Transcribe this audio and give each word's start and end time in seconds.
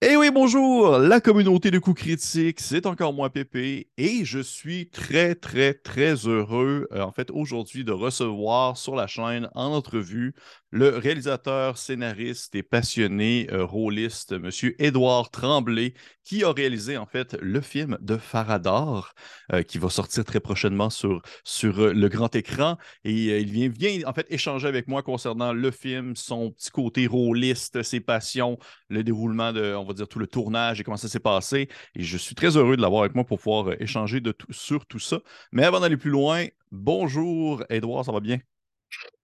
Eh 0.00 0.15
bonjour, 0.30 0.98
la 0.98 1.20
communauté 1.20 1.70
de 1.70 1.78
coups 1.78 2.02
critiques, 2.02 2.60
c'est 2.60 2.86
encore 2.86 3.12
moi 3.12 3.30
Pépé 3.30 3.88
et 3.96 4.24
je 4.24 4.38
suis 4.38 4.88
très 4.88 5.34
très 5.34 5.74
très 5.74 6.14
heureux 6.26 6.88
euh, 6.92 7.02
en 7.02 7.12
fait 7.12 7.30
aujourd'hui 7.30 7.84
de 7.84 7.92
recevoir 7.92 8.76
sur 8.76 8.96
la 8.96 9.06
chaîne 9.06 9.48
en 9.54 9.72
entrevue 9.72 10.34
le 10.70 10.88
réalisateur, 10.98 11.78
scénariste 11.78 12.54
et 12.54 12.62
passionné 12.62 13.48
euh, 13.52 13.64
rôliste 13.64 14.32
Monsieur 14.32 14.74
Édouard 14.82 15.30
Tremblay 15.30 15.94
qui 16.24 16.42
a 16.42 16.52
réalisé 16.52 16.96
en 16.98 17.06
fait 17.06 17.36
le 17.40 17.60
film 17.60 17.96
de 18.00 18.16
Faradar 18.16 19.14
euh, 19.52 19.62
qui 19.62 19.78
va 19.78 19.88
sortir 19.88 20.24
très 20.24 20.40
prochainement 20.40 20.90
sur, 20.90 21.22
sur 21.44 21.80
euh, 21.80 21.92
le 21.92 22.08
grand 22.08 22.34
écran. 22.34 22.76
Et 23.04 23.40
il 23.40 23.50
vient, 23.50 23.68
vient 23.68 24.08
en 24.08 24.12
fait 24.12 24.26
échanger 24.28 24.66
avec 24.66 24.88
moi 24.88 25.02
concernant 25.02 25.52
le 25.52 25.70
film, 25.70 26.16
son 26.16 26.50
petit 26.50 26.70
côté 26.70 27.06
rôliste, 27.06 27.82
ses 27.82 28.00
passions, 28.00 28.58
le 28.88 29.04
déroulement 29.04 29.52
de, 29.52 29.74
on 29.74 29.84
va 29.84 29.94
dire, 29.94 30.08
tout 30.08 30.15
le 30.20 30.26
tournage 30.26 30.80
et 30.80 30.84
comment 30.84 30.96
ça 30.96 31.08
s'est 31.08 31.20
passé. 31.20 31.68
Et 31.94 32.02
je 32.02 32.16
suis 32.16 32.34
très 32.34 32.56
heureux 32.56 32.76
de 32.76 32.82
l'avoir 32.82 33.02
avec 33.02 33.14
moi 33.14 33.24
pour 33.24 33.38
pouvoir 33.38 33.68
euh, 33.70 33.76
échanger 33.80 34.20
de 34.20 34.32
tout- 34.32 34.52
sur 34.52 34.86
tout 34.86 34.98
ça. 34.98 35.20
Mais 35.52 35.64
avant 35.64 35.80
d'aller 35.80 35.96
plus 35.96 36.10
loin, 36.10 36.46
bonjour, 36.70 37.62
Edouard, 37.70 38.04
ça 38.04 38.12
va 38.12 38.20
bien? 38.20 38.38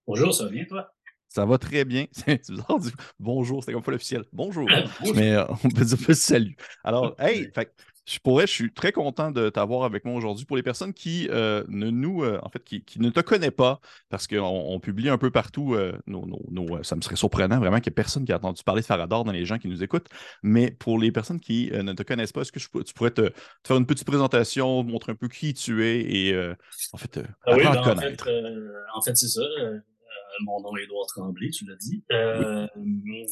Bonjour, 0.06 0.34
ça 0.34 0.44
va 0.44 0.50
bien, 0.50 0.64
toi? 0.64 0.92
Ça 1.28 1.46
va 1.46 1.56
très 1.56 1.84
bien. 1.84 2.06
C'est 2.12 2.50
bizarre 2.50 2.78
bonjour, 3.18 3.64
c'est 3.64 3.72
comme 3.72 3.82
pas 3.82 3.92
l'officiel. 3.92 4.24
Bonjour. 4.32 4.68
Bonjour. 5.00 5.16
Mais 5.16 5.32
euh, 5.32 5.44
on 5.64 5.70
peut 5.70 5.84
dire 5.84 5.98
pas 6.06 6.14
salut. 6.14 6.56
Alors, 6.84 7.14
hey, 7.18 7.50
fait, 7.54 7.74
je 8.06 8.18
pourrais, 8.18 8.46
je 8.46 8.52
suis 8.52 8.72
très 8.72 8.92
content 8.92 9.30
de 9.30 9.48
t'avoir 9.48 9.84
avec 9.84 10.04
moi 10.04 10.14
aujourd'hui. 10.16 10.44
Pour 10.44 10.56
les 10.56 10.62
personnes 10.62 10.92
qui 10.92 11.28
euh, 11.30 11.64
ne 11.68 11.90
nous, 11.90 12.24
euh, 12.24 12.38
en 12.42 12.48
fait, 12.48 12.62
qui, 12.64 12.84
qui 12.84 13.00
ne 13.00 13.10
te 13.10 13.20
connaissent 13.20 13.50
pas, 13.52 13.80
parce 14.08 14.26
qu'on 14.26 14.38
on 14.40 14.80
publie 14.80 15.08
un 15.08 15.18
peu 15.18 15.30
partout, 15.30 15.74
euh, 15.74 15.96
nos, 16.06 16.26
nos- 16.26 16.44
nos, 16.50 16.82
ça 16.82 16.96
me 16.96 17.00
serait 17.02 17.16
surprenant 17.16 17.58
vraiment 17.58 17.78
qu'il 17.78 17.90
n'y 17.90 17.94
ait 17.94 18.02
personne 18.02 18.24
qui 18.24 18.32
a 18.32 18.36
entendu 18.36 18.62
parler 18.64 18.80
de 18.82 18.86
Farador 18.86 19.24
dans 19.24 19.32
les 19.32 19.44
gens 19.46 19.58
qui 19.58 19.68
nous 19.68 19.82
écoutent. 19.82 20.08
Mais 20.42 20.70
pour 20.72 20.98
les 20.98 21.12
personnes 21.12 21.40
qui 21.40 21.70
ne 21.72 21.92
te 21.92 22.02
connaissent 22.02 22.32
pas, 22.32 22.42
est-ce 22.42 22.52
que 22.52 22.60
je 22.60 22.68
tu 22.84 22.94
pourrais 22.94 23.10
te, 23.12 23.22
te 23.28 23.32
faire 23.68 23.76
une 23.76 23.86
petite 23.86 24.06
présentation, 24.06 24.82
montrer 24.84 25.12
un 25.12 25.14
peu 25.16 25.28
qui 25.28 25.54
tu 25.54 25.84
es 25.86 26.00
et 26.00 26.52
en 26.92 26.98
fait, 26.98 27.20
Ah 27.44 27.54
oui, 27.54 27.68
apprendre 27.68 27.74
à 27.74 27.76
ben, 27.76 27.78
te 27.78 27.82
en 27.82 27.94
connaître? 27.94 28.32
fait, 28.34 28.52
en 28.94 29.02
fait 29.02 29.16
c'est 29.16 29.28
ça. 29.28 29.40
Euh, 30.32 30.44
mon 30.44 30.60
nom 30.60 30.76
est 30.76 30.84
Édouard 30.84 31.06
Tremblay, 31.06 31.50
tu 31.50 31.66
l'as 31.66 31.76
dit. 31.76 32.04
Euh, 32.12 32.66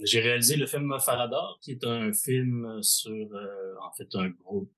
J'ai 0.05 0.21
réalisé 0.21 0.57
le 0.57 0.67
film 0.67 0.95
Faradar, 1.01 1.59
qui 1.63 1.73
est 1.73 1.85
un 1.85 2.13
film 2.13 2.83
sur, 2.83 3.11
euh, 3.11 3.75
en 3.83 3.93
fait, 3.93 4.09
un 4.15 4.29
groupe 4.29 4.73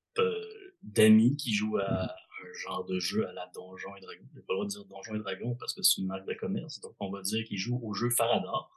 d'amis 0.83 1.37
qui 1.37 1.55
jouent 1.55 1.79
à 1.79 2.05
un 2.05 2.53
genre 2.55 2.84
de 2.84 2.98
jeu 2.98 3.27
à 3.27 3.33
la 3.33 3.51
Donjon 3.55 3.97
et 3.97 4.01
Dragon. 4.01 4.25
J'ai 4.34 4.42
pas 4.42 4.53
le 4.53 4.56
droit 4.56 4.64
de 4.67 4.70
dire 4.70 4.84
Donjon 4.84 5.14
et 5.14 5.20
Dragon 5.20 5.56
parce 5.59 5.73
que 5.73 5.83
c'est 5.83 6.01
une 6.01 6.09
marque 6.09 6.27
de 6.27 6.34
commerce, 6.34 6.81
donc 6.81 6.95
on 7.01 7.11
va 7.11 7.23
dire 7.23 7.45
qu'ils 7.45 7.59
jouent 7.59 7.81
au 7.83 7.95
jeu 7.95 8.11
Faradar. 8.11 8.70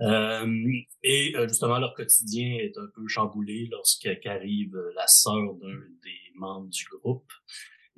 Euh, 0.00 0.72
et 1.02 1.34
justement, 1.46 1.78
leur 1.78 1.92
quotidien 1.92 2.56
est 2.60 2.78
un 2.78 2.86
peu 2.94 3.06
chamboulé 3.06 3.68
lorsqu'arrive 3.70 4.74
la 4.94 5.06
sœur 5.06 5.54
d'un 5.56 5.80
des 6.02 6.18
membres 6.34 6.68
du 6.68 6.84
groupe. 6.84 7.30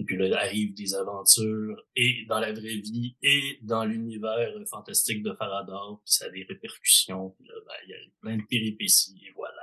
Et 0.00 0.04
puis 0.04 0.16
là, 0.16 0.34
arrivent 0.40 0.72
des 0.72 0.94
aventures 0.94 1.86
et 1.94 2.24
dans 2.26 2.40
la 2.40 2.52
vraie 2.52 2.80
vie 2.80 3.16
et 3.22 3.58
dans 3.60 3.84
l'univers 3.84 4.50
fantastique 4.66 5.22
de 5.22 5.34
Faradar. 5.34 6.00
Puis 6.02 6.14
ça 6.14 6.24
a 6.24 6.30
des 6.30 6.42
répercussions. 6.44 7.36
Puis 7.38 7.46
là, 7.46 7.54
ben, 7.66 7.74
il 7.84 7.90
y 7.90 7.92
a 7.92 7.96
plein 8.22 8.38
de 8.38 8.42
péripéties 8.48 9.20
et 9.26 9.30
voilà. 9.36 9.60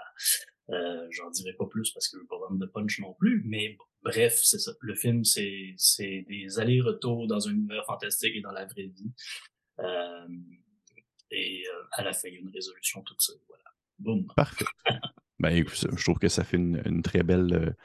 Euh, 0.69 1.07
J'en 1.09 1.31
dirai 1.31 1.53
pas 1.53 1.65
plus 1.65 1.89
parce 1.91 2.07
que 2.07 2.17
je 2.17 2.21
veux 2.21 2.27
pas 2.27 2.37
vendre 2.37 2.59
de 2.59 2.67
punch 2.67 2.99
non 2.99 3.15
plus. 3.15 3.41
Mais 3.45 3.75
bon, 3.79 3.85
bref, 4.03 4.39
c'est 4.43 4.59
ça. 4.59 4.73
Le 4.79 4.93
film, 4.93 5.23
c'est 5.23 5.73
c'est 5.75 6.23
des 6.29 6.59
allers-retours 6.59 7.25
dans 7.25 7.47
un 7.47 7.53
univers 7.53 7.85
fantastique 7.87 8.35
et 8.35 8.41
dans 8.41 8.51
la 8.51 8.67
vraie 8.67 8.91
vie. 8.95 9.11
Euh, 9.79 10.27
et 11.31 11.63
euh, 11.67 11.83
à 11.93 12.03
la 12.03 12.13
fin, 12.13 12.27
il 12.27 12.35
y 12.35 12.37
a 12.37 12.41
une 12.41 12.53
résolution 12.53 13.01
toute 13.01 13.21
seule. 13.21 13.39
Voilà. 13.47 13.63
Boum. 13.97 14.27
Parfait. 14.35 14.65
Ben, 15.39 15.55
écoute, 15.55 15.85
je 15.95 16.03
trouve 16.03 16.17
que 16.17 16.29
ça 16.29 16.43
fait 16.43 16.57
une, 16.57 16.81
une 16.83 17.03
très 17.03 17.21
belle, 17.21 17.75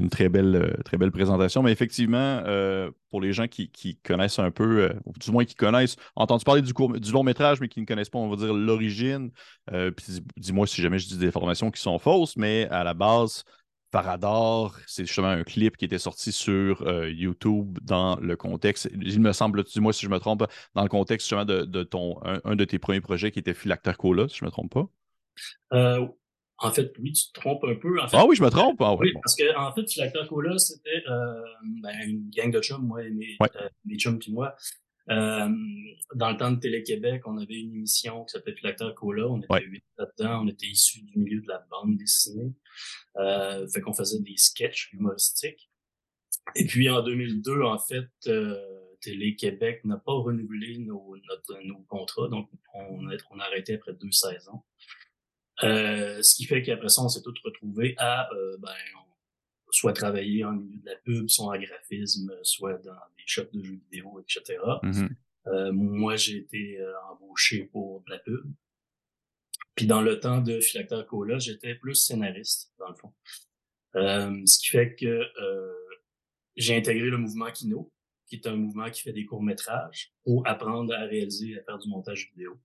une 0.00 0.08
très 0.08 0.28
belle, 0.28 0.56
euh, 0.56 0.82
très 0.84 0.96
belle 0.96 1.12
présentation. 1.12 1.62
Mais 1.62 1.72
effectivement, 1.72 2.42
euh, 2.46 2.90
pour 3.10 3.20
les 3.20 3.32
gens 3.32 3.46
qui, 3.46 3.70
connaissent 4.02 4.38
un 4.38 4.50
peu, 4.50 4.84
euh, 4.84 4.92
ou 5.04 5.12
du 5.12 5.30
moins 5.30 5.44
qui 5.44 5.54
connaissent, 5.54 5.96
entendu 6.16 6.44
parler 6.44 6.62
du, 6.62 6.72
court, 6.72 6.98
du 6.98 7.12
long 7.12 7.22
métrage, 7.22 7.60
mais 7.60 7.68
qui 7.68 7.80
ne 7.80 7.86
connaissent 7.86 8.08
pas, 8.08 8.18
on 8.18 8.28
va 8.28 8.36
dire, 8.36 8.52
l'origine. 8.52 9.30
puis 9.68 10.06
dis- 10.08 10.22
dis-moi 10.36 10.66
si 10.66 10.80
jamais 10.80 10.98
je 10.98 11.06
dis 11.06 11.18
des 11.18 11.28
informations 11.28 11.70
qui 11.70 11.80
sont 11.80 11.98
fausses, 11.98 12.36
mais 12.36 12.66
à 12.70 12.82
la 12.82 12.94
base, 12.94 13.44
Faradar, 13.92 14.78
c'est 14.86 15.04
justement 15.04 15.28
un 15.28 15.42
clip 15.42 15.76
qui 15.76 15.84
était 15.84 15.98
sorti 15.98 16.32
sur 16.32 16.88
YouTube 17.08 17.78
dans 17.82 18.16
le 18.20 18.36
contexte, 18.36 18.88
il 19.00 19.20
me 19.20 19.32
semble, 19.32 19.64
dis-moi 19.64 19.92
si 19.92 20.06
je 20.06 20.10
me 20.10 20.18
trompe, 20.18 20.44
dans 20.74 20.82
le 20.82 20.88
contexte 20.88 21.26
justement 21.26 21.44
de, 21.44 21.82
ton, 21.82 22.20
un, 22.22 22.56
de 22.56 22.64
tes 22.64 22.78
premiers 22.78 23.00
projets 23.00 23.32
qui 23.32 23.40
était 23.40 23.54
Philacter 23.54 23.92
Cola, 23.98 24.28
si 24.28 24.38
je 24.38 24.44
ne 24.44 24.46
me 24.46 24.52
trompe 24.52 24.72
pas. 24.72 24.88
En 26.62 26.70
fait, 26.72 26.92
oui, 26.98 27.12
tu 27.12 27.26
te 27.32 27.40
trompes 27.40 27.64
un 27.64 27.74
peu. 27.74 28.00
En 28.00 28.08
fait, 28.08 28.16
Ah 28.16 28.26
oui, 28.26 28.36
je 28.36 28.42
me 28.42 28.50
trompe. 28.50 28.76
Ah 28.80 28.92
ouais, 28.94 28.98
Oui, 29.06 29.12
bon. 29.14 29.20
parce 29.22 29.34
que 29.36 29.56
en 29.56 29.72
fait, 29.74 29.90
Philacter 29.90 30.20
Cola, 30.28 30.58
c'était 30.58 31.02
euh, 31.08 31.42
ben, 31.82 31.94
une 32.06 32.30
gang 32.30 32.50
de 32.52 32.60
chums, 32.60 32.86
moi 32.86 33.02
et 33.04 33.10
mes, 33.10 33.36
Ouais. 33.40 33.48
euh, 33.56 33.68
mes 33.84 33.96
chums 33.98 34.18
puis 34.18 34.32
moi. 34.32 34.54
Euh, 35.08 35.48
dans 36.14 36.30
le 36.30 36.36
temps 36.36 36.52
de 36.52 36.60
Télé-Québec, 36.60 37.22
on 37.26 37.36
avait 37.38 37.58
une 37.60 37.74
émission 37.74 38.24
qui 38.24 38.32
s'appelait 38.32 38.54
Philacter 38.54 38.90
Cola. 38.94 39.26
On 39.28 39.38
était 39.38 39.52
Ouais. 39.52 39.64
huit 39.64 39.82
là-dedans. 39.98 40.44
On 40.44 40.48
était 40.48 40.66
issus 40.66 41.02
du 41.02 41.18
milieu 41.18 41.40
de 41.40 41.48
la 41.48 41.66
bande 41.70 41.96
dessinée. 41.96 42.52
Euh, 43.16 43.66
fait 43.68 43.80
qu'on 43.80 43.92
faisait 43.94 44.20
des 44.20 44.36
sketchs 44.36 44.92
humoristiques. 44.92 45.68
Et 46.54 46.64
puis 46.66 46.88
en 46.90 47.02
2002, 47.02 47.62
en 47.62 47.78
fait, 47.78 48.08
euh, 48.28 48.56
Télé-Québec 49.00 49.80
n'a 49.84 49.96
pas 49.96 50.12
renouvelé 50.12 50.78
nos, 50.78 51.16
notre, 51.28 51.58
nos 51.64 51.80
contrats, 51.88 52.28
donc 52.28 52.48
on 52.74 53.08
a, 53.08 53.16
on 53.30 53.38
a 53.40 53.44
arrêté 53.44 53.74
après 53.74 53.94
deux 53.94 54.10
saisons. 54.12 54.60
Euh, 55.62 56.22
ce 56.22 56.34
qui 56.34 56.44
fait 56.44 56.62
qu'après 56.62 56.88
ça, 56.88 57.02
on 57.02 57.08
s'est 57.08 57.22
tous 57.22 57.38
retrouvés 57.44 57.94
à 57.98 58.32
euh, 58.32 58.56
ben, 58.58 58.72
soit 59.70 59.92
travailler 59.92 60.44
en 60.44 60.52
milieu 60.52 60.78
de 60.78 60.86
la 60.86 60.96
pub, 60.96 61.28
soit 61.28 61.46
en 61.46 61.58
graphisme, 61.58 62.32
soit 62.42 62.78
dans 62.78 62.92
des 63.16 63.24
shops 63.26 63.52
de 63.52 63.62
jeux 63.62 63.80
vidéo, 63.90 64.20
etc. 64.20 64.58
Mhm. 64.82 65.16
Euh, 65.46 65.72
moi, 65.72 66.16
j'ai 66.16 66.38
été 66.38 66.80
euh, 66.80 66.92
embauché 67.10 67.64
pour 67.64 68.02
de 68.02 68.10
la 68.10 68.18
pub. 68.18 68.44
Puis 69.74 69.86
dans 69.86 70.02
le 70.02 70.20
temps 70.20 70.40
de 70.40 70.60
Philacter 70.60 71.02
Cola, 71.08 71.38
j'étais 71.38 71.74
plus 71.74 71.94
scénariste, 71.94 72.72
dans 72.78 72.88
le 72.88 72.94
fond. 72.94 73.12
Euh, 73.96 74.42
ce 74.44 74.58
qui 74.58 74.68
fait 74.68 74.94
que 74.94 75.06
euh, 75.06 75.72
j'ai 76.56 76.76
intégré 76.76 77.08
le 77.08 77.16
mouvement 77.16 77.50
Kino, 77.50 77.92
qui 78.26 78.36
est 78.36 78.46
un 78.46 78.56
mouvement 78.56 78.90
qui 78.90 79.02
fait 79.02 79.12
des 79.12 79.24
courts-métrages 79.24 80.12
pour 80.24 80.46
apprendre 80.46 80.94
à 80.94 81.04
réaliser 81.04 81.50
et 81.50 81.58
à 81.58 81.62
faire 81.62 81.78
du 81.78 81.88
montage 81.88 82.30
vidéo. 82.30 82.60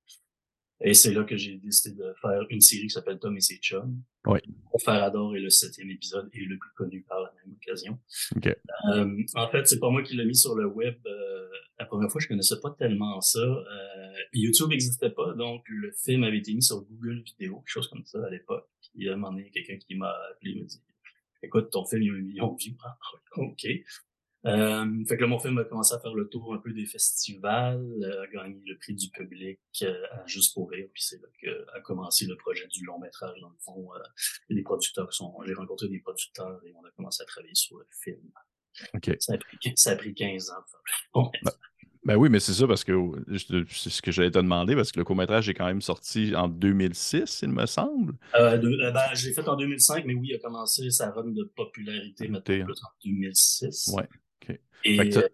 Et 0.81 0.93
c'est 0.93 1.13
là 1.13 1.23
que 1.23 1.37
j'ai 1.37 1.55
décidé 1.55 1.95
de 1.95 2.13
faire 2.21 2.45
une 2.49 2.59
série 2.61 2.83
qui 2.83 2.89
s'appelle 2.89 3.17
Tom 3.17 3.35
et 3.37 3.41
ses 3.41 3.57
chums. 3.57 4.01
Oui. 4.25 4.39
Farador 4.83 5.35
est 5.35 5.39
le 5.39 5.49
septième 5.49 5.89
épisode 5.89 6.29
et 6.33 6.41
le 6.41 6.57
plus 6.57 6.71
connu 6.75 7.01
par 7.03 7.21
la 7.21 7.31
même 7.33 7.55
occasion. 7.55 7.97
OK. 8.35 8.47
Euh, 8.47 9.23
en 9.35 9.47
fait, 9.49 9.65
c'est 9.67 9.79
pas 9.79 9.89
moi 9.89 10.03
qui 10.03 10.15
l'ai 10.15 10.25
mis 10.25 10.35
sur 10.35 10.55
le 10.55 10.67
web. 10.67 10.95
euh, 11.05 11.47
la 11.79 11.85
première 11.85 12.09
fois, 12.11 12.19
je 12.21 12.27
connaissais 12.27 12.59
pas 12.61 12.71
tellement 12.77 13.21
ça. 13.21 13.39
Euh, 13.39 14.13
YouTube 14.33 14.69
n'existait 14.69 15.09
pas, 15.09 15.33
donc 15.33 15.63
le 15.67 15.91
film 15.91 16.23
avait 16.23 16.39
été 16.39 16.53
mis 16.53 16.63
sur 16.63 16.81
Google 16.81 17.21
Vidéo, 17.23 17.59
quelque 17.59 17.67
chose 17.67 17.87
comme 17.87 18.05
ça 18.05 18.25
à 18.25 18.29
l'époque. 18.29 18.67
Puis 18.93 19.09
à 19.09 19.13
un 19.13 19.15
moment 19.15 19.31
donné, 19.33 19.49
quelqu'un 19.51 19.77
qui 19.77 19.95
m'a 19.95 20.13
appelé 20.31 20.51
il 20.51 20.61
m'a 20.61 20.65
dit 20.65 20.81
Écoute, 21.43 21.69
ton 21.71 21.85
film, 21.85 22.01
il 22.01 22.07
y 22.07 22.09
a 22.09 22.13
un 22.13 22.21
million 22.21 22.53
de 22.53 22.63
vues. 22.63 22.75
Ah, 22.83 22.97
OK. 23.37 23.67
Euh, 24.45 24.85
fait 25.07 25.17
que 25.17 25.21
là, 25.21 25.27
mon 25.27 25.39
film 25.39 25.57
a 25.57 25.63
commencé 25.63 25.93
à 25.95 25.99
faire 25.99 26.13
le 26.13 26.27
tour 26.29 26.53
un 26.53 26.59
peu 26.59 26.71
des 26.71 26.85
festivals, 26.85 27.83
euh, 28.03 28.23
a 28.23 28.27
gagné 28.27 28.61
le 28.65 28.77
prix 28.77 28.93
du 28.93 29.09
public 29.09 29.59
euh, 29.81 29.93
à 30.11 30.25
Juste 30.27 30.53
pour 30.53 30.69
rire, 30.69 30.87
puis 30.93 31.03
c'est 31.03 31.19
là 31.21 31.27
qu'a 31.41 31.81
commencé 31.81 32.25
le 32.25 32.35
projet 32.37 32.67
du 32.67 32.85
long 32.85 32.99
métrage. 32.99 33.39
Dans 33.41 33.49
le 33.49 33.57
fond, 33.59 33.91
a 33.93 34.53
des 34.53 34.61
producteurs 34.63 35.11
sont, 35.13 35.33
j'ai 35.45 35.53
rencontré 35.53 35.87
des 35.89 35.99
producteurs 35.99 36.59
et 36.65 36.73
on 36.75 36.85
a 36.85 36.91
commencé 36.91 37.23
à 37.23 37.25
travailler 37.25 37.55
sur 37.55 37.77
le 37.77 37.85
film. 38.03 38.21
Ça 39.19 39.33
a 39.33 39.37
pris, 39.37 39.73
ça 39.75 39.91
a 39.91 39.95
pris 39.95 40.13
15 40.13 40.49
ans. 40.51 40.53
métrage. 41.13 41.31
Ben 42.03 42.17
oui, 42.17 42.29
mais 42.29 42.39
c'est 42.39 42.53
ça 42.53 42.67
parce 42.67 42.83
que 42.83 42.93
c'est 43.35 43.89
ce 43.89 43.99
que 43.99 44.11
j'allais 44.11 44.29
te 44.29 44.37
demander 44.37 44.75
parce 44.75 44.91
que 44.91 44.99
le 44.99 45.03
court-métrage 45.03 45.49
est 45.49 45.55
quand 45.55 45.65
même 45.65 45.81
sorti 45.81 46.35
en 46.35 46.47
2006, 46.47 47.39
il 47.41 47.49
me 47.49 47.65
semble. 47.65 48.13
Euh, 48.35 48.57
de- 48.59 48.91
ben, 48.93 49.15
je 49.15 49.27
l'ai 49.27 49.33
fait 49.33 49.47
en 49.47 49.55
2005, 49.55 50.05
mais 50.05 50.13
oui, 50.13 50.27
il 50.29 50.35
a 50.35 50.39
commencé 50.39 50.91
sa 50.91 51.09
run 51.09 51.31
de 51.31 51.43
popularité 51.55 52.27
maintenant 52.27 52.65
plus 52.65 52.83
en 52.83 52.89
2006. 53.03 53.91
Ouais. 53.95 54.07
OK. 54.41 54.59
Et 54.83 55.11
ça- 55.11 55.19
euh, 55.21 55.29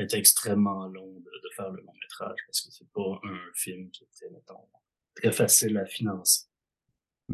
était 0.00 0.18
extrêmement 0.18 0.86
long 0.86 1.12
de, 1.12 1.20
de 1.30 1.50
faire 1.56 1.70
le 1.70 1.82
long 1.82 1.92
métrage 2.00 2.36
parce 2.46 2.60
que 2.60 2.70
c'est 2.70 2.88
pas 2.92 3.20
un 3.24 3.38
film 3.54 3.90
qui 3.90 4.04
était, 4.04 4.30
mettons, 4.30 4.68
très 5.14 5.32
facile 5.32 5.76
à 5.78 5.86
financer. 5.86 6.47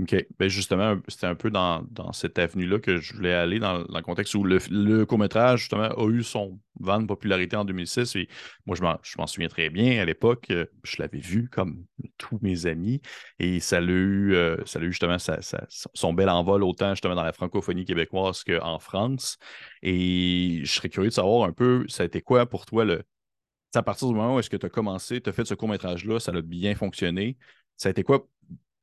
OK. 0.01 0.27
Ben 0.41 0.49
justement, 0.49 0.97
c'était 1.07 1.29
un 1.29 1.37
peu 1.37 1.51
dans, 1.51 1.83
dans 1.91 2.13
cette 2.13 2.37
avenue-là 2.41 2.81
que 2.81 2.97
je 2.97 3.15
voulais 3.15 3.33
aller, 3.33 3.61
dans, 3.61 3.79
le 3.79 4.03
contexte 4.03 4.35
où 4.35 4.43
le, 4.43 4.59
le 4.69 5.07
court-métrage, 5.07 5.61
justement, 5.61 5.85
a 5.85 6.09
eu 6.09 6.25
son 6.25 6.59
vent 6.81 7.01
de 7.01 7.07
popularité 7.07 7.55
en 7.55 7.65
2006. 7.65 8.17
Et 8.17 8.29
moi, 8.67 8.77
je 8.77 8.83
m'en, 8.83 9.27
souviens 9.29 9.47
très 9.47 9.71
bien. 9.71 10.01
À 10.03 10.05
l'époque, 10.05 10.49
euh, 10.51 10.67
je 10.83 10.97
l'avais 10.99 11.21
vu 11.21 11.49
comme 11.49 11.85
tous 12.19 12.41
mes 12.43 12.67
amis. 12.67 13.03
Et 13.39 13.61
ça 13.61 13.81
l'a 13.81 13.93
eu, 13.93 14.35
euh, 14.35 14.57
ça 14.67 14.81
eu 14.81 14.91
justement 14.91 15.17
son 15.19 16.13
bel 16.13 16.29
envol, 16.29 16.65
autant 16.65 16.91
justement 16.91 17.15
dans 17.15 17.23
la 17.23 17.33
francophonie 17.33 17.85
québécoise 17.85 18.43
qu'en 18.43 18.81
France. 18.81 19.39
Et 19.83 20.63
je 20.65 20.73
serais 20.73 20.89
curieux 20.89 21.11
de 21.11 21.15
savoir 21.15 21.49
un 21.49 21.53
peu, 21.53 21.85
ça 21.87 22.03
a 22.03 22.07
été 22.07 22.21
quoi 22.21 22.47
pour 22.47 22.67
toi 22.67 22.85
le. 22.85 23.05
à 23.77 23.83
partir 23.85 24.09
du 24.09 24.15
moment 24.15 24.35
où 24.35 24.39
est-ce 24.41 24.51
que 24.51 24.57
tu 24.57 24.67
as 24.67 24.71
commencé, 24.71 25.21
tu 25.21 25.31
as 25.31 25.33
fait 25.33 25.45
ce 25.45 25.55
court-métrage-là, 25.55 26.19
ça 26.19 26.33
a 26.33 26.43
bien 26.43 26.75
fonctionné. 26.75 27.37
Ça 27.77 27.89
a 27.89 27.91
été 27.91 28.03
quoi 28.03 28.29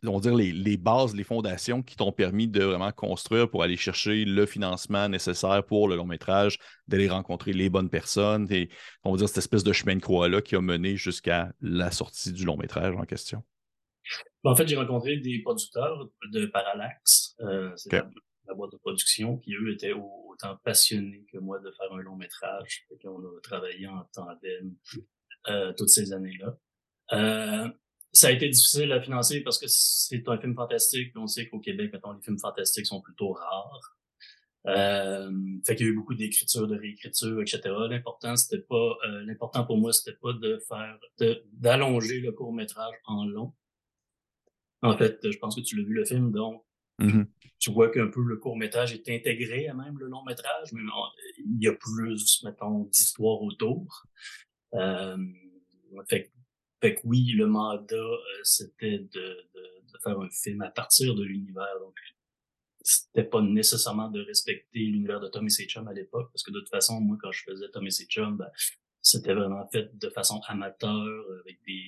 on 0.03 0.18
va 0.18 0.19
dire, 0.19 0.36
les, 0.36 0.77
bases, 0.77 1.15
les 1.15 1.24
fondations 1.24 1.83
qui 1.83 1.95
t'ont 1.95 2.12
permis 2.12 2.48
de 2.48 2.63
vraiment 2.63 2.92
construire 2.92 3.50
pour 3.50 3.63
aller 3.63 3.77
chercher 3.77 4.25
le 4.25 4.45
financement 4.45 5.07
nécessaire 5.07 5.63
pour 5.63 5.88
le 5.88 5.95
long 5.95 6.06
métrage, 6.06 6.57
d'aller 6.88 7.07
rencontrer 7.07 7.53
les 7.53 7.69
bonnes 7.69 7.89
personnes 7.89 8.48
et, 8.51 8.69
on 9.03 9.12
va 9.12 9.18
dire, 9.18 9.27
cette 9.27 9.38
espèce 9.38 9.63
de 9.63 9.74
chemin 9.74 9.95
de 9.95 10.01
croix-là 10.01 10.42
qui 10.42 10.56
a 10.56 10.62
mené 10.62 10.95
jusqu'à 10.95 11.51
la 11.62 11.92
sortie 11.92 12.33
du 12.33 12.45
long 12.45 12.57
métrage 12.57 12.95
en 12.95 13.03
question? 13.03 13.44
En 14.44 14.56
fait, 14.56 14.68
j'ai 14.68 14.75
rencontré 14.75 15.18
des 15.18 15.42
producteurs 15.44 16.09
de 16.31 16.47
Parallax, 16.47 17.36
euh, 17.42 17.71
c'est 17.75 17.92
la, 17.94 18.56
boîte 18.56 18.71
de 18.71 18.77
production, 18.77 19.38
qui 19.38 19.54
eux 19.54 19.71
étaient 19.71 19.94
autant 19.94 20.57
passionnés 20.63 21.25
que 21.31 21.38
moi 21.38 21.59
de 21.59 21.71
faire 21.71 21.94
un 21.94 22.01
long 22.01 22.15
métrage. 22.15 22.86
On 23.06 23.19
a 23.19 23.42
travaillé 23.44 23.88
en 23.88 24.04
tandem 24.13 24.75
euh, 25.47 25.74
toutes 25.77 25.89
ces 25.89 26.12
années-là. 26.12 26.57
Euh, 27.13 27.69
ça 28.13 28.28
a 28.28 28.31
été 28.31 28.50
difficile 28.50 28.92
à 28.92 29.02
financer 29.02 29.42
parce 29.42 29.58
que 29.58 29.66
c'est 29.68 30.28
un 30.28 30.38
film 30.38 30.56
fantastique. 30.56 31.13
On 31.16 31.28
sait 31.28 31.48
qu'au 31.48 31.60
Québec, 31.60 31.92
mettons, 31.94 32.12
les 32.12 32.22
films 32.22 32.40
fantastiques 32.40 32.86
sont 32.86 33.02
plutôt 33.02 33.31
rares. 33.31 33.98
Euh, 34.68 35.31
fait 35.66 35.75
qu'il 35.75 35.88
y 35.88 35.90
a 35.90 35.92
eu 35.92 35.96
beaucoup 35.96 36.13
d'écriture, 36.13 36.68
de 36.68 36.78
réécriture, 36.78 37.42
etc. 37.42 37.62
L'important, 37.90 38.36
c'était 38.36 38.62
pas, 38.62 38.98
euh, 39.08 39.24
l'important 39.25 39.66
pour 39.66 39.78
moi, 39.78 39.92
c'était 39.92 40.18
pas 40.18 40.34
de 40.34 40.62
faire, 40.68 41.00
d'allonger 41.54 42.19
le 42.19 42.31
court 42.31 42.54
métrage 42.54 42.94
en 43.06 43.25
long. 43.25 43.54
En 44.84 44.98
fait, 44.98 45.19
je 45.24 45.38
pense 45.38 45.56
que 45.56 45.62
tu 45.62 45.78
l'as 45.78 45.84
vu 45.84 45.94
le 45.94 46.06
film, 46.06 46.31
donc 46.31 46.64
mm-hmm. 47.00 47.25
tu 47.60 47.72
vois 47.72 47.90
qu'un 47.92 48.07
peu 48.07 48.22
le 48.24 48.38
court 48.38 48.57
métrage 48.57 48.94
est 48.94 49.07
intégré 49.10 49.68
à 49.68 49.75
même 49.75 49.98
le 49.98 50.07
long 50.07 50.24
métrage, 50.24 50.74
mais 50.74 50.81
il 51.38 51.64
y 51.64 51.68
a 51.68 51.74
plus, 51.74 52.44
mettons, 52.44 52.86
d'histoire 52.86 53.42
autour. 53.42 54.07
Euh, 54.74 55.18
fait, 56.07 56.31
fait 56.81 56.95
que 56.95 57.01
oui, 57.04 57.31
le 57.31 57.48
mandat, 57.48 57.95
euh, 57.95 58.18
c'était 58.44 59.00
de, 59.00 59.07
de, 59.10 59.92
de, 59.94 59.98
faire 60.04 60.19
un 60.19 60.30
film 60.30 60.62
à 60.62 60.72
partir 60.72 61.16
de 61.16 61.24
l'univers. 61.24 61.80
Donc, 61.80 61.95
c'était 62.81 63.24
pas 63.24 63.42
nécessairement 63.42 64.10
de 64.10 64.22
respecter 64.22 64.80
l'univers 64.80 65.19
de 65.19 65.28
Tommy 65.28 65.54
et 65.60 65.68
Chum 65.68 65.88
à 65.88 65.94
l'époque, 65.94 66.31
parce 66.33 66.44
que 66.44 66.51
de 66.51 66.60
toute 66.60 66.69
façon, 66.69 67.00
moi, 67.00 67.18
quand 67.22 67.31
je 67.31 67.44
faisais 67.44 67.69
Tommy 67.69 67.89
et 67.89 68.06
Chum, 68.06 68.38
ben, 68.38 68.50
c'était 69.01 69.33
vraiment 69.33 69.68
fait 69.68 69.98
de 69.98 70.10
façon 70.10 70.42
amateur, 70.48 71.07
avec 71.42 71.60
des... 71.66 71.83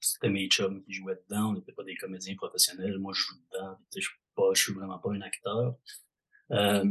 C'était 0.00 0.28
mes 0.28 0.48
chums 0.48 0.84
qui 0.84 0.92
jouaient 0.92 1.20
dedans, 1.28 1.50
on 1.50 1.52
n'était 1.54 1.72
pas 1.72 1.82
des 1.82 1.96
comédiens 1.96 2.36
professionnels. 2.36 2.98
Moi, 2.98 3.12
je 3.12 3.20
joue 3.20 3.34
dedans, 3.52 3.76
je 3.92 4.00
suis 4.00 4.16
je 4.54 4.62
suis 4.62 4.72
vraiment 4.72 4.98
pas 4.98 5.10
un 5.10 5.20
acteur. 5.20 5.76
Euh, 6.52 6.84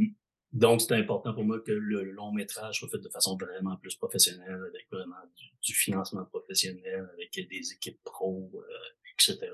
donc, 0.53 0.81
c'était 0.81 0.95
important 0.95 1.33
pour 1.33 1.44
moi 1.44 1.59
que 1.59 1.71
le 1.71 2.03
long 2.11 2.31
métrage 2.31 2.79
soit 2.79 2.88
fait 2.89 2.99
de 2.99 3.09
façon 3.09 3.38
vraiment 3.38 3.75
plus 3.77 3.95
professionnelle, 3.95 4.63
avec 4.69 4.88
vraiment 4.89 5.15
du, 5.61 5.73
financement 5.73 6.25
professionnel, 6.25 7.09
avec 7.13 7.33
des 7.49 7.73
équipes 7.73 8.01
pro, 8.03 8.49
euh, 8.55 9.13
etc. 9.13 9.51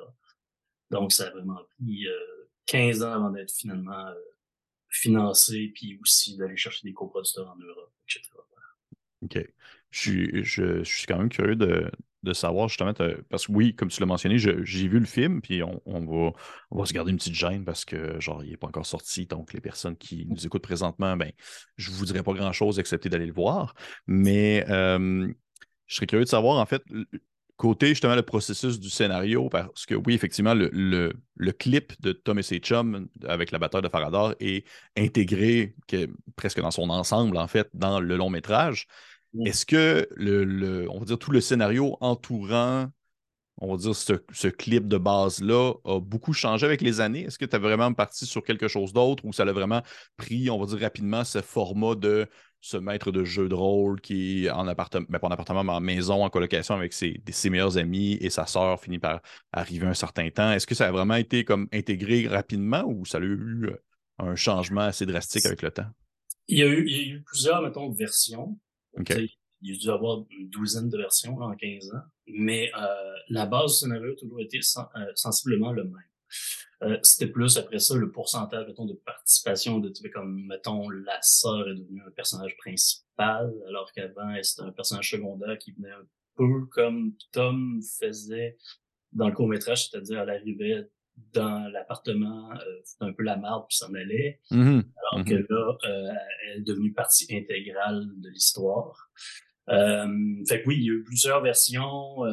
Donc, 0.91 1.11
ça 1.11 1.27
a 1.27 1.29
vraiment 1.31 1.61
pris 1.75 2.07
euh, 2.07 2.49
15 2.67 3.03
ans 3.03 3.13
avant 3.13 3.31
d'être 3.31 3.51
finalement 3.51 4.07
euh, 4.07 4.13
financé, 4.89 5.71
puis 5.73 5.97
aussi 6.01 6.37
d'aller 6.37 6.57
chercher 6.57 6.87
des 6.87 6.93
coproducteurs 6.93 7.49
en 7.49 7.57
Europe, 7.57 7.91
etc. 8.07 8.29
OK. 9.23 9.39
Je 9.89 9.99
suis, 9.99 10.43
je, 10.43 10.83
suis 10.83 11.07
quand 11.07 11.17
même 11.17 11.29
curieux 11.29 11.55
de, 11.55 11.89
de 12.23 12.33
savoir 12.33 12.69
justement, 12.69 12.93
parce 13.29 13.47
que 13.47 13.51
oui, 13.51 13.75
comme 13.75 13.89
tu 13.89 13.99
l'as 13.99 14.05
mentionné, 14.05 14.37
j'ai 14.37 14.87
vu 14.87 14.99
le 14.99 15.05
film, 15.05 15.41
puis 15.41 15.61
on, 15.61 15.81
va, 15.85 16.31
on 16.71 16.79
va 16.79 16.85
se 16.85 16.93
garder 16.93 17.11
une 17.11 17.17
petite 17.17 17.35
gêne 17.35 17.65
parce 17.65 17.85
que, 17.85 18.19
genre, 18.19 18.43
il 18.43 18.51
n'est 18.51 18.57
pas 18.57 18.67
encore 18.67 18.85
sorti. 18.85 19.25
Donc, 19.25 19.53
les 19.53 19.61
personnes 19.61 19.97
qui 19.97 20.25
nous 20.27 20.45
écoutent 20.45 20.63
présentement, 20.63 21.17
ben, 21.17 21.31
je 21.77 21.91
ne 21.91 21.95
vous 21.95 22.05
dirais 22.05 22.23
pas 22.23 22.33
grand-chose 22.33 22.79
excepté 22.79 23.09
d'aller 23.09 23.25
le 23.25 23.33
voir. 23.33 23.75
Mais 24.07 24.65
euh, 24.69 25.27
je 25.87 25.95
serais 25.95 26.07
curieux 26.07 26.23
de 26.23 26.29
savoir, 26.29 26.59
en 26.59 26.65
fait, 26.65 26.83
côté 27.57 27.89
justement 27.89 28.15
le 28.15 28.23
processus 28.23 28.79
du 28.79 28.89
scénario, 28.89 29.49
parce 29.49 29.85
que 29.85 29.95
oui, 29.95 30.13
effectivement, 30.13 30.53
le, 30.53 30.69
le, 30.73 31.51
clip 31.51 31.93
de 32.01 32.11
Thomas 32.11 32.47
et 32.51 32.59
Chum 32.59 33.07
avec 33.27 33.51
la 33.51 33.59
bataille 33.59 33.81
de 33.81 33.89
Faradar 33.89 34.33
est 34.39 34.65
intégré 34.97 35.75
presque 36.35 36.61
dans 36.61 36.71
son 36.71 36.89
ensemble, 36.89 37.37
en 37.37 37.47
fait, 37.47 37.69
dans 37.73 37.99
le 37.99 38.17
long 38.17 38.29
métrage. 38.29 38.87
Est-ce 39.45 39.65
que 39.65 40.07
le, 40.15 40.87
on 40.89 40.99
va 40.99 41.05
dire 41.05 41.17
tout 41.17 41.31
le 41.31 41.41
scénario 41.41 41.97
entourant, 42.01 42.87
on 43.57 43.71
va 43.71 43.77
dire 43.77 43.95
ce, 43.95 44.47
clip 44.47 44.87
de 44.87 44.97
base-là 44.97 45.73
a 45.85 45.99
beaucoup 45.99 46.33
changé 46.33 46.65
avec 46.65 46.81
les 46.81 47.01
années? 47.01 47.23
Est-ce 47.23 47.39
que 47.39 47.45
tu 47.45 47.55
as 47.55 47.59
vraiment 47.59 47.93
parti 47.93 48.25
sur 48.25 48.43
quelque 48.43 48.67
chose 48.67 48.93
d'autre 48.93 49.25
ou 49.25 49.33
ça 49.33 49.43
a 49.43 49.51
vraiment 49.51 49.81
pris, 50.17 50.49
on 50.49 50.59
va 50.59 50.65
dire 50.65 50.79
rapidement, 50.79 51.23
ce 51.23 51.41
format 51.41 51.95
de 51.95 52.27
ce 52.61 52.77
maître 52.77 53.11
de 53.11 53.25
jeu 53.25 53.49
de 53.49 53.55
rôle 53.55 53.99
qui 53.99 54.45
est 54.45 54.49
en 54.49 54.67
appartement, 54.67 55.05
ben, 55.09 55.19
pas 55.19 55.27
en 55.27 55.31
appartement, 55.31 55.65
mais 55.65 55.73
en 55.73 55.81
maison, 55.81 56.23
en 56.23 56.29
colocation 56.29 56.75
avec 56.75 56.93
ses, 56.93 57.21
ses 57.29 57.49
meilleurs 57.49 57.77
amis 57.77 58.13
et 58.21 58.29
sa 58.29 58.45
sœur 58.45 58.79
finit 58.79 58.99
par 58.99 59.21
arriver 59.51 59.85
un 59.85 59.93
certain 59.93 60.29
temps? 60.29 60.49
Est-ce 60.49 60.65
que 60.65 60.73
ça 60.73 60.87
a 60.87 60.91
vraiment 60.91 61.15
été 61.15 61.43
comme 61.43 61.67
intégré 61.73 62.25
rapidement 62.25 62.85
ou 62.87 63.05
ça 63.05 63.17
a 63.17 63.21
eu 63.21 63.65
euh, 63.65 63.83
un 64.17 64.35
changement 64.35 64.81
assez 64.81 65.05
drastique 65.05 65.45
avec 65.45 65.61
le 65.61 65.71
temps? 65.71 65.87
Il 66.47 66.57
y 66.57 66.63
a 66.63 66.67
eu, 66.67 66.85
il 66.87 66.95
y 66.95 66.99
a 66.99 67.13
eu 67.15 67.23
plusieurs, 67.23 67.61
mettons, 67.61 67.91
versions. 67.91 68.57
Il 69.65 69.71
y 69.71 69.75
a 69.75 69.79
dû 69.79 69.89
avoir 69.89 70.25
une 70.29 70.49
douzaine 70.49 70.89
de 70.89 70.97
versions 70.97 71.37
en 71.37 71.55
15 71.55 71.93
ans, 71.93 72.01
mais 72.27 72.69
euh, 72.77 73.13
la 73.29 73.45
base 73.45 73.71
du 73.71 73.77
scénario 73.79 74.11
a 74.11 74.15
toujours 74.15 74.41
été 74.41 74.59
euh, 74.59 74.99
sensiblement 75.15 75.71
le 75.71 75.85
même. 75.85 76.03
Euh, 76.83 76.97
c'était 77.01 77.31
plus 77.31 77.57
après 77.57 77.79
ça 77.79 77.95
le 77.95 78.11
pourcentage 78.11 78.67
mettons, 78.67 78.85
de 78.85 78.93
participation 78.93 79.79
de 79.79 79.93
comme 80.09 80.47
mettons 80.47 80.89
la 80.89 81.17
sœur 81.21 81.69
est 81.69 81.75
devenue 81.75 82.01
un 82.05 82.11
personnage 82.11 82.57
principal 82.57 83.53
alors 83.67 83.89
qu'avant 83.93 84.35
c'était 84.41 84.63
un 84.63 84.71
personnage 84.71 85.11
secondaire 85.11 85.57
qui 85.59 85.71
venait 85.73 85.91
un 85.91 86.05
peu 86.35 86.65
comme 86.71 87.13
Tom 87.31 87.79
faisait 87.99 88.57
dans 89.13 89.29
le 89.29 89.33
court 89.33 89.47
métrage 89.47 89.87
c'est-à-dire 89.87 90.21
elle 90.21 90.29
arrivait 90.31 90.89
dans 91.33 91.67
l'appartement 91.71 92.51
euh, 92.53 92.81
c'était 92.83 93.05
un 93.05 93.13
peu 93.13 93.23
la 93.23 93.37
marde 93.37 93.65
puis 93.67 93.77
s'en 93.77 93.93
allait 93.93 94.39
mm-hmm. 94.51 94.83
alors 95.11 95.25
que 95.25 95.33
mm-hmm. 95.33 95.45
là 95.49 95.77
euh, 95.85 96.13
elle 96.45 96.59
est 96.59 96.63
devenue 96.63 96.93
partie 96.93 97.27
intégrale 97.35 98.07
de 98.17 98.29
l'histoire 98.29 99.11
fait 99.67 100.61
que 100.61 100.67
oui 100.67 100.77
il 100.77 100.83
y 100.85 100.89
a 100.89 100.93
eu 100.93 101.03
plusieurs 101.03 101.41
versions 101.41 102.23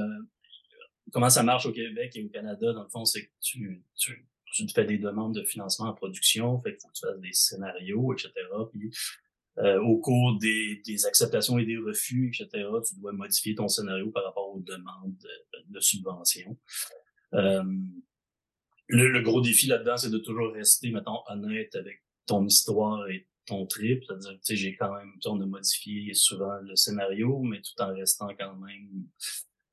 comment 1.12 1.30
ça 1.30 1.42
marche 1.42 1.66
au 1.66 1.72
Québec 1.72 2.12
et 2.16 2.24
au 2.24 2.28
Canada, 2.28 2.72
dans 2.72 2.82
le 2.82 2.88
fond, 2.88 3.04
c'est 3.04 3.26
que 3.26 3.30
tu, 3.40 3.82
tu, 3.96 4.28
tu 4.52 4.66
te 4.66 4.72
fais 4.72 4.84
des 4.84 4.98
demandes 4.98 5.34
de 5.34 5.44
financement 5.44 5.86
en 5.86 5.94
production, 5.94 6.60
fait 6.62 6.74
que 6.74 6.78
faut 6.82 6.88
que 6.88 6.94
tu 6.94 7.06
fasses 7.06 7.20
des 7.20 7.32
scénarios, 7.32 8.12
etc. 8.12 8.32
Puis 8.72 8.90
euh, 9.58 9.80
au 9.82 9.98
cours 9.98 10.38
des, 10.38 10.80
des, 10.86 11.06
acceptations 11.06 11.58
et 11.58 11.64
des 11.64 11.76
refus, 11.76 12.28
etc., 12.28 12.66
tu 12.86 12.98
dois 13.00 13.12
modifier 13.12 13.54
ton 13.54 13.68
scénario 13.68 14.10
par 14.10 14.24
rapport 14.24 14.54
aux 14.54 14.60
demandes 14.60 15.16
de, 15.18 15.74
de 15.74 15.80
subvention. 15.80 16.56
Euh, 17.34 17.62
le, 18.90 19.08
le, 19.10 19.20
gros 19.22 19.40
défi 19.40 19.66
là-dedans, 19.66 19.96
c'est 19.96 20.10
de 20.10 20.18
toujours 20.18 20.52
rester, 20.52 20.90
mettons, 20.90 21.20
honnête 21.28 21.74
avec 21.74 22.02
ton 22.26 22.44
histoire 22.46 23.08
et 23.08 23.28
ton 23.46 23.66
trip. 23.66 24.02
C'est-à-dire, 24.06 24.32
tu 24.32 24.38
sais, 24.42 24.56
j'ai 24.56 24.76
quand 24.76 24.92
même, 24.94 25.12
on 25.26 25.40
a 25.40 25.46
modifié 25.46 26.12
souvent 26.14 26.56
le 26.62 26.76
scénario, 26.76 27.40
mais 27.40 27.60
tout 27.60 27.82
en 27.82 27.94
restant 27.94 28.28
quand 28.38 28.56
même 28.56 29.06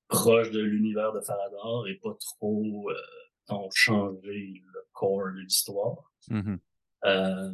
proche 0.07 0.51
de 0.51 0.61
l'univers 0.61 1.11
de 1.13 1.21
Faradar 1.21 1.87
et 1.87 1.95
pas 1.95 2.17
trop 2.19 2.89
euh, 2.89 3.69
changer 3.73 4.63
le 4.73 4.81
corps 4.93 5.31
de 5.35 5.41
l'histoire. 5.41 6.11
Mm-hmm. 6.29 6.59
euh, 7.05 7.53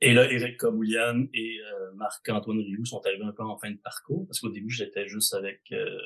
et 0.00 0.14
là, 0.14 0.30
Eric 0.32 0.58
Kaboulian 0.58 1.26
et 1.32 1.60
euh, 1.60 1.92
Marc-Antoine 1.94 2.58
Rioux 2.58 2.84
sont 2.84 3.00
arrivés 3.06 3.24
un 3.24 3.32
peu 3.32 3.44
en 3.44 3.56
fin 3.56 3.70
de 3.70 3.76
parcours, 3.76 4.26
parce 4.26 4.40
qu'au 4.40 4.48
début, 4.50 4.70
j'étais 4.70 5.06
juste 5.06 5.32
avec 5.32 5.60
euh, 5.70 5.96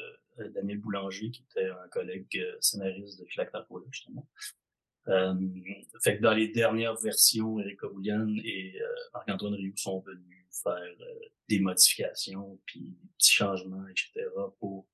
Daniel 0.54 0.78
Boulanger, 0.78 1.30
qui 1.30 1.42
était 1.50 1.68
un 1.68 1.88
collègue 1.88 2.38
euh, 2.38 2.56
scénariste 2.60 3.20
de 3.20 3.26
Filac 3.26 3.50
justement. 3.90 4.28
Euh, 5.08 5.34
fait 6.02 6.16
que 6.16 6.22
dans 6.22 6.34
les 6.34 6.48
dernières 6.48 6.96
versions, 6.96 7.60
Eric 7.60 7.80
Kaboulian 7.80 8.26
et 8.44 8.74
Marc-Antoine 9.14 9.54
Rioux 9.54 9.76
sont 9.76 10.00
venus 10.00 10.46
faire 10.62 10.96
des 11.48 11.60
modifications, 11.60 12.58
puis 12.66 12.80
des 12.80 13.08
petits 13.16 13.32
changements, 13.32 13.86
etc., 13.88 14.26
pour 14.58 14.88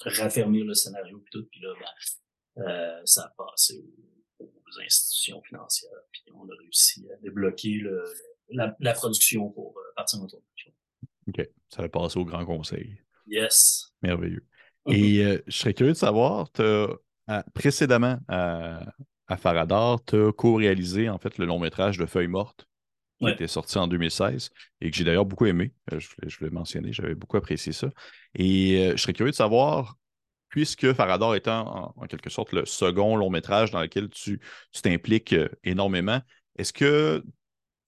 raffermir 0.00 0.64
le 0.64 0.74
scénario 0.74 1.18
puis 1.18 1.30
tout, 1.32 1.46
puis 1.50 1.60
là, 1.60 1.74
ben, 1.78 2.64
euh, 2.64 3.00
ça 3.04 3.24
a 3.24 3.34
passé 3.36 3.84
aux, 4.38 4.52
institutions 4.84 5.42
financières, 5.42 5.90
puis 6.12 6.22
on 6.34 6.48
a 6.48 6.54
réussi 6.54 7.08
à 7.10 7.16
débloquer 7.16 7.78
le, 7.78 8.04
la, 8.50 8.76
la, 8.80 8.92
production 8.92 9.50
pour 9.50 9.76
euh, 9.78 9.82
partir 9.96 10.20
en 10.20 10.26
production. 10.26 10.72
OK. 11.26 11.48
Ça 11.68 11.82
a 11.82 11.88
passé 11.88 12.18
au 12.18 12.24
Grand 12.24 12.44
Conseil. 12.44 13.00
Yes. 13.26 13.92
Merveilleux. 14.02 14.46
Et 14.88 15.18
euh, 15.24 15.38
je 15.46 15.56
serais 15.56 15.74
curieux 15.74 15.92
de 15.92 15.98
savoir, 15.98 16.48
précédemment 17.54 18.18
à, 18.28 18.80
à 19.28 19.36
Faradar, 19.36 20.02
tu 20.04 20.16
as 20.16 20.32
co-réalisé 20.32 21.08
en 21.08 21.18
fait 21.18 21.38
le 21.38 21.46
long 21.46 21.58
métrage 21.58 21.98
de 21.98 22.06
Feuilles 22.06 22.28
mortes 22.28 22.68
qui 23.20 23.28
était 23.28 23.48
sorti 23.48 23.78
en 23.78 23.88
2016 23.88 24.50
et 24.80 24.90
que 24.90 24.96
j'ai 24.96 25.04
d'ailleurs 25.04 25.26
beaucoup 25.26 25.46
aimé. 25.46 25.72
Euh, 25.92 25.98
je 25.98 26.08
voulais, 26.08 26.28
je 26.28 26.38
voulais 26.38 26.50
mentionner, 26.50 26.92
j'avais 26.92 27.14
beaucoup 27.14 27.36
apprécié 27.36 27.72
ça. 27.72 27.88
Et 28.34 28.78
euh, 28.78 28.92
je 28.92 29.02
serais 29.02 29.12
curieux 29.12 29.32
de 29.32 29.36
savoir, 29.36 29.96
puisque 30.48 30.92
Faradar 30.92 31.34
étant 31.34 31.94
en, 31.96 32.06
quelque 32.06 32.30
sorte 32.30 32.52
le 32.52 32.64
second 32.64 33.16
long 33.16 33.30
métrage 33.30 33.70
dans 33.70 33.80
lequel 33.80 34.08
tu 34.08 34.40
t'impliques 34.82 35.32
euh, 35.32 35.48
énormément, 35.64 36.20
est-ce 36.56 36.72
que 36.72 37.24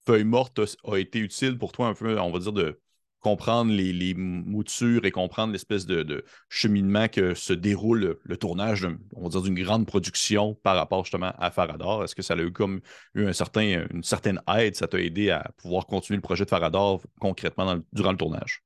Feuille 0.06 0.24
morte 0.24 0.60
a, 0.84 0.96
été 0.96 1.20
utile 1.20 1.58
pour 1.58 1.72
toi 1.72 1.88
un 1.88 1.94
peu, 1.94 2.18
on 2.18 2.32
va 2.32 2.38
dire, 2.38 2.52
de, 2.52 2.80
comprendre 3.20 3.72
les, 3.72 4.14
moutures 4.14 5.04
et 5.04 5.10
comprendre 5.10 5.52
l'espèce 5.52 5.86
de, 5.86 6.24
cheminement 6.48 7.08
que 7.08 7.34
se 7.34 7.52
déroule 7.52 8.18
le, 8.22 8.36
tournage, 8.36 8.86
on 9.14 9.22
va 9.22 9.28
dire, 9.28 9.42
d'une 9.42 9.62
grande 9.62 9.86
production 9.86 10.54
par 10.54 10.76
rapport 10.76 11.04
justement 11.04 11.32
à 11.38 11.50
Farador? 11.50 12.04
Est-ce 12.04 12.14
que 12.14 12.22
ça 12.22 12.34
a 12.34 12.38
eu 12.38 12.52
comme 12.52 12.80
eu 13.14 13.26
un 13.26 13.32
certain, 13.32 13.86
une 13.90 14.02
certaine 14.02 14.40
aide, 14.56 14.74
ça 14.74 14.88
t'a 14.88 15.00
aidé 15.00 15.30
à 15.30 15.50
pouvoir 15.58 15.86
continuer 15.86 16.16
le 16.16 16.22
projet 16.22 16.44
de 16.44 16.50
Farador 16.50 17.02
concrètement 17.20 17.78
durant 17.92 18.12
le 18.12 18.18
tournage? 18.18 18.62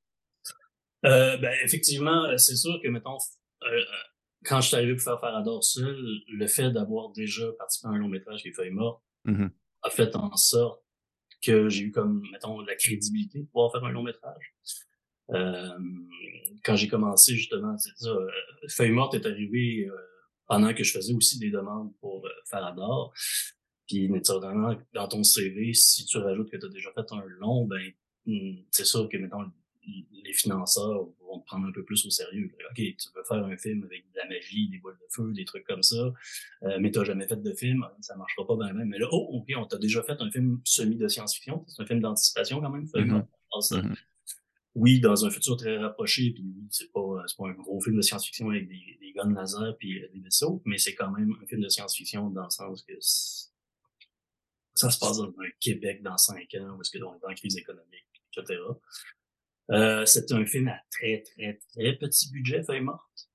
Euh, 1.05 1.37
ben, 1.37 1.53
effectivement, 1.65 2.25
euh, 2.25 2.37
c'est 2.39 2.57
sûr 2.57 2.79
que, 2.83 2.89
mettons, 2.89 3.19
euh, 3.65 3.81
quand 4.45 4.61
je 4.61 4.69
suis 4.69 4.77
arrivé 4.77 4.95
pour 4.95 5.03
faire 5.03 5.21
Farador 5.21 5.63
seul, 5.63 5.97
le 6.29 6.47
fait 6.47 6.71
d'avoir 6.71 7.11
déjà 7.11 7.45
participé 7.59 7.89
à 7.89 7.91
un 7.91 7.99
long 7.99 8.09
métrage 8.09 8.43
qui 8.43 8.49
est 8.49 8.53
Feuille 8.53 8.71
morte 8.71 9.03
mm-hmm. 9.27 9.51
a 9.83 9.91
fait 9.91 10.17
en 10.17 10.35
sorte 10.37 10.84
que 11.45 11.69
j'ai 11.69 11.85
eu 11.85 11.91
comme, 11.91 12.23
mettons, 12.33 12.61
la 12.61 12.75
crédibilité 12.75 13.41
de 13.41 13.47
pouvoir 13.47 13.73
faire 13.73 13.85
un 13.85 13.93
long 13.93 14.03
métrage. 14.03 14.55
Euh, 15.31 15.79
quand 16.65 16.77
j'ai 16.77 16.89
commencé, 16.89 17.35
justement, 17.35 17.77
c'est 17.79 17.97
ça, 17.97 18.11
euh, 18.11 18.29
Feuille 18.69 18.93
morte 18.93 19.15
est 19.15 19.27
arrivé 19.27 19.87
euh, 19.87 19.97
pendant 20.47 20.73
que 20.75 20.85
je 20.85 20.93
faisais 20.93 21.15
aussi 21.15 21.39
des 21.39 21.51
demandes 21.51 21.93
pour 22.01 22.27
Farador. 22.47 23.13
Puis, 23.87 24.09
naturellement, 24.09 24.75
dans 24.93 25.09
ton 25.09 25.23
CV, 25.23 25.75
si 25.75 26.05
tu 26.07 26.19
rajoutes 26.19 26.51
que 26.51 26.57
tu 26.57 26.67
as 26.67 26.71
déjà 26.71 26.91
fait 26.93 27.13
un 27.13 27.25
long, 27.39 27.67
ben, 27.67 27.91
hmm, 28.27 28.65
c'est 28.71 28.87
sûr 28.87 29.09
que, 29.09 29.17
mettons, 29.17 29.51
les 29.87 30.33
financeurs 30.33 31.09
vont 31.27 31.41
te 31.41 31.47
prendre 31.47 31.67
un 31.67 31.73
peu 31.73 31.85
plus 31.85 32.05
au 32.07 32.11
sérieux. 32.11 32.51
OK, 32.71 32.77
tu 32.77 33.09
veux 33.15 33.25
faire 33.25 33.45
un 33.45 33.57
film 33.57 33.85
avec 33.85 34.11
de 34.13 34.19
la 34.19 34.27
magie, 34.29 34.69
des 34.69 34.79
boules 34.79 34.99
de 35.01 35.07
feu, 35.11 35.33
des 35.33 35.45
trucs 35.45 35.65
comme 35.65 35.83
ça, 35.83 36.13
euh, 36.63 36.79
mais 36.81 36.91
tu 36.91 36.99
n'as 36.99 37.05
jamais 37.05 37.27
fait 37.27 37.43
de 37.43 37.55
film, 37.55 37.87
ça 38.01 38.17
marchera 38.17 38.47
pas 38.47 38.57
bien 38.57 38.73
même. 38.73 38.89
Mais 38.89 38.99
là, 38.99 39.07
oh, 39.11 39.29
OK, 39.33 39.53
on 39.57 39.67
t'a 39.67 39.79
déjà 39.79 40.03
fait 40.03 40.21
un 40.21 40.31
film 40.31 40.61
semi 40.65 40.97
de 40.97 41.09
science-fiction, 41.09 41.65
c'est 41.69 41.83
un 41.83 41.87
film 41.87 42.01
d'anticipation 42.01 42.61
quand 42.61 42.71
même. 42.71 42.85
Mm-hmm. 42.85 43.27
Mm-hmm. 43.53 43.97
Oui, 44.75 45.01
dans 45.01 45.25
un 45.25 45.31
futur 45.31 45.57
très 45.57 45.77
rapproché, 45.79 46.31
puis 46.33 46.43
oui, 46.45 46.67
c'est 46.71 46.91
pas, 46.93 47.25
pas 47.39 47.49
un 47.49 47.53
gros 47.53 47.81
film 47.81 47.97
de 47.97 48.03
science-fiction 48.03 48.51
avec 48.51 48.69
des, 48.69 48.99
des 49.01 49.13
guns 49.13 49.33
laser 49.33 49.77
puis 49.79 50.03
euh, 50.03 50.09
des 50.13 50.21
vaisseaux, 50.21 50.63
mais 50.65 50.79
c'est 50.79 50.95
quand 50.95 51.11
même 51.13 51.33
un 51.43 51.47
film 51.47 51.61
de 51.61 51.69
science-fiction 51.69 52.31
dans 52.31 52.45
le 52.45 52.51
sens 52.51 52.83
que 52.83 52.95
ça 54.75 54.91
se 54.91 54.99
passe 54.99 55.19
dans 55.19 55.29
un 55.29 55.51
Québec 55.61 56.03
dans 56.03 56.17
cinq 56.17 56.55
ans, 56.57 56.77
où 56.77 56.81
est-ce 56.81 56.91
que 56.91 56.99
dans 56.99 57.17
la 57.27 57.35
crise 57.35 57.57
économique, 57.57 58.23
etc. 58.37 58.59
Euh, 59.71 60.05
c'est 60.05 60.31
un 60.33 60.45
film 60.45 60.69
à 60.69 60.79
très, 60.91 61.23
très, 61.23 61.59
très 61.73 61.97
petit 61.97 62.31
budget, 62.31 62.63
Feuille 62.63 62.81
morte. 62.81 63.31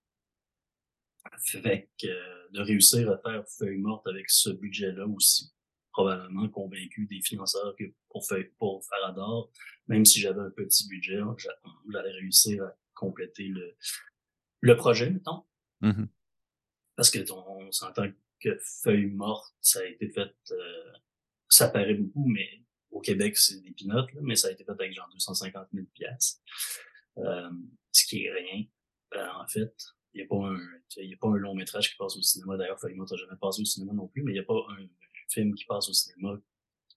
Fait 1.46 1.90
que 2.00 2.08
euh, 2.08 2.48
de 2.52 2.62
réussir 2.62 3.10
à 3.12 3.18
faire 3.18 3.44
Feuille 3.58 3.78
morte 3.78 4.08
avec 4.08 4.30
ce 4.30 4.50
budget-là 4.50 5.08
aussi, 5.08 5.54
probablement 5.92 6.48
convaincu 6.50 7.06
des 7.08 7.22
financeurs 7.22 7.76
que 7.78 7.86
pour, 8.10 8.26
Feuille, 8.28 8.52
pour 8.58 8.84
Farador, 8.86 9.52
même 9.88 10.06
si 10.06 10.20
j'avais 10.20 10.42
un 10.42 10.52
petit 10.52 10.88
budget, 10.88 11.20
j'allais 11.90 12.12
réussir 12.12 12.64
à 12.64 12.76
compléter 12.94 13.48
le, 13.48 13.76
le 14.62 14.76
projet, 14.76 15.10
mettons. 15.10 15.44
Mm-hmm. 15.82 16.08
Parce 16.96 17.10
que 17.10 17.32
on, 17.32 17.72
s'entend 17.72 18.08
que 18.40 18.58
Feuille 18.84 19.08
morte, 19.08 19.56
ça 19.62 19.80
a 19.80 19.86
été 19.86 20.10
fait, 20.10 20.36
euh, 20.52 20.92
ça 21.48 21.70
paraît 21.70 21.94
beaucoup, 21.94 22.28
mais 22.28 22.48
au 22.92 23.02
Québec, 23.02 23.38
c'est 23.38 23.62
des 23.62 23.72
pinottes, 23.72 24.10
mais 24.22 24.36
ça 24.36 24.48
a 24.48 24.52
été 24.52 24.64
fait 24.64 24.72
avec 24.72 24.94
genre 24.94 25.10
250 25.12 25.68
000 25.74 25.86
pièces, 25.94 26.42
euh, 27.18 27.50
ce 27.92 28.06
qui 28.06 28.26
est 28.26 28.32
rien. 28.32 28.66
Euh, 29.16 29.28
en 29.36 29.48
fait, 29.48 29.74
il 30.14 30.18
n'y 30.18 30.24
a 30.24 30.28
pas 30.28 30.48
un, 30.48 30.58
a 30.58 31.18
pas 31.20 31.28
un 31.28 31.38
long 31.38 31.56
métrage 31.56 31.92
qui 31.92 31.98
passe 31.98 32.18
au 32.18 32.22
cinéma. 32.22 32.58
D'ailleurs, 32.58 32.80
Feuillement 32.80 33.06
n'a 33.10 33.18
jamais 33.18 33.38
passé 33.40 33.62
au 33.62 33.66
cinéma 33.66 33.94
non 33.94 34.08
plus, 34.08 34.24
mais 34.24 34.32
il 34.32 34.36
n'y 34.36 34.40
a 34.40 34.44
pas 34.44 34.66
un 34.70 34.88
film 35.30 35.54
qui 35.54 35.66
passe 35.66 35.90
au 35.90 35.94
cinéma 35.94 36.40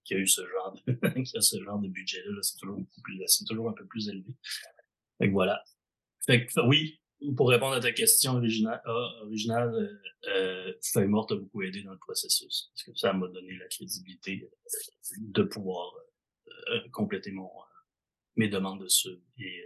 qui 0.04 0.14
a 0.14 0.18
eu 0.18 0.26
ce 0.26 0.42
genre 0.48 0.72
de, 0.72 0.92
qui 1.22 1.36
a 1.36 1.40
ce 1.40 1.62
genre 1.62 1.78
de 1.78 1.88
budget-là. 1.88 2.42
c'est 2.42 2.58
toujours 2.58 2.80
plus, 3.02 3.22
c'est 3.26 3.44
toujours 3.44 3.68
un 3.68 3.72
peu 3.72 3.86
plus 3.86 4.08
élevé. 4.08 4.34
Fait 5.18 5.28
que 5.28 5.32
voilà. 5.32 5.62
Fait 6.26 6.46
que, 6.46 6.60
oui, 6.66 7.00
pour 7.36 7.48
répondre 7.48 7.74
à 7.74 7.80
ta 7.80 7.92
question 7.92 8.36
originale, 8.36 8.80
ah, 8.84 9.10
originale 9.22 9.74
euh, 9.74 10.28
euh, 10.28 10.72
Feuille 10.92 11.08
morte 11.08 11.32
a 11.32 11.36
beaucoup 11.36 11.62
aidé 11.62 11.82
dans 11.82 11.92
le 11.92 11.98
processus. 11.98 12.70
Parce 12.72 12.82
que 12.84 12.94
ça 12.96 13.12
m'a 13.12 13.28
donné 13.28 13.56
la 13.58 13.66
crédibilité 13.68 14.50
de 15.18 15.42
pouvoir 15.42 15.92
euh, 16.48 16.80
compléter 16.92 17.30
mon 17.30 17.48
mes 18.36 18.48
demandes 18.48 18.80
dessus 18.80 19.20
et, 19.38 19.62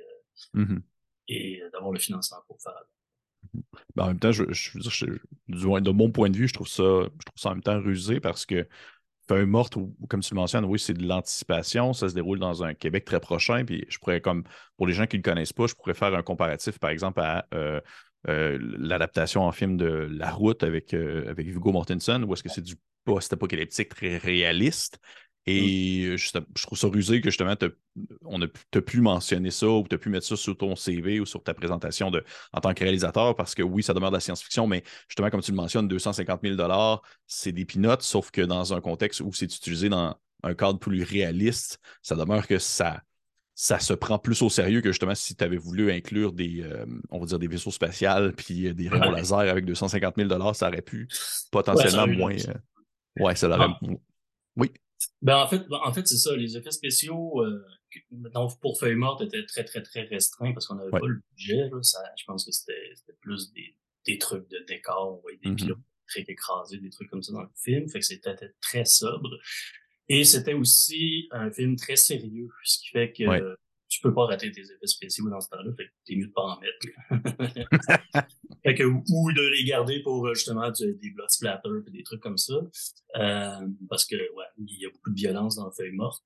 mm-hmm. 0.54 0.80
et 1.28 1.62
d'avoir 1.72 1.92
le 1.92 2.00
financement 2.00 2.38
pour 2.48 2.60
faire. 2.60 2.82
Ben, 3.94 4.04
en 4.04 4.06
même 4.08 4.18
temps, 4.18 4.32
je, 4.32 4.42
je, 4.50 4.80
je, 4.80 5.06
de 5.46 5.90
mon 5.90 6.10
point 6.10 6.30
de 6.30 6.36
vue, 6.36 6.48
je 6.48 6.54
trouve 6.54 6.66
ça, 6.66 6.82
je 6.82 7.24
trouve 7.26 7.38
ça 7.38 7.50
en 7.50 7.54
même 7.54 7.62
temps 7.62 7.80
rusé 7.80 8.18
parce 8.18 8.44
que 8.44 8.66
Feuille 9.28 9.46
morte, 9.46 9.76
comme 10.08 10.20
tu 10.20 10.34
le 10.34 10.40
mentionnes, 10.40 10.64
oui, 10.64 10.78
c'est 10.78 10.94
de 10.94 11.06
l'anticipation. 11.06 11.92
Ça 11.92 12.08
se 12.08 12.14
déroule 12.14 12.38
dans 12.38 12.62
un 12.62 12.74
Québec 12.74 13.04
très 13.04 13.20
prochain. 13.20 13.64
Puis 13.64 13.84
je 13.88 13.98
pourrais, 13.98 14.20
comme 14.20 14.44
pour 14.76 14.86
les 14.86 14.92
gens 14.92 15.06
qui 15.06 15.16
ne 15.16 15.22
le 15.22 15.28
connaissent 15.28 15.52
pas, 15.52 15.66
je 15.66 15.74
pourrais 15.74 15.94
faire 15.94 16.14
un 16.14 16.22
comparatif, 16.22 16.78
par 16.78 16.90
exemple, 16.90 17.20
à 17.20 17.46
euh, 17.54 17.80
euh, 18.28 18.58
l'adaptation 18.60 19.42
en 19.42 19.52
film 19.52 19.76
de 19.76 20.08
La 20.10 20.30
Route 20.30 20.62
avec, 20.62 20.94
euh, 20.94 21.28
avec 21.28 21.46
Hugo 21.46 21.72
Mortensen, 21.72 22.24
où 22.24 22.32
est-ce 22.34 22.42
que 22.42 22.48
c'est 22.48 22.62
du 22.62 22.76
post-apocalyptique 23.04 23.88
très 23.90 24.18
réaliste. 24.18 24.98
Mm. 25.46 25.50
Et 25.50 26.16
je, 26.16 26.32
trouve 26.62 26.78
ça 26.78 26.88
rusé 26.88 27.20
que 27.20 27.30
justement, 27.30 27.54
on 28.24 28.42
a 28.42 28.48
pu 28.80 29.00
mentionner 29.00 29.50
ça 29.50 29.68
ou 29.68 29.86
tu 29.88 29.94
as 29.94 29.98
pu 29.98 30.08
mettre 30.08 30.26
ça 30.26 30.36
sur 30.36 30.56
ton 30.56 30.74
CV 30.74 31.20
ou 31.20 31.26
sur 31.26 31.42
ta 31.42 31.54
présentation 31.54 32.10
de, 32.10 32.24
en 32.52 32.60
tant 32.60 32.74
que 32.74 32.82
réalisateur 32.82 33.36
parce 33.36 33.54
que 33.54 33.62
oui, 33.62 33.82
ça 33.82 33.94
demeure 33.94 34.10
de 34.10 34.16
la 34.16 34.20
science-fiction, 34.20 34.66
mais 34.66 34.82
justement, 35.08 35.30
comme 35.30 35.42
tu 35.42 35.52
le 35.52 35.56
mentionnes, 35.56 35.88
250 35.88 36.40
000 36.42 36.56
c'est 37.26 37.52
des 37.52 37.64
pinottes, 37.64 38.02
sauf 38.02 38.30
que 38.30 38.40
dans 38.40 38.74
un 38.74 38.80
contexte 38.80 39.20
où 39.20 39.32
c'est 39.32 39.46
utilisé 39.46 39.88
dans 39.88 40.16
un 40.42 40.54
cadre 40.54 40.78
plus 40.78 41.02
réaliste, 41.02 41.78
ça 42.02 42.16
demeure 42.16 42.46
que 42.46 42.58
ça, 42.58 43.02
ça 43.54 43.78
se 43.78 43.94
prend 43.94 44.18
plus 44.18 44.42
au 44.42 44.50
sérieux 44.50 44.80
que 44.80 44.90
justement 44.90 45.14
si 45.14 45.36
tu 45.36 45.44
avais 45.44 45.56
voulu 45.56 45.92
inclure 45.92 46.32
des, 46.32 46.62
euh, 46.62 46.84
on 47.10 47.20
va 47.20 47.26
dire 47.26 47.38
des 47.38 47.48
vaisseaux 47.48 47.70
spatials 47.70 48.34
puis 48.34 48.74
des 48.74 48.88
rayons 48.88 49.12
laser 49.12 49.38
avec 49.38 49.64
250 49.64 50.14
000 50.16 50.54
ça 50.54 50.68
aurait 50.68 50.82
pu 50.82 51.08
potentiellement 51.50 52.06
moins. 52.06 52.34
Euh, 52.34 53.22
ouais, 53.22 53.36
ça 53.36 53.48
l'aurait. 53.48 53.68
Oui. 54.56 54.72
Ben, 55.22 55.38
en 55.38 55.48
fait, 55.48 55.62
en 55.70 55.92
fait 55.92 56.06
c'est 56.06 56.16
ça. 56.16 56.34
Les 56.36 56.56
effets 56.56 56.70
spéciaux 56.70 57.42
euh, 57.42 57.64
donc, 58.10 58.58
pour 58.60 58.78
Feuille 58.78 58.94
morte 58.94 59.22
étaient 59.22 59.44
très, 59.46 59.64
très, 59.64 59.82
très 59.82 60.02
restreints 60.02 60.52
parce 60.52 60.66
qu'on 60.66 60.74
n'avait 60.74 60.90
pas 60.90 61.06
le 61.06 61.22
budget. 61.30 61.68
Là. 61.70 61.82
Ça, 61.82 62.02
je 62.18 62.24
pense 62.24 62.44
que 62.44 62.52
c'était 62.52 62.94
plus 63.20 63.52
des, 63.52 63.76
des 64.06 64.18
trucs 64.18 64.48
de 64.50 64.58
décor, 64.66 65.22
ouais, 65.24 65.38
des 65.42 65.50
mm 65.50 65.56
pilotes 65.56 65.78
écrasés, 66.16 66.78
des 66.78 66.90
trucs 66.90 67.10
comme 67.10 67.22
ça 67.22 67.32
dans 67.32 67.42
le 67.42 67.48
film. 67.56 67.88
Fait 67.88 67.98
que 67.98 68.04
c'était 68.04 68.34
très 68.60 68.84
sobre. 68.84 69.38
Et 70.08 70.24
c'était 70.24 70.54
aussi 70.54 71.28
un 71.32 71.50
film 71.50 71.76
très 71.76 71.96
sérieux, 71.96 72.48
ce 72.62 72.78
qui 72.78 72.88
fait 72.90 73.12
que 73.12 73.56
tu 73.88 74.00
peux 74.00 74.12
pas 74.12 74.26
rater 74.26 74.50
tes 74.50 74.62
effets 74.62 74.86
spéciaux 74.86 75.28
dans 75.30 75.40
ce 75.40 75.48
temps-là, 75.50 75.70
fait 75.76 75.86
que 75.86 75.92
t'es 76.04 76.16
mieux 76.16 76.26
de 76.26 76.32
pas 76.32 76.42
en 76.42 76.60
mettre. 76.60 76.86
fait 78.64 78.74
que, 78.74 78.84
ou 78.84 79.32
de 79.32 79.48
les 79.56 79.64
garder 79.64 80.00
pour 80.02 80.34
justement 80.34 80.70
des 80.70 81.10
blood 81.10 81.30
splatters 81.30 81.82
et 81.86 81.90
des 81.90 82.02
trucs 82.02 82.20
comme 82.20 82.38
ça. 82.38 82.54
Euh, 83.16 83.68
parce 83.88 84.04
que 84.04 84.16
ouais, 84.16 84.44
il 84.58 84.80
y 84.80 84.86
a 84.86 84.90
beaucoup 84.90 85.10
de 85.10 85.16
violence 85.16 85.56
dans 85.56 85.70
Feuille 85.70 85.92
morte. 85.92 86.24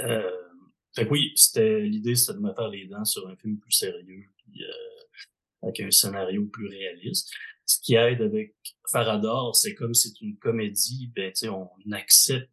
Euh, 0.00 0.30
fait 0.94 1.06
que 1.06 1.10
oui, 1.10 1.32
c'était 1.36 1.80
l'idée, 1.80 2.14
c'était 2.14 2.38
de 2.38 2.42
me 2.42 2.54
faire 2.54 2.68
les 2.68 2.86
dents 2.86 3.04
sur 3.04 3.28
un 3.28 3.36
film 3.36 3.58
plus 3.58 3.72
sérieux, 3.72 4.24
puis, 4.36 4.64
euh, 4.64 4.72
avec 5.62 5.80
un 5.80 5.90
scénario 5.90 6.46
plus 6.46 6.68
réaliste. 6.68 7.30
Ce 7.66 7.78
qui 7.80 7.94
aide 7.94 8.22
avec 8.22 8.56
Farador, 8.90 9.54
c'est 9.54 9.74
comme 9.74 9.94
c'est 9.94 10.20
une 10.20 10.36
comédie, 10.38 11.12
ben 11.14 11.30
tu 11.32 11.40
sais, 11.40 11.48
on 11.48 11.70
accepte. 11.92 12.50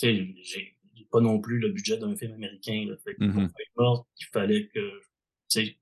J'ai 0.00 0.76
pas 1.12 1.20
non 1.20 1.40
plus 1.40 1.58
le 1.58 1.68
budget 1.68 1.98
d'un 1.98 2.16
film 2.16 2.32
américain. 2.32 2.86
Là, 2.88 2.96
fait 3.04 3.14
que 3.14 3.24
mm 3.24 3.50
il 4.20 4.26
fallait 4.32 4.68
que, 4.68 5.00
tu 5.48 5.66
sais, 5.66 5.78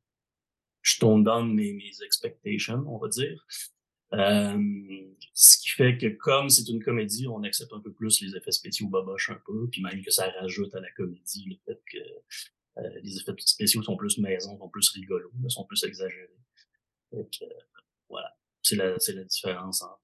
je 0.83 0.99
tombe 0.99 1.25
dans 1.25 1.43
mes, 1.43 1.73
mes 1.73 2.03
expectations, 2.05 2.85
on 2.87 2.99
va 2.99 3.09
dire. 3.09 3.47
Euh, 4.13 4.59
ce 5.35 5.59
qui 5.59 5.71
fait 5.71 5.97
que 5.97 6.09
comme 6.09 6.49
c'est 6.49 6.69
une 6.69 6.83
comédie, 6.83 7.29
on 7.29 7.45
accepte 7.45 7.73
un 7.73 7.81
peu 7.81 7.93
plus 7.93 8.21
les 8.23 8.35
effets 8.37 8.51
spéciaux 8.51 8.89
boboches 8.89 9.31
un 9.31 9.41
peu, 9.47 9.69
puis 9.71 9.83
même 9.83 10.03
que 10.03 10.11
ça 10.11 10.29
rajoute 10.41 10.75
à 10.75 10.81
la 10.81 10.91
comédie 10.93 11.45
le 11.49 11.57
fait 11.65 11.81
que 11.93 11.99
euh, 12.79 13.01
les 13.03 13.17
effets 13.19 13.35
spéciaux 13.39 13.83
sont 13.83 13.97
plus 13.97 14.19
maison, 14.19 14.59
sont 14.59 14.69
plus 14.69 14.89
rigolos, 14.91 15.31
sont 15.49 15.65
plus 15.65 15.85
exagérés. 15.85 16.29
Donc, 17.13 17.33
euh, 17.43 17.47
voilà, 18.09 18.37
c'est 18.63 18.77
la, 18.77 18.99
c'est 18.99 19.13
la 19.13 19.25
différence 19.25 19.83
entre 19.83 20.01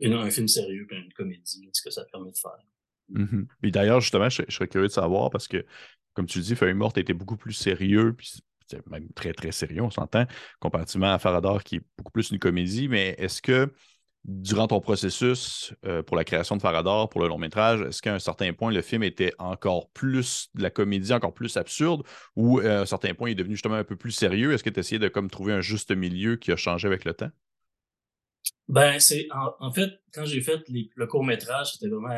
une, 0.00 0.12
un 0.12 0.30
film 0.30 0.46
sérieux 0.46 0.86
et 0.90 0.96
une 0.96 1.12
comédie, 1.12 1.70
ce 1.72 1.82
que 1.82 1.90
ça 1.90 2.04
permet 2.04 2.30
de 2.30 2.36
faire. 2.36 2.62
Mm 3.08 3.44
d'ailleurs, 3.62 4.00
justement, 4.00 4.28
je, 4.28 4.42
serais 4.48 4.68
curieux 4.68 4.88
de 4.88 4.92
savoir 4.92 5.30
parce 5.30 5.48
que, 5.48 5.64
comme 6.14 6.26
tu 6.26 6.40
dis, 6.40 6.54
Feuille 6.56 6.74
morte 6.74 6.98
était 6.98 7.14
beaucoup 7.14 7.36
plus 7.36 7.52
sérieux, 7.52 8.12
puis 8.12 8.40
c'est 8.66 8.86
même 8.86 9.08
très, 9.14 9.32
très 9.32 9.52
sérieux, 9.52 9.82
on 9.82 9.90
s'entend, 9.90 10.26
comparativement 10.60 11.12
à 11.12 11.18
Farador 11.18 11.62
qui 11.62 11.76
est 11.76 11.82
beaucoup 11.96 12.12
plus 12.12 12.30
une 12.30 12.38
comédie. 12.38 12.88
Mais 12.88 13.14
est-ce 13.18 13.40
que 13.40 13.72
durant 14.24 14.66
ton 14.66 14.80
processus 14.80 15.72
euh, 15.86 16.02
pour 16.02 16.16
la 16.16 16.24
création 16.24 16.56
de 16.56 16.60
Farador, 16.60 17.08
pour 17.08 17.22
le 17.22 17.28
long 17.28 17.38
métrage, 17.38 17.80
est-ce 17.82 18.02
qu'à 18.02 18.14
un 18.14 18.18
certain 18.18 18.52
point, 18.52 18.70
le 18.70 18.82
film 18.82 19.02
était 19.02 19.32
encore 19.38 19.90
plus 19.90 20.50
de 20.54 20.62
la 20.62 20.70
comédie, 20.70 21.12
encore 21.12 21.32
plus 21.32 21.56
absurde, 21.56 22.02
ou 22.36 22.60
euh, 22.60 22.80
à 22.80 22.82
un 22.82 22.86
certain 22.86 23.14
point, 23.14 23.30
il 23.30 23.32
est 23.32 23.36
devenu 23.36 23.54
justement 23.54 23.76
un 23.76 23.84
peu 23.84 23.96
plus 23.96 24.10
sérieux? 24.10 24.52
Est-ce 24.52 24.64
que 24.64 24.70
tu 24.70 24.80
essayé 24.80 24.98
de 24.98 25.08
comme, 25.08 25.30
trouver 25.30 25.54
un 25.54 25.60
juste 25.60 25.92
milieu 25.92 26.36
qui 26.36 26.52
a 26.52 26.56
changé 26.56 26.86
avec 26.86 27.04
le 27.04 27.14
temps? 27.14 27.30
Ben, 28.68 28.98
c'est 28.98 29.28
en, 29.60 29.72
fait, 29.72 29.90
quand 30.12 30.26
j'ai 30.26 30.42
fait 30.42 30.62
le 30.68 31.06
court 31.06 31.24
métrage, 31.24 31.72
c'était 31.72 31.88
vraiment 31.88 32.08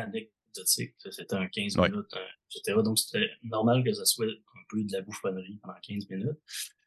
C'était 0.53 1.35
un 1.35 1.47
15 1.47 1.77
minutes, 1.77 2.15
etc. 2.49 2.79
Donc, 2.83 2.99
c'était 2.99 3.29
normal 3.43 3.83
que 3.83 3.93
ça 3.93 4.05
soit 4.05 4.25
un 4.25 4.63
peu 4.69 4.83
de 4.83 4.91
la 4.91 5.01
bouffonnerie 5.01 5.59
pendant 5.61 5.79
15 5.81 6.09
minutes. 6.09 6.39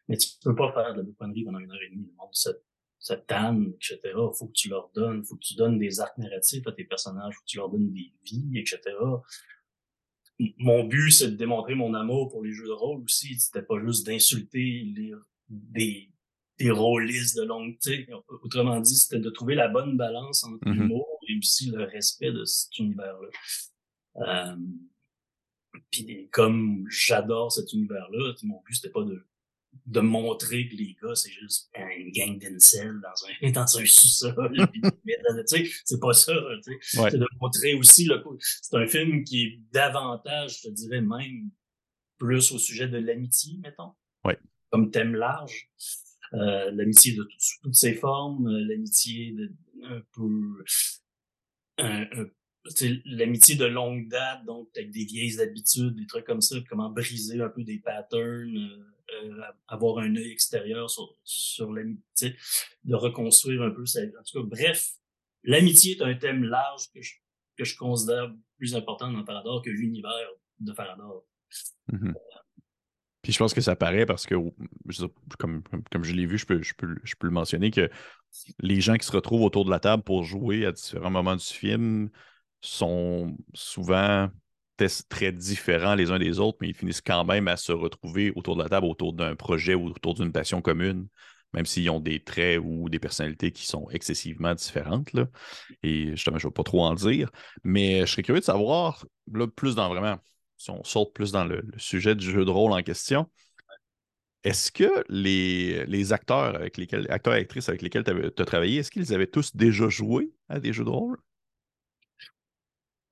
Mais 0.09 0.17
tu 0.17 0.29
peux 0.43 0.55
pas 0.55 0.73
faire 0.73 0.93
de 0.93 0.99
la 0.99 1.03
bouffonnerie 1.03 1.45
pendant 1.45 1.59
une 1.59 1.71
heure 1.71 1.83
et 1.83 1.91
demie. 1.91 2.07
Le 2.07 2.17
monde 2.17 2.35
se, 2.35 3.15
tanne, 3.27 3.75
etc. 3.75 4.01
Faut 4.39 4.47
que 4.47 4.53
tu 4.53 4.69
leur 4.69 4.91
donnes, 4.95 5.25
faut 5.25 5.37
que 5.37 5.45
tu 5.45 5.55
donnes 5.55 5.79
des 5.79 6.01
arcs 6.01 6.19
narratifs 6.19 6.67
à 6.67 6.73
tes 6.73 6.85
personnages, 6.85 7.35
faut 7.35 7.43
que 7.43 7.51
tu 7.51 7.59
leur 7.59 7.71
donnes 7.71 7.93
des 7.93 8.13
vies, 8.25 8.59
etc. 8.59 8.81
Mon 10.59 10.85
but, 10.85 11.11
c'est 11.11 11.31
de 11.31 11.37
démontrer 11.37 11.75
mon 11.75 11.95
amour 11.95 12.29
pour 12.29 12.43
les 12.43 12.53
jeux 12.53 12.67
de 12.67 12.73
rôle 12.73 13.03
aussi. 13.03 13.39
C'était 13.39 13.63
pas 13.63 13.79
juste 13.85 14.07
d'insulter 14.07 14.93
les, 14.97 15.13
des, 15.49 16.11
des 16.59 16.71
rôlistes 16.71 17.37
de 17.37 17.45
longue, 17.45 17.77
Autrement 18.43 18.81
dit, 18.81 18.97
c'était 18.97 19.21
de 19.21 19.31
trouver 19.31 19.55
la 19.55 19.69
bonne 19.69 19.97
balance 19.97 20.45
entre 20.45 20.65
mm-hmm. 20.67 20.73
l'humour 20.73 21.14
et 21.35 21.39
aussi 21.39 21.71
le 21.71 21.85
respect 21.85 22.33
de 22.33 22.45
cet 22.45 22.79
univers-là. 22.79 23.29
Euh, 24.29 24.57
puis 25.91 26.29
comme 26.31 26.87
j'adore 26.89 27.53
cet 27.53 27.73
univers-là, 27.73 28.35
mon 28.45 28.61
but 28.63 28.75
c'était 28.75 28.91
pas 28.91 29.03
de 29.03 29.25
de 29.87 29.99
montrer 29.99 30.69
que 30.69 30.77
les 30.77 30.97
gars 31.03 31.17
c'est 31.17 31.33
juste 31.33 31.69
une 31.75 32.13
gang 32.13 32.39
d'incels 32.39 33.01
dans 33.01 33.47
un 33.47 33.51
dans 33.53 33.79
un 33.79 33.85
sous-sol. 33.85 34.69
c'est 35.85 36.01
pas 36.01 36.13
ça. 36.13 36.33
C'est 36.81 37.19
de 37.19 37.27
montrer 37.41 37.75
aussi 37.75 38.05
le 38.05 38.23
c'est 38.41 38.77
un 38.77 38.87
film 38.87 39.25
qui 39.25 39.43
est 39.43 39.61
davantage, 39.73 40.59
je 40.59 40.69
te 40.69 40.73
dirais 40.73 41.01
même 41.01 41.51
plus 42.19 42.53
au 42.53 42.59
sujet 42.59 42.89
de 42.89 42.99
l'amitié, 42.99 43.59
mettons. 43.59 43.93
Ouais. 44.25 44.39
Comme 44.71 44.91
thème 44.91 45.15
large. 45.15 45.69
Euh, 46.33 46.71
l'amitié 46.73 47.15
de 47.15 47.29
toutes 47.63 47.75
ses 47.75 47.95
formes, 47.95 48.49
euh, 48.49 48.65
l'amitié 48.65 49.33
de 49.33 49.53
un 49.85 50.01
peu 50.13 50.65
un, 51.79 52.07
l'amitié 53.05 53.57
de 53.57 53.67
longue 53.67 54.09
date, 54.09 54.45
donc 54.45 54.69
avec 54.77 54.91
des 54.91 55.05
vieilles 55.05 55.41
habitudes, 55.41 55.95
des 55.95 56.07
trucs 56.07 56.25
comme 56.25 56.41
ça, 56.41 56.57
comment 56.69 56.91
briser 56.91 57.41
un 57.41 57.49
peu 57.49 57.63
des 57.63 57.79
patterns, 57.79 58.57
euh, 58.57 59.29
euh 59.29 59.43
avoir 59.69 59.99
un 59.99 60.17
œil 60.17 60.31
extérieur 60.31 60.91
sur, 60.91 61.17
sur 61.25 61.73
l'amitié, 61.73 62.37
de 62.85 62.95
reconstruire 62.95 63.63
un 63.63 63.71
peu 63.71 63.85
ça. 63.87 64.01
En 64.01 64.23
tout 64.23 64.41
cas, 64.41 64.49
bref, 64.49 64.93
l'amitié 65.43 65.97
est 65.97 66.03
un 66.03 66.15
thème 66.15 66.45
large 66.45 66.91
que 66.95 67.03
je, 67.03 67.15
que 67.57 67.65
je 67.65 67.77
considère 67.77 68.33
plus 68.57 68.75
important 68.75 69.13
dans 69.13 69.25
Farador 69.25 69.63
que 69.63 69.71
l'univers 69.71 70.31
de 70.59 70.73
Farador. 70.73 71.25
Mm-hmm. 71.93 72.15
Puis 73.25 73.33
je 73.33 73.39
pense 73.39 73.55
que 73.55 73.63
ça 73.63 73.75
paraît 73.75 74.05
parce 74.05 74.27
que, 74.27 74.35
comme, 75.39 75.63
comme 75.91 76.05
je 76.05 76.13
l'ai 76.13 76.27
vu, 76.27 76.37
je 76.37 76.45
peux, 76.45 76.63
je, 76.63 76.75
peux, 76.75 76.95
je 77.03 77.15
peux 77.19 77.27
le 77.27 77.33
mentionner, 77.33 77.71
que 77.71 77.91
les 78.61 78.83
gens 78.83 78.97
qui 78.97 79.07
se 79.07 79.13
retrouvent 79.13 79.43
autour 79.43 79.65
de 79.65 79.71
la 79.71 79.81
table 79.81 80.03
pour 80.03 80.25
jouer 80.25 80.67
à 80.67 80.73
différents 80.73 81.11
moments 81.11 81.35
du 81.35 81.45
film 81.45 82.11
sont 82.61 83.35
souvent 83.55 84.29
très 85.09 85.33
différents 85.33 85.95
les 85.95 86.11
uns 86.11 86.19
des 86.19 86.39
autres, 86.39 86.59
mais 86.61 86.69
ils 86.69 86.75
finissent 86.75 87.01
quand 87.01 87.25
même 87.25 87.49
à 87.49 87.57
se 87.57 87.73
retrouver 87.73 88.31
autour 88.37 88.57
de 88.57 88.63
la 88.63 88.69
table, 88.69 88.87
autour 88.87 89.15
d'un 89.15 89.37
projet 89.37 89.75
ou 89.75 89.87
autour 89.87 90.15
d'une 90.15 90.33
passion 90.33 90.61
commune, 90.61 91.09
même 91.55 91.65
s'ils 91.65 91.89
ont 91.89 92.01
des 92.01 92.23
traits 92.23 92.61
ou 92.63 92.91
des 92.91 92.99
personnalités 92.99 93.53
qui 93.53 93.65
sont 93.65 93.89
excessivement 93.91 94.55
différentes. 94.55 95.15
Là. 95.15 95.29
Et 95.83 96.11
justement, 96.11 96.39
je 96.39 96.47
ne 96.47 96.51
vais 96.51 96.55
pas 96.55 96.63
trop 96.63 96.85
en 96.85 96.95
dire, 96.95 97.31
mais 97.63 98.01
je 98.01 98.13
serais 98.13 98.23
curieux 98.23 98.41
de 98.41 98.45
savoir, 98.45 99.07
là, 99.33 99.47
plus 99.47 99.77
dans 99.77 99.89
vraiment, 99.89 100.19
si 100.57 100.71
on 100.71 100.83
saute 100.85 101.13
plus 101.13 101.33
dans 101.33 101.45
le, 101.45 101.63
sujet 101.77 102.15
du 102.15 102.31
jeu 102.31 102.45
de 102.45 102.51
rôle 102.51 102.73
en 102.73 102.83
question, 102.83 103.31
est-ce 104.43 104.71
que 104.71 105.05
les, 105.09 105.87
les, 105.87 106.13
acteurs 106.13 106.55
avec 106.55 106.77
lesquels, 106.77 107.11
acteurs 107.11 107.35
et 107.35 107.39
actrices 107.39 107.69
avec 107.69 107.83
lesquels 107.83 108.05
tu 108.05 108.43
as 108.43 108.45
travaillé, 108.45 108.81
est-ce 108.81 108.91
qu'ils 108.91 109.15
avaient 109.15 109.27
tous 109.27 109.57
déjà 109.57 109.89
joué 109.89 110.33
à 110.49 110.61
des 110.61 110.73
jeux 110.73 110.85
de 110.85 110.91
rôle? 110.91 111.19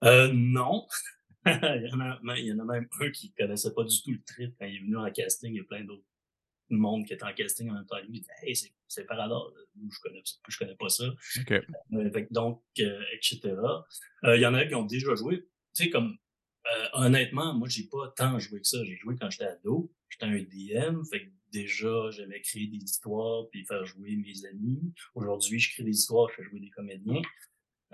Euh, 0.04 0.30
non. 0.32 0.86
il, 1.46 1.88
y 1.90 1.94
en 1.94 2.00
a, 2.00 2.38
il, 2.38 2.46
y 2.46 2.52
en 2.52 2.58
a, 2.58 2.64
même 2.64 2.88
un 3.00 3.10
qui 3.10 3.32
connaissait 3.32 3.72
pas 3.72 3.84
du 3.84 4.02
tout 4.02 4.10
le 4.10 4.22
trip 4.22 4.54
quand 4.58 4.66
il 4.66 4.76
est 4.76 4.80
venu 4.80 4.96
en 4.96 5.10
casting. 5.10 5.52
Il 5.52 5.58
y 5.58 5.60
a 5.60 5.64
plein 5.64 5.84
d'autres 5.84 6.04
monde 6.70 7.06
qui 7.06 7.12
était 7.12 7.24
en 7.24 7.32
casting 7.32 7.70
en 7.70 7.74
même 7.74 7.86
temps. 7.86 7.98
Lui, 7.98 8.18
il 8.18 8.20
dit 8.20 8.28
Hey, 8.42 8.54
c'est 8.88 9.04
par 9.04 9.20
hasard. 9.20 9.50
Je 9.76 9.98
connais, 10.02 10.22
je 10.48 10.58
connais 10.58 10.74
pas 10.74 10.88
ça. 10.88 11.04
Euh, 11.94 12.26
donc, 12.30 12.62
euh, 12.80 13.02
etc. 13.14 13.54
Il 14.24 14.40
y 14.40 14.46
en 14.46 14.54
a 14.54 14.64
qui 14.64 14.74
ont 14.74 14.84
déjà 14.84 15.14
joué. 15.14 15.46
Tu 15.74 15.84
sais, 15.84 15.90
comme 15.90 16.16
euh, 16.70 16.88
honnêtement, 16.94 17.54
moi, 17.54 17.68
j'ai 17.68 17.84
pas 17.84 18.12
tant 18.16 18.38
joué 18.38 18.60
que 18.60 18.66
ça. 18.66 18.78
J'ai 18.84 18.96
joué 18.96 19.16
quand 19.20 19.30
j'étais 19.30 19.44
ado. 19.44 19.92
J'étais 20.08 20.26
un 20.26 20.38
DM. 20.38 21.02
Fait 21.04 21.24
que 21.24 21.30
déjà, 21.52 22.10
j'aimais 22.10 22.40
créer 22.40 22.66
des 22.66 22.78
histoires 22.78 23.48
puis 23.50 23.64
faire 23.64 23.84
jouer 23.84 24.16
mes 24.16 24.46
amis. 24.46 24.92
Aujourd'hui, 25.14 25.58
je 25.58 25.72
crée 25.72 25.82
des 25.82 25.90
histoires, 25.90 26.28
je 26.30 26.36
fais 26.36 26.48
jouer 26.48 26.60
des 26.60 26.70
comédiens. 26.70 27.22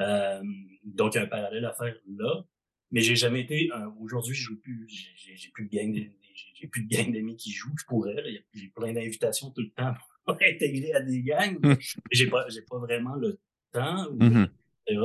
Euh, 0.00 0.42
donc, 0.84 1.14
il 1.14 1.18
y 1.18 1.20
a 1.20 1.24
un 1.24 1.26
parallèle 1.28 1.64
à 1.64 1.72
faire 1.72 1.94
là. 2.06 2.44
Mais 2.90 3.00
j'ai 3.00 3.16
jamais 3.16 3.42
été. 3.42 3.70
Euh, 3.72 3.90
Aujourd'hui, 4.00 4.34
je 4.34 4.44
joue 4.44 4.60
plus. 4.60 4.86
J'ai 5.16 5.50
plus 5.50 5.66
de 5.66 5.70
gang. 5.70 6.10
J'ai 6.54 6.68
plus 6.68 6.84
de 6.84 6.88
gang 6.88 7.12
d'amis 7.12 7.36
qui 7.36 7.52
jouent. 7.52 7.74
Je 7.78 7.84
pourrais. 7.86 8.44
J'ai 8.54 8.68
plein 8.68 8.92
d'invitations 8.92 9.50
tout 9.50 9.62
le 9.62 9.70
temps 9.70 9.94
pour 10.24 10.36
intégrer 10.42 10.92
à 10.92 11.00
des 11.00 11.22
gangs. 11.22 11.58
mais 11.62 11.76
j'ai 12.12 12.28
pas. 12.28 12.48
J'ai 12.48 12.62
pas 12.62 12.78
vraiment 12.78 13.14
le 13.14 13.38
temps. 13.72 14.06
Ou, 14.10 14.18
mm-hmm. 14.18 14.48
etc. 14.86 15.00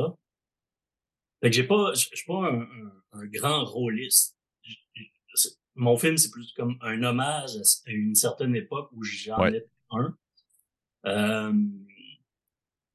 Fait 1.43 1.49
que 1.49 1.55
j'ai 1.57 1.67
pas. 1.67 1.93
Je 1.93 1.99
suis 1.99 2.25
pas 2.25 2.49
un, 2.49 2.65
un, 3.11 3.25
grand 3.25 3.65
rôliste. 3.65 4.39
Mon 5.75 5.97
film, 5.97 6.17
c'est 6.17 6.31
plus 6.31 6.53
comme 6.53 6.77
un 6.79 7.03
hommage 7.03 7.57
à 7.85 7.91
une 7.91 8.15
certaine 8.15 8.55
époque 8.55 8.89
où 8.93 9.03
j'en 9.03 9.47
étais 9.47 9.67
un. 9.89 10.17
Euh, 11.05 11.53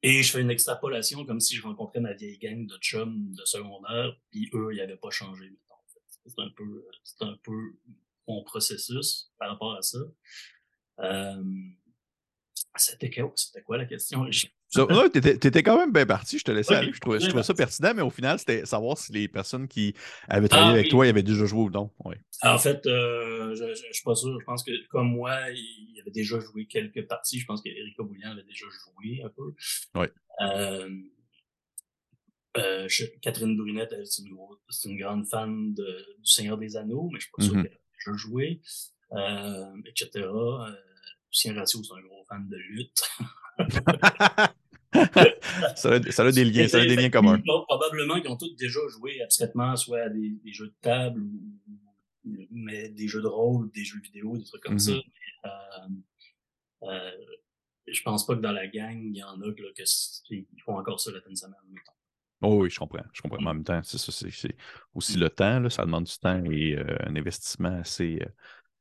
et 0.03 0.23
je 0.23 0.33
fais 0.33 0.41
une 0.41 0.51
extrapolation 0.51 1.27
comme 1.27 1.41
si 1.41 1.57
je 1.57 1.63
rencontrais 1.63 2.01
ma 2.01 2.15
vieille 2.15 2.39
gang 2.39 2.67
de 2.67 2.79
chums 2.79 3.35
de 3.35 3.45
secondaire, 3.45 4.17
puis 4.31 4.49
eux, 4.55 4.71
ils 4.73 4.79
n'avaient 4.79 4.97
pas 4.97 5.11
changé. 5.11 5.53
C'est 6.25 6.41
un 6.41 6.49
peu, 6.57 6.87
c'est 7.05 7.23
un 7.25 7.37
peu 7.43 7.77
mon 8.27 8.43
processus 8.45 9.31
par 9.39 9.51
rapport 9.51 9.75
à 9.75 9.83
ça. 9.83 9.99
Euh, 11.01 11.43
c'était 12.79 13.11
quoi, 13.11 13.33
c'était 13.35 13.63
quoi 13.63 13.79
la 13.79 13.85
question? 13.85 14.25
tu 14.71 15.19
étais, 15.19 15.63
quand 15.63 15.79
même 15.79 15.93
bien 15.93 16.07
parti, 16.07 16.39
je 16.39 16.45
te 16.45 16.51
laissais 16.51 16.75
aller. 16.75 16.93
Je 16.93 17.01
trouvais, 17.01 17.21
ça 17.21 17.55
pertinent, 17.55 17.95
mais 17.95 18.03
au 18.03 18.11
final, 18.11 18.39
c'était 18.39 18.67
savoir 18.67 18.99
si 18.99 19.13
les 19.13 19.29
personnes 19.29 19.67
qui 19.69 19.95
avaient 20.29 20.49
travaillé 20.49 20.73
ah 20.73 20.79
avec 20.79 20.91
toi, 20.91 21.07
ils 21.07 21.11
avaient 21.11 21.23
déjà 21.23 21.47
joué 21.47 21.63
ou 21.63 21.71
non. 21.71 21.91
En 22.43 22.59
fait, 22.59 22.87
euh, 22.87 23.55
je 23.55 23.65
ne 23.65 23.93
suis 23.93 24.05
pas 24.05 24.15
sûr. 24.15 24.39
Je 24.39 24.45
pense 24.45 24.63
que 24.63 24.73
comme 24.89 25.11
moi, 25.11 25.37
il 25.51 26.01
avait 26.01 26.11
déjà 26.11 26.39
joué 26.41 26.67
quelques 26.67 27.07
parties. 27.07 27.41
Je 27.41 27.47
pense 27.47 27.63
qu'Erika 27.63 28.03
Bouillant 28.03 28.31
avait 28.31 28.43
déjà 28.43 28.67
joué 28.67 29.23
un 29.25 29.31
peu. 29.31 29.55
Oui. 29.95 30.07
Euh, 30.43 30.89
euh, 32.57 32.89
Catherine 33.23 33.57
Brunette, 33.57 33.95
c'est 34.05 34.23
une, 34.23 34.37
une, 34.85 34.99
grande 34.99 35.27
fan 35.27 35.75
de, 35.75 36.17
du 36.19 36.31
Seigneur 36.31 36.59
des 36.59 36.77
Anneaux, 36.77 37.09
mais 37.13 37.21
je 37.21 37.27
ne 37.27 37.29
suis 37.29 37.31
pas 37.37 37.43
sûr 37.43 37.55
mm-hmm. 37.55 37.63
qu'elle 37.63 37.73
a 37.73 38.07
déjà 38.07 38.17
joué, 38.17 38.61
etc. 39.87 40.27
Lucien 41.39 41.55
Ratio, 41.55 41.81
c'est 41.85 41.95
un 41.95 42.01
gros 42.01 42.25
fan 42.25 42.49
de 42.49 42.57
lutte. 42.57 43.01
ça, 45.77 45.93
a, 45.93 46.11
ça, 46.11 46.25
a, 46.25 46.33
des 46.33 46.45
liens, 46.45 46.67
ça 46.67 46.81
a 46.81 46.85
des 46.85 46.97
liens 46.97 47.11
communs. 47.11 47.41
probablement 47.69 48.21
qu'ils 48.21 48.31
ont 48.31 48.37
tous 48.37 48.57
déjà 48.57 48.81
joué 48.89 49.23
abstraitement, 49.23 49.77
soit 49.77 50.01
à 50.01 50.09
des, 50.09 50.31
des, 50.31 50.53
jeux 50.53 50.67
de 50.67 50.75
table 50.81 51.21
ou, 51.21 51.31
mais 52.51 52.89
des 52.89 53.07
jeux 53.07 53.23
de 53.23 53.29
rôle, 53.29 53.71
des 53.71 53.85
jeux 53.85 54.01
vidéo, 54.01 54.37
des 54.37 54.45
trucs 54.45 54.63
comme 54.63 54.81
ça. 54.81 54.91
Mm-hmm. 54.91 55.93
Mais, 56.83 56.89
euh, 56.89 56.91
euh, 56.91 57.13
je 57.87 58.03
pense 58.03 58.27
pas 58.27 58.35
que 58.35 58.41
dans 58.41 58.53
la 58.53 58.67
gang, 58.67 59.01
il 59.01 59.17
y 59.17 59.23
en 59.23 59.41
a 59.41 59.53
que, 59.53 59.73
qui 60.25 60.49
font 60.65 60.77
encore 60.77 60.99
ça 60.99 61.13
la 61.13 61.21
fin 61.21 61.31
de 61.31 61.37
semaine. 61.37 61.55
Oh 62.41 62.63
oui, 62.63 62.71
je 62.71 62.79
comprends. 62.79 63.03
Je 63.13 63.21
comprends. 63.21 63.39
en 63.39 63.55
même 63.55 63.65
temps, 63.65 63.81
c'est 63.83 63.99
ça, 63.99 64.13
c'est 64.13 64.55
aussi 64.95 65.17
le 65.17 65.29
temps, 65.29 65.59
là, 65.61 65.71
ça 65.71 65.85
demande 65.85 66.05
du 66.05 66.19
temps 66.19 66.43
et 66.45 66.77
euh, 66.77 66.97
un 67.01 67.17
investissement 67.17 67.81
assez, 67.81 68.21
euh, 68.23 68.29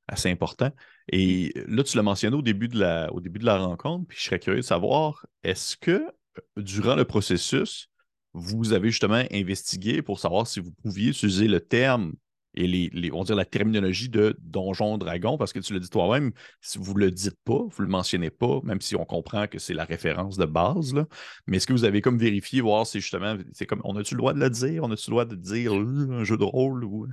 assez 0.07 0.29
important. 0.29 0.71
Et 1.09 1.53
là, 1.67 1.83
tu 1.83 1.97
l'as 1.97 2.03
mentionné 2.03 2.35
au 2.35 2.41
début, 2.41 2.67
de 2.67 2.79
la, 2.79 3.11
au 3.13 3.19
début 3.19 3.39
de 3.39 3.45
la 3.45 3.57
rencontre, 3.57 4.07
puis 4.07 4.17
je 4.17 4.23
serais 4.23 4.39
curieux 4.39 4.59
de 4.59 4.65
savoir, 4.65 5.25
est-ce 5.43 5.77
que 5.77 5.91
euh, 5.91 6.41
durant 6.57 6.95
le 6.95 7.05
processus, 7.05 7.89
vous 8.33 8.73
avez 8.73 8.89
justement 8.89 9.23
investigué 9.31 10.01
pour 10.01 10.19
savoir 10.19 10.47
si 10.47 10.59
vous 10.59 10.71
pouviez 10.83 11.09
utiliser 11.09 11.47
le 11.47 11.59
terme 11.59 12.13
et 12.57 12.67
les, 12.67 13.11
on 13.11 13.19
va 13.19 13.23
dire 13.23 13.35
la 13.35 13.45
terminologie 13.45 14.09
de 14.09 14.35
donjon 14.39 14.97
dragon, 14.97 15.37
parce 15.37 15.53
que 15.53 15.59
tu 15.59 15.73
l'as 15.73 15.79
dit 15.79 15.89
toi-même, 15.89 16.31
si 16.59 16.79
vous 16.79 16.93
ne 16.95 16.99
le 16.99 17.11
dites 17.11 17.37
pas, 17.43 17.59
vous 17.59 17.81
ne 17.81 17.85
le 17.85 17.91
mentionnez 17.91 18.31
pas, 18.31 18.59
même 18.63 18.81
si 18.81 18.95
on 18.95 19.05
comprend 19.05 19.47
que 19.47 19.59
c'est 19.59 19.75
la 19.75 19.85
référence 19.85 20.37
de 20.37 20.45
base, 20.45 20.93
là, 20.93 21.05
mais 21.45 21.57
est-ce 21.57 21.67
que 21.67 21.73
vous 21.73 21.85
avez 21.85 22.01
comme 22.01 22.17
vérifié, 22.17 22.61
voir 22.61 22.87
si 22.87 22.99
justement, 22.99 23.37
c'est 23.53 23.67
comme, 23.67 23.81
on 23.83 23.95
a-tu 23.95 24.15
le 24.15 24.19
droit 24.19 24.33
de 24.33 24.39
le 24.39 24.49
dire, 24.49 24.83
on 24.83 24.91
a-tu 24.91 25.11
le 25.11 25.13
droit 25.13 25.25
de 25.25 25.35
dire 25.35 25.75
euh, 25.75 26.07
un 26.11 26.23
jeu 26.23 26.37
de 26.37 26.43
rôle 26.43 26.83
ou... 26.83 27.07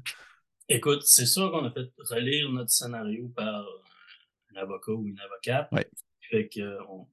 Écoute, 0.69 1.03
c'est 1.03 1.27
sûr 1.27 1.51
qu'on 1.51 1.65
a 1.65 1.71
fait 1.71 1.91
relire 1.99 2.51
notre 2.51 2.71
scénario 2.71 3.29
par 3.29 3.67
un 4.55 4.57
avocat 4.57 4.93
ou 4.93 5.07
une 5.07 5.19
avocate. 5.21 5.71
Ouais. 5.73 5.87
Fait 6.31 6.49
que 6.49 6.79
on, 6.89 7.07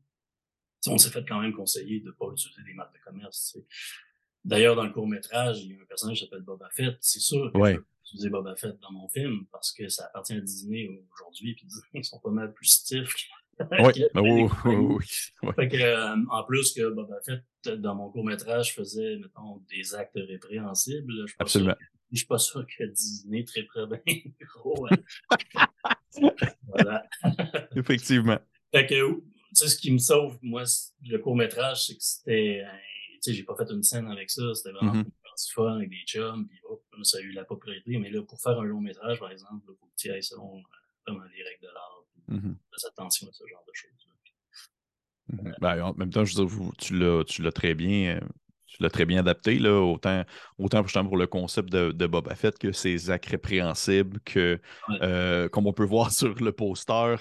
on 0.88 0.98
s'est 0.98 1.10
fait 1.10 1.26
quand 1.28 1.42
même 1.42 1.54
conseiller 1.54 2.00
de 2.00 2.08
ne 2.08 2.12
pas 2.12 2.28
utiliser 2.32 2.64
des 2.64 2.74
marques 2.74 2.94
de 2.94 3.04
commerce. 3.04 3.58
D'ailleurs, 4.44 4.76
dans 4.76 4.86
le 4.86 4.92
court-métrage, 4.92 5.62
il 5.64 5.76
y 5.76 5.80
a 5.80 5.82
un 5.82 5.86
personnage 5.86 6.18
qui 6.18 6.24
s'appelle 6.26 6.42
Boba 6.42 6.70
Fett. 6.72 6.98
C'est 7.02 7.20
sûr 7.20 7.52
que 7.52 7.58
ouais. 7.58 7.74
je 7.74 7.78
peux 7.78 7.86
utiliser 8.06 8.30
Boba 8.30 8.56
Fett 8.56 8.80
dans 8.80 8.92
mon 8.92 9.08
film 9.10 9.46
parce 9.52 9.72
que 9.72 9.88
ça 9.90 10.06
appartient 10.06 10.34
à 10.34 10.40
Disney 10.40 10.90
aujourd'hui, 11.14 11.54
puis 11.54 11.66
Disney 11.66 12.04
sont 12.04 12.20
pas 12.20 12.32
mal 12.32 12.54
plus 12.54 12.68
stiffs 12.68 13.14
oui, 13.72 14.06
oui, 14.16 14.50
oui, 14.66 15.54
Fait 15.56 15.68
que, 15.68 16.30
en 16.30 16.44
plus 16.46 16.74
que 16.74 16.90
Boba 16.90 17.20
Fett, 17.22 17.44
dans 17.80 17.94
mon 17.94 18.10
court-métrage, 18.10 18.70
je 18.70 18.74
faisais, 18.74 19.18
mettons, 19.18 19.62
des 19.70 19.94
actes 19.94 20.16
répréhensibles. 20.16 21.28
Je 21.28 21.36
Absolument. 21.38 21.76
Je 22.12 22.18
suis 22.18 22.28
pas 22.28 22.38
sûr 22.38 22.66
que 22.68 22.84
Disney 22.84 23.44
très 23.44 23.66
très 23.66 23.86
bien 23.88 24.00
gros. 24.42 24.88
Hein. 24.88 24.98
voilà. 26.68 27.08
Effectivement. 27.76 28.40
Fait 28.74 28.86
que, 28.86 29.14
tu 29.14 29.22
sais, 29.54 29.68
ce 29.68 29.78
qui 29.78 29.92
me 29.92 29.98
sauve, 29.98 30.38
moi, 30.42 30.64
le 31.04 31.18
court-métrage, 31.18 31.86
c'est 31.86 31.96
que 31.96 32.04
c'était, 32.04 32.66
tu 33.14 33.18
sais, 33.22 33.34
j'ai 33.34 33.44
pas 33.44 33.56
fait 33.56 33.70
une 33.72 33.84
scène 33.84 34.08
avec 34.08 34.30
ça, 34.30 34.42
c'était 34.54 34.72
vraiment 34.72 34.94
mm 34.94 35.02
-hmm. 35.02 35.54
fun 35.54 35.76
avec 35.76 35.90
des 35.90 36.04
chums, 36.06 36.48
puis 36.48 36.60
ça 37.04 37.18
a 37.18 37.22
eu 37.22 37.32
la 37.32 37.46
popularité. 37.46 37.98
Mais 37.98 38.10
là, 38.10 38.22
pour 38.24 38.40
faire 38.42 38.60
un 38.60 38.66
long 38.66 38.82
métrage, 38.82 39.20
par 39.20 39.32
exemple, 39.32 39.66
que 39.68 39.88
tu 39.98 40.12
ailles 40.12 40.24
selon 40.24 40.58
euh, 40.58 40.62
vraiment 41.06 41.26
les 41.36 41.44
règles 41.44 41.64
de 41.68 41.74
l'art, 41.78 42.04
mm 42.28 42.40
-hmm. 42.40 42.88
attention 42.92 43.28
à 43.30 43.34
ce 43.40 43.44
genre 43.52 43.66
de 43.72 43.76
choses. 43.82 44.04
Mm 45.28 45.38
-hmm. 45.38 45.60
ben, 45.64 45.74
en 45.88 45.94
même 46.02 46.12
temps, 46.14 46.26
je 46.26 46.34
veux 46.38 46.48
dire, 46.48 47.26
tu 47.32 47.42
l'as 47.44 47.56
très 47.62 47.74
bien. 47.76 48.20
Euh, 48.72 48.78
tu 48.78 48.84
l'as 48.84 48.90
très 48.90 49.06
bien 49.06 49.20
adapté, 49.20 49.60
là, 49.60 49.82
autant, 49.82 50.24
autant 50.58 50.84
pour 50.84 51.18
le 51.18 51.28
concept 51.28 51.72
de, 51.72 51.92
de 51.92 52.08
Boba 52.08 52.36
Fett 52.36 52.58
que 52.58 52.72
ses 52.72 53.10
actes 53.10 53.28
répréhensibles, 53.28 54.20
que, 54.26 54.60
ouais. 54.90 54.98
euh, 55.02 55.50
comme 55.50 55.68
on 55.68 55.74
peut 55.74 55.86
voir 55.86 56.12
sur 56.12 56.34
le 56.36 56.52
poster, 56.52 57.16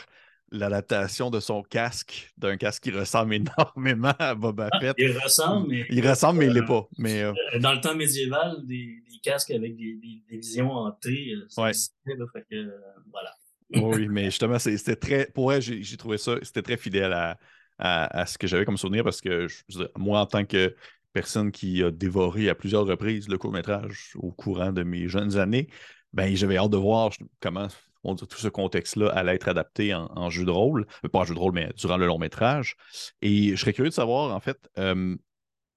l'adaptation 0.52 1.30
de 1.30 1.38
son 1.38 1.62
casque, 1.62 2.32
d'un 2.36 2.56
casque 2.56 2.84
qui 2.84 2.90
ressemble 2.90 3.34
énormément 3.58 4.14
à 4.18 4.34
Boba 4.34 4.68
ah, 4.72 4.80
Fett. 4.80 4.94
il 4.98 5.16
ressemble, 5.18 5.68
mais. 5.68 5.86
Il 5.90 6.08
ressemble, 6.08 6.40
mais 6.40 6.46
il 6.46 6.52
l'est 6.52 6.66
pas. 6.66 6.88
Mais, 6.98 7.22
euh... 7.22 7.32
Dans 7.60 7.72
le 7.72 7.80
temps 7.80 7.94
médiéval, 7.94 8.64
des, 8.64 9.02
des 9.10 9.18
casques 9.22 9.50
avec 9.50 9.76
des, 9.76 9.94
des, 9.94 10.22
des 10.28 10.36
visions 10.38 10.70
hantées, 10.72 11.34
ça 11.48 11.62
ouais. 11.62 11.72
fait 11.72 12.46
que, 12.50 12.56
euh, 12.56 12.70
voilà. 13.10 13.34
oui, 13.74 14.08
mais 14.08 14.24
justement, 14.26 14.58
c'était 14.58 14.96
très. 14.96 15.26
Pour 15.26 15.52
elle, 15.52 15.62
j'ai 15.62 15.96
trouvé 15.96 16.18
ça, 16.18 16.36
c'était 16.42 16.62
très 16.62 16.76
fidèle 16.76 17.12
à, 17.12 17.38
à, 17.78 18.20
à 18.20 18.26
ce 18.26 18.36
que 18.36 18.46
j'avais 18.46 18.64
comme 18.64 18.76
souvenir 18.76 19.04
parce 19.04 19.20
que 19.20 19.48
je, 19.48 19.84
moi, 19.96 20.20
en 20.20 20.26
tant 20.26 20.44
que 20.44 20.74
personne 21.12 21.50
qui 21.52 21.82
a 21.82 21.90
dévoré 21.90 22.48
à 22.48 22.54
plusieurs 22.54 22.86
reprises 22.86 23.28
le 23.28 23.38
court-métrage 23.38 24.12
au 24.16 24.30
courant 24.30 24.72
de 24.72 24.82
mes 24.82 25.08
jeunes 25.08 25.38
années, 25.38 25.68
ben 26.12 26.34
j'avais 26.34 26.56
hâte 26.56 26.70
de 26.70 26.76
voir 26.76 27.10
comment 27.40 27.68
on 28.02 28.14
tout 28.16 28.38
ce 28.38 28.48
contexte-là 28.48 29.10
allait 29.10 29.34
être 29.34 29.48
adapté 29.48 29.94
en, 29.94 30.30
jeu 30.30 30.44
de 30.44 30.50
rôle, 30.50 30.86
pas 31.12 31.18
en 31.20 31.24
jeu 31.24 31.34
de 31.34 31.38
rôle, 31.38 31.52
mais 31.52 31.70
durant 31.76 31.98
le 31.98 32.06
long 32.06 32.18
métrage. 32.18 32.76
Et 33.20 33.50
je 33.50 33.56
serais 33.56 33.74
curieux 33.74 33.90
de 33.90 33.94
savoir, 33.94 34.34
en 34.34 34.40
fait, 34.40 34.70
euh, 34.78 35.16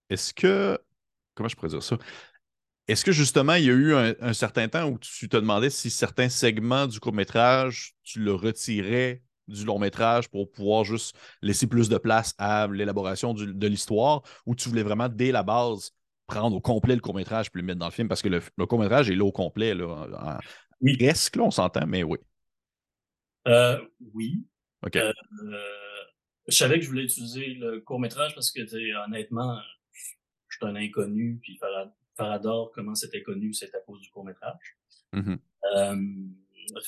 est-ce 0.09 0.33
que, 0.33 0.77
comment 1.35 1.49
je 1.49 1.55
pourrais 1.55 1.69
dire 1.69 1.83
ça? 1.83 1.97
Est-ce 2.87 3.03
que 3.03 3.11
justement, 3.11 3.55
il 3.55 3.65
y 3.65 3.69
a 3.69 3.73
eu 3.73 3.93
un, 3.93 4.13
un, 4.21 4.33
certain 4.33 4.67
temps 4.67 4.89
où 4.89 4.97
tu 4.99 5.29
te 5.29 5.37
demandais 5.37 5.69
si 5.69 5.89
certains 5.89 6.29
segments 6.29 6.87
du 6.87 6.99
court-métrage, 6.99 7.93
tu 8.03 8.19
le 8.19 8.33
retirais 8.33 9.21
du 9.47 9.65
long 9.65 9.79
métrage 9.79 10.29
pour 10.29 10.51
pouvoir 10.51 10.83
juste 10.83 11.15
laisser 11.41 11.67
plus 11.67 11.89
de 11.89 11.97
place 11.97 12.33
à 12.37 12.67
l'élaboration 12.67 13.33
de 13.33 13.67
l'histoire 13.67 14.21
ou 14.45 14.55
tu 14.55 14.69
voulais 14.69 14.83
vraiment, 14.83 15.09
dès 15.09 15.31
la 15.31 15.43
base, 15.43 15.91
prendre 16.27 16.55
au 16.55 16.61
complet 16.61 16.95
le 16.95 17.01
court 17.01 17.15
métrage 17.15 17.51
puis 17.51 17.61
le 17.61 17.67
mettre 17.67 17.79
dans 17.79 17.87
le 17.87 17.91
film? 17.91 18.07
Parce 18.07 18.21
que 18.21 18.29
le, 18.29 18.41
le 18.57 18.65
court 18.65 18.79
métrage 18.79 19.09
est 19.09 19.15
là 19.15 19.25
au 19.25 19.31
complet, 19.31 19.73
là, 19.73 19.87
en, 19.87 20.37
oui. 20.81 20.97
presque, 20.97 21.35
là, 21.35 21.43
on 21.43 21.51
s'entend, 21.51 21.85
mais 21.87 22.03
oui. 22.03 22.17
Euh, 23.47 23.79
oui. 24.13 24.43
OK. 24.85 24.95
Euh, 24.95 25.11
je 26.47 26.55
savais 26.55 26.77
que 26.77 26.85
je 26.85 26.89
voulais 26.89 27.03
utiliser 27.03 27.53
le 27.53 27.81
court 27.81 27.99
métrage 27.99 28.35
parce 28.35 28.51
que, 28.51 28.61
honnêtement, 29.05 29.59
je 30.49 30.57
suis 30.57 30.65
un 30.65 30.75
inconnu, 30.75 31.39
puis 31.41 31.59
Farador, 32.17 32.71
comment 32.73 32.95
c'était 32.95 33.23
connu, 33.23 33.53
c'est 33.53 33.73
à 33.75 33.79
cause 33.79 34.01
du 34.01 34.09
court 34.09 34.25
métrage. 34.25 34.77
Mm 35.13 35.19
-hmm. 35.19 35.37
euh, 35.75 35.95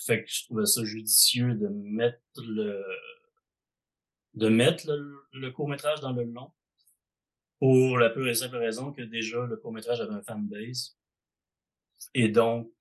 fait 0.06 0.24
que 0.24 0.30
je 0.30 0.44
trouvais 0.46 0.66
ça 0.66 0.84
judicieux 0.84 1.56
de 1.56 1.68
mettre 1.68 2.20
le 2.38 2.84
de 4.34 4.50
mettre 4.50 4.88
le, 4.88 5.00
le 5.34 5.52
court-métrage 5.52 6.02
dans 6.02 6.12
le 6.12 6.24
long 6.24 6.52
pour 7.60 7.98
la 7.98 8.10
pure 8.10 8.28
et 8.28 8.36
simple 8.36 8.58
raison 8.58 8.92
que 8.92 9.02
déjà 9.02 9.46
le 9.46 9.56
court-métrage 9.58 10.02
avait 10.02 10.14
un 10.14 10.22
fanbase. 10.22 10.98
Et 12.14 12.28
donc, 12.30 12.72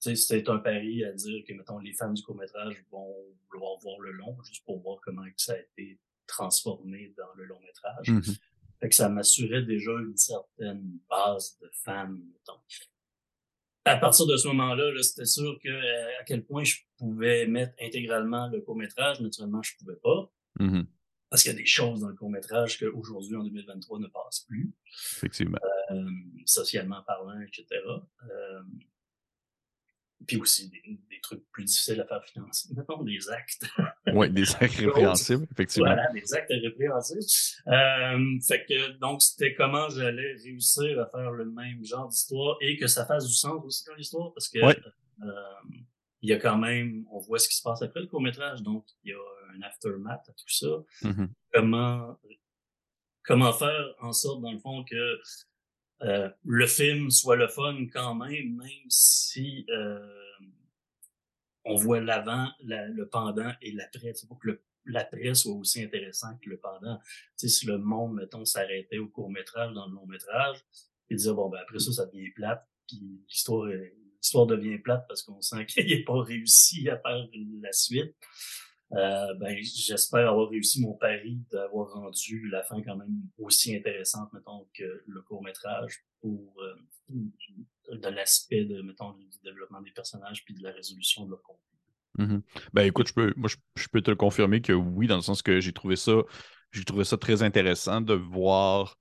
c'est 0.00 0.48
un 0.48 0.58
pari 0.58 1.04
à 1.04 1.12
dire 1.12 1.44
que, 1.46 1.52
mettons, 1.52 1.78
les 1.78 1.92
fans 1.92 2.12
du 2.12 2.22
court-métrage 2.22 2.82
vont 2.90 3.14
vouloir 3.50 3.78
voir 3.80 4.00
le 4.00 4.12
long, 4.12 4.36
juste 4.44 4.64
pour 4.64 4.80
voir 4.80 4.98
comment 5.02 5.24
ça 5.36 5.52
a 5.52 5.58
été 5.58 6.00
transformé 6.26 7.14
dans 7.16 7.32
le 7.36 7.44
long-métrage. 7.44 8.08
Mm 8.08 8.20
-hmm. 8.20 8.38
Fait 8.80 8.88
que 8.88 8.94
ça 8.94 9.08
m'assurait 9.08 9.62
déjà 9.62 9.92
une 9.92 10.16
certaine 10.16 10.98
base 11.08 11.58
de 11.60 11.70
fans, 11.84 12.18
mettons 12.32 12.60
à 13.84 13.96
partir 13.96 14.26
de 14.26 14.36
ce 14.36 14.48
moment-là, 14.48 14.90
-là, 14.92 15.02
c'était 15.02 15.24
sûr 15.24 15.58
que 15.62 15.68
euh, 15.68 16.20
à 16.20 16.24
quel 16.24 16.44
point 16.44 16.64
je 16.64 16.76
pouvais 16.98 17.46
mettre 17.46 17.74
intégralement 17.80 18.48
le 18.48 18.60
court-métrage. 18.60 19.20
Naturellement, 19.20 19.62
je 19.62 19.72
pouvais 19.78 19.96
pas. 20.02 20.32
Mm 20.60 20.68
-hmm. 20.68 20.86
Parce 21.28 21.42
qu'il 21.42 21.52
y 21.52 21.54
a 21.54 21.58
des 21.58 21.66
choses 21.66 22.00
dans 22.00 22.08
le 22.08 22.14
court-métrage 22.14 22.78
qu'aujourd'hui, 22.78 23.36
en 23.36 23.42
2023, 23.44 23.98
ne 23.98 24.06
passent 24.08 24.44
plus. 24.46 24.70
Effectivement. 25.16 25.58
Euh, 25.90 26.04
socialement 26.44 27.02
parlant, 27.06 27.40
etc. 27.40 27.64
Euh, 27.80 28.62
puis 30.26 30.36
aussi 30.38 30.68
des, 30.70 30.82
des, 31.10 31.20
trucs 31.22 31.48
plus 31.50 31.64
difficiles 31.64 32.00
à 32.00 32.06
faire 32.06 32.24
financer. 32.24 32.68
Mettons 32.74 33.02
des 33.02 33.30
actes. 33.30 33.64
oui, 34.12 34.28
des 34.30 34.50
actes 34.56 34.74
répréhensibles, 34.74 35.46
effectivement. 35.52 35.88
Voilà, 35.94 36.10
des 36.12 36.34
actes 36.34 36.50
répréhensibles. 36.50 37.20
Euh, 37.68 38.40
fait 38.46 38.64
que, 38.68 38.98
donc, 38.98 39.22
c'était 39.22 39.54
comment 39.54 39.88
j'allais 39.88 40.34
réussir 40.42 41.00
à 41.00 41.06
faire 41.06 41.30
le 41.30 41.44
même 41.44 41.84
genre 41.84 42.08
d'histoire 42.08 42.56
et 42.60 42.76
que 42.76 42.86
ça 42.88 43.06
fasse 43.06 43.26
du 43.26 43.34
sens 43.34 43.62
aussi 43.64 43.84
dans 43.84 43.94
l'histoire 43.94 44.32
parce 44.34 44.48
que 44.48 44.58
ouais. 44.58 44.76
euh, 45.22 45.28
il 46.22 46.30
y 46.30 46.32
a 46.32 46.38
quand 46.38 46.58
même, 46.58 47.04
on 47.10 47.18
voit 47.20 47.38
ce 47.38 47.48
qui 47.48 47.56
se 47.56 47.62
passe 47.62 47.82
après 47.82 48.00
le 48.00 48.06
court-métrage, 48.06 48.62
donc 48.62 48.84
il 49.04 49.10
y 49.10 49.14
a 49.14 49.56
un 49.56 49.62
aftermath 49.62 50.28
à 50.28 50.32
tout 50.32 50.48
ça. 50.48 50.66
Mm 51.02 51.10
-hmm. 51.10 51.28
Comment, 51.52 52.18
comment 53.22 53.52
faire 53.52 53.94
en 54.00 54.12
sorte, 54.12 54.40
dans 54.42 54.52
le 54.52 54.58
fond, 54.58 54.84
que 54.84 55.20
euh, 56.02 56.28
le 56.44 56.66
film 56.66 57.10
soit 57.10 57.36
le 57.36 57.48
fun 57.48 57.86
quand 57.92 58.14
même, 58.14 58.56
même 58.56 58.88
si 58.88 59.66
euh, 59.70 60.06
on 61.64 61.76
voit 61.76 62.00
l'avant, 62.00 62.48
le 62.62 63.04
pendant 63.04 63.52
et 63.62 63.72
l'après. 63.72 64.12
C'est 64.14 64.26
pour 64.26 64.38
que 64.38 64.60
l'après 64.84 65.34
soit 65.34 65.54
aussi 65.54 65.82
intéressant 65.82 66.36
que 66.38 66.50
le 66.50 66.58
pendant. 66.58 66.98
Tu 67.38 67.48
sais, 67.48 67.48
si 67.48 67.66
le 67.66 67.78
monde, 67.78 68.14
mettons, 68.14 68.44
s'arrêtait 68.44 68.98
au 68.98 69.08
court-métrage, 69.08 69.72
dans 69.74 69.86
le 69.86 69.94
long-métrage, 69.94 70.58
et 71.08 71.14
disait, 71.14 71.32
bon, 71.32 71.48
ben 71.48 71.58
après 71.62 71.78
ça, 71.78 71.92
ça 71.92 72.06
devient 72.06 72.30
plate, 72.30 72.66
puis 72.88 73.20
l'histoire 73.28 73.68
l'histoire 74.22 74.46
devient 74.46 74.78
plate 74.78 75.04
parce 75.08 75.22
qu'on 75.22 75.40
sent 75.40 75.66
qu'il 75.68 75.98
n'a 75.98 76.04
pas 76.04 76.22
réussi 76.22 76.88
à 76.88 76.98
faire 76.98 77.26
la 77.60 77.72
suite. 77.72 78.14
Euh, 78.94 79.34
ben, 79.34 79.56
j'espère 79.62 80.28
avoir 80.28 80.50
réussi 80.50 80.82
mon 80.82 80.92
pari 80.94 81.40
d'avoir 81.50 81.92
rendu 81.92 82.48
la 82.48 82.62
fin 82.62 82.82
quand 82.82 82.96
même 82.96 83.22
aussi 83.38 83.74
intéressante, 83.74 84.30
mettons, 84.32 84.66
que 84.74 85.02
le 85.06 85.22
court-métrage 85.22 86.04
pour 86.20 86.54
euh, 86.60 87.96
de 87.96 88.08
l'aspect 88.08 88.64
de, 88.64 88.82
mettons, 88.82 89.12
du 89.12 89.26
développement 89.42 89.80
des 89.80 89.92
personnages 89.92 90.44
puis 90.44 90.54
de 90.54 90.62
la 90.62 90.72
résolution 90.72 91.24
de 91.24 91.30
leur 91.30 91.42
conflit. 91.42 91.62
Mm 92.18 92.24
-hmm. 92.24 92.42
Ben 92.74 92.82
écoute, 92.82 93.08
je 93.08 93.14
peux, 93.14 93.32
moi, 93.36 93.48
je, 93.48 93.56
je, 93.82 93.88
peux 93.88 94.02
te 94.02 94.10
le 94.10 94.16
confirmer 94.16 94.60
que 94.60 94.74
oui, 94.74 95.06
dans 95.06 95.16
le 95.16 95.22
sens 95.22 95.40
que 95.42 95.60
j'ai 95.60 95.72
trouvé 95.72 95.96
ça, 95.96 96.16
j'ai 96.70 96.84
trouvé 96.84 97.04
ça 97.04 97.16
très 97.16 97.42
intéressant 97.42 98.00
de 98.02 98.14
voir 98.14 98.98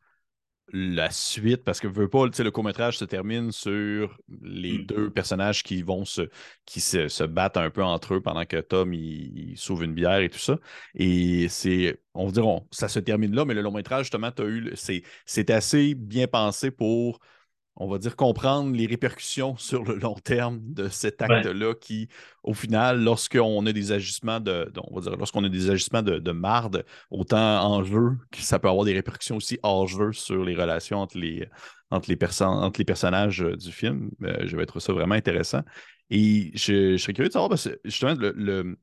la 0.71 1.09
suite, 1.11 1.63
parce 1.63 1.79
que 1.79 1.87
veux 1.87 2.07
pas, 2.09 2.25
le 2.25 2.49
court-métrage 2.49 2.97
se 2.97 3.05
termine 3.05 3.51
sur 3.51 4.17
les 4.41 4.79
mmh. 4.79 4.85
deux 4.85 5.09
personnages 5.09 5.63
qui 5.63 5.81
vont 5.81 6.05
se, 6.05 6.29
qui 6.65 6.79
se, 6.79 7.07
se, 7.07 7.23
battent 7.23 7.57
un 7.57 7.69
peu 7.69 7.83
entre 7.83 8.15
eux 8.15 8.21
pendant 8.21 8.45
que 8.45 8.57
Tom 8.57 8.93
il, 8.93 9.51
il 9.51 9.57
sauve 9.57 9.83
une 9.83 9.93
bière 9.93 10.19
et 10.19 10.29
tout 10.29 10.39
ça. 10.39 10.57
Et 10.95 11.47
c'est, 11.49 11.99
on 12.13 12.25
va 12.25 12.31
dire, 12.31 12.47
on, 12.47 12.67
ça 12.71 12.87
se 12.87 12.99
termine 12.99 13.35
là, 13.35 13.45
mais 13.45 13.53
le 13.53 13.61
long-métrage, 13.61 14.05
justement, 14.05 14.31
tu 14.31 14.41
as 14.41 14.45
eu, 14.45 14.73
c'est 15.25 15.49
assez 15.49 15.93
bien 15.95 16.27
pensé 16.27 16.71
pour 16.71 17.19
on 17.75 17.89
va 17.89 17.97
dire, 17.97 18.15
comprendre 18.15 18.75
les 18.75 18.85
répercussions 18.85 19.55
sur 19.57 19.83
le 19.83 19.95
long 19.95 20.15
terme 20.15 20.59
de 20.73 20.89
cet 20.89 21.21
acte-là 21.21 21.69
ouais. 21.69 21.75
qui, 21.79 22.09
au 22.43 22.53
final, 22.53 23.01
lorsqu'on 23.03 23.65
a 23.65 23.71
des 23.71 23.91
agissements 23.91 24.39
de, 24.39 24.71
de 24.73 24.81
on 24.89 24.95
va 24.95 25.01
dire, 25.01 25.17
lorsqu'on 25.17 25.43
a 25.43 25.49
des 25.49 25.69
agissements 25.69 26.01
de, 26.01 26.19
de, 26.19 26.31
marde, 26.31 26.85
autant 27.09 27.63
en 27.63 27.83
jeu, 27.83 28.17
que 28.31 28.41
ça 28.41 28.59
peut 28.59 28.69
avoir 28.69 28.85
des 28.85 28.93
répercussions 28.93 29.37
aussi 29.37 29.59
hors 29.63 29.87
jeu 29.87 30.11
sur 30.11 30.43
les 30.43 30.55
relations 30.55 30.99
entre 30.99 31.17
les, 31.17 31.47
entre 31.89 32.09
les, 32.09 32.15
perso 32.15 32.45
entre 32.45 32.79
les 32.79 32.85
personnages 32.85 33.39
du 33.39 33.71
film. 33.71 34.11
Euh, 34.23 34.45
je 34.45 34.57
vais 34.57 34.65
trouver 34.65 34.83
ça 34.83 34.93
vraiment 34.93 35.15
intéressant. 35.15 35.61
Et 36.09 36.51
je, 36.53 36.93
je, 36.93 36.97
serais 36.97 37.13
curieux 37.13 37.29
de 37.29 37.33
savoir, 37.33 37.49
parce 37.49 37.69
que 37.69 37.79
justement, 37.85 38.15
le, 38.15 38.33
le, 38.35 38.77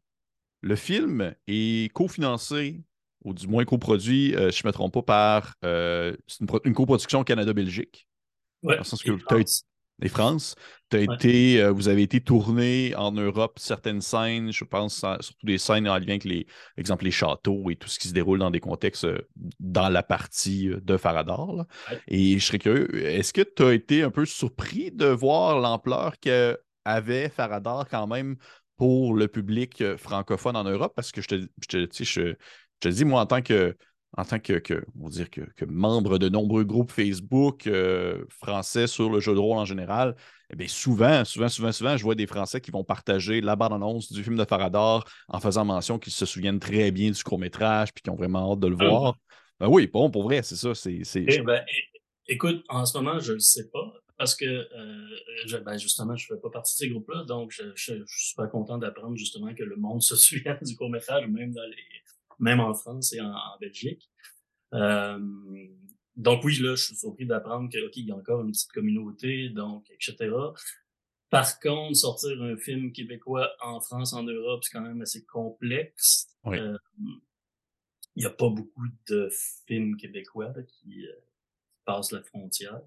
le 0.63 0.77
film 0.77 1.35
est 1.47 1.93
cofinancé 1.93 2.83
ou 3.25 3.35
du 3.35 3.47
moins 3.47 3.65
coproduit, 3.65 4.35
euh, 4.35 4.51
je 4.51 4.63
ne 4.65 4.69
me 4.69 4.73
trompe 4.73 4.95
pas, 4.95 5.03
par 5.03 5.55
euh, 5.65 6.17
une, 6.41 6.49
une 6.65 6.75
coproduction 6.75 7.25
Canada-Belgique. 7.25 8.08
Ouais, 8.63 8.75
dans 8.75 8.81
le 8.81 8.85
sens 8.85 9.03
que 9.03 9.13
tu 9.13 9.35
as 9.35 9.39
été, 9.39 9.53
et 10.01 10.09
France, 10.09 10.55
as 10.93 10.99
ouais. 10.99 11.07
été, 11.13 11.61
euh, 11.61 11.73
vous 11.73 11.89
avez 11.89 12.03
été 12.03 12.21
tourné 12.21 12.95
en 12.95 13.11
Europe 13.11 13.59
certaines 13.59 14.01
scènes, 14.01 14.53
je 14.53 14.65
pense 14.65 15.05
surtout 15.21 15.47
des 15.47 15.59
scènes 15.59 15.89
en 15.89 15.99
lien 15.99 16.11
avec 16.11 16.25
les, 16.25 16.47
exemple, 16.77 17.05
les 17.05 17.11
châteaux 17.11 17.69
et 17.71 17.77
tout 17.77 17.89
ce 17.89 17.99
qui 17.99 18.07
se 18.07 18.13
déroule 18.13 18.39
dans 18.39 18.51
des 18.51 18.61
contextes 18.61 19.05
euh, 19.05 19.19
dans 19.59 19.89
la 19.89 20.05
partie 20.05 20.71
de 20.83 20.97
Faradar. 20.97 21.49
Ouais. 21.57 22.01
Et 22.07 22.39
je 22.39 22.45
serais 22.45 22.59
curieux, 22.59 23.07
est-ce 23.07 23.33
que 23.33 23.43
tu 23.43 23.63
as 23.65 23.73
été 23.73 24.03
un 24.05 24.11
peu 24.11 24.25
surpris 24.25 24.93
de 24.93 25.07
voir 25.07 25.59
l'ampleur 25.59 26.15
qu'avait 26.21 27.29
Faradar 27.29 27.89
quand 27.89 28.07
même 28.07 28.37
pour 28.77 29.15
le 29.15 29.27
public 29.27 29.81
euh, 29.81 29.97
francophone 29.97 30.55
en 30.55 30.65
Europe? 30.65 30.93
Parce 30.95 31.11
que 31.11 31.21
je 31.23 31.27
te, 31.27 31.35
je 31.61 31.67
te, 31.67 31.89
je, 31.93 32.05
je 32.05 32.35
te 32.79 32.89
dis, 32.89 33.05
moi, 33.05 33.23
en 33.23 33.27
tant 33.27 33.43
que, 33.43 33.77
en 34.17 34.25
tant 34.25 34.39
que, 34.39 34.63
on 35.01 35.09
dire 35.09 35.31
que, 35.31 35.65
membre 35.67 36.19
de 36.19 36.29
nombreux 36.29 36.65
groupes 36.65 36.91
Facebook 36.91 37.67
euh, 37.67 38.25
français 38.31 38.87
sur 38.87 39.11
le 39.11 39.21
jeu 39.21 39.35
de 39.35 39.39
rôle 39.39 39.59
en 39.59 39.65
général, 39.65 40.17
eh 40.51 40.57
bien, 40.57 40.67
souvent, 40.67 41.25
souvent, 41.25 41.49
souvent, 41.49 41.73
souvent, 41.73 41.97
je 41.97 42.03
vois 42.03 42.15
des 42.15 42.27
Français 42.27 42.61
qui 42.61 42.71
vont 42.71 42.85
partager 42.85 43.41
la 43.41 43.55
bande-annonce 43.55 44.11
du 44.11 44.25
film 44.25 44.37
de 44.37 44.45
Faradar 44.45 45.05
en 45.29 45.41
faisant 45.41 45.65
mention 45.65 45.99
qu'ils 45.99 46.13
se 46.13 46.25
souviennent 46.25 46.59
très 46.59 46.91
bien 46.91 47.11
du 47.11 47.23
court-métrage 47.23 47.93
puis 47.93 48.03
qu'ils 48.03 48.13
ont 48.13 48.17
vraiment 48.17 48.53
hâte 48.53 48.61
de 48.61 48.69
le 48.69 48.77
ah 48.81 48.89
voir. 48.89 49.19
Ben 49.61 49.69
oui, 49.69 49.87
bon, 49.89 50.11
pour 50.11 50.23
vrai, 50.23 50.43
c'est 50.43 50.57
ça. 50.57 50.75
C'est, 50.75 51.03
eh 51.15 51.43
ben, 51.43 51.63
écoute, 52.29 52.65
en 52.69 52.87
ce 52.87 52.97
moment, 52.97 53.19
je 53.19 53.33
ne 53.33 53.35
le 53.35 53.41
sais 53.41 53.69
pas 53.71 53.93
parce 54.17 54.35
que 54.35 54.45
euh, 54.45 55.61
ben 55.65 55.79
justement, 55.79 56.17
je 56.17 56.27
ne 56.31 56.37
fais 56.37 56.41
pas 56.41 56.51
partie 56.51 56.75
de 56.75 56.79
ces 56.79 56.91
groupes-là, 56.91 57.25
donc 57.25 57.53
je, 57.53 57.63
suis 57.77 58.03
super 58.07 58.51
content 58.51 58.77
d'apprendre 58.77 59.17
justement 59.17 59.55
que 59.55 59.63
le 59.63 59.77
monde 59.77 60.03
se 60.03 60.17
souvient 60.17 60.59
du 60.61 60.77
court-métrage, 60.77 61.27
même 61.29 61.53
dans 61.53 61.63
les 61.63 61.98
même 62.39 62.61
en 62.61 62.75
France 62.75 63.13
et 63.13 63.21
en, 63.21 63.35
Belgique. 63.61 64.11
Euh, 64.75 65.19
donc 66.17 66.45
oui, 66.45 66.59
là, 66.59 66.75
je 66.75 66.85
suis 66.85 66.97
surpris 66.97 67.27
d'apprendre 67.27 67.71
qu'il 67.71 68.07
y 68.07 68.11
a 68.11 68.17
encore 68.17 68.43
une 68.43 68.53
petite 68.53 68.73
communauté, 68.73 69.51
donc, 69.51 69.89
etc. 69.91 70.31
Par 71.31 71.61
contre, 71.61 71.97
sortir 71.97 72.43
un 72.43 72.57
film 72.57 72.93
québécois 72.93 73.51
en 73.61 73.81
France, 73.81 74.13
en 74.15 74.23
Europe, 74.23 74.65
c'est 74.65 74.73
quand 74.73 74.83
même 74.83 75.03
assez 75.03 75.25
complexe. 75.27 76.29
Euh, 76.47 76.77
il 78.17 78.21
n'y 78.21 78.27
a 78.27 78.31
pas 78.31 78.49
beaucoup 78.49 78.87
de 79.09 79.31
films 79.67 79.97
québécois 79.97 80.53
qui, 80.67 81.07
euh, 81.07 81.13
passent 81.85 82.13
la 82.13 82.23
frontière. 82.23 82.81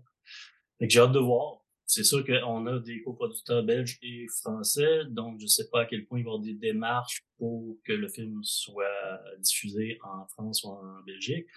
J'ai 0.80 1.00
hâte 1.00 1.12
de 1.12 1.20
voir. 1.20 1.61
C'est 1.92 2.06
sûr 2.06 2.26
qu'on 2.26 2.68
a 2.68 2.80
des 2.80 3.02
coproducteurs 3.02 3.64
belges 3.64 4.00
et 4.02 4.26
français, 4.42 5.04
donc 5.10 5.40
je 5.40 5.44
ne 5.44 5.50
sais 5.50 5.68
pas 5.70 5.82
à 5.82 5.86
quel 5.86 6.06
point 6.06 6.20
il 6.20 6.24
va 6.24 6.30
y 6.30 6.32
avoir 6.32 6.42
des 6.42 6.54
démarches 6.54 7.22
pour 7.38 7.78
que 7.84 7.92
le 7.92 8.08
film 8.08 8.40
soit 8.44 9.20
diffusé 9.40 10.00
en 10.02 10.26
France 10.28 10.64
ou 10.64 10.70
en 10.70 11.02
Belgique. 11.06 11.48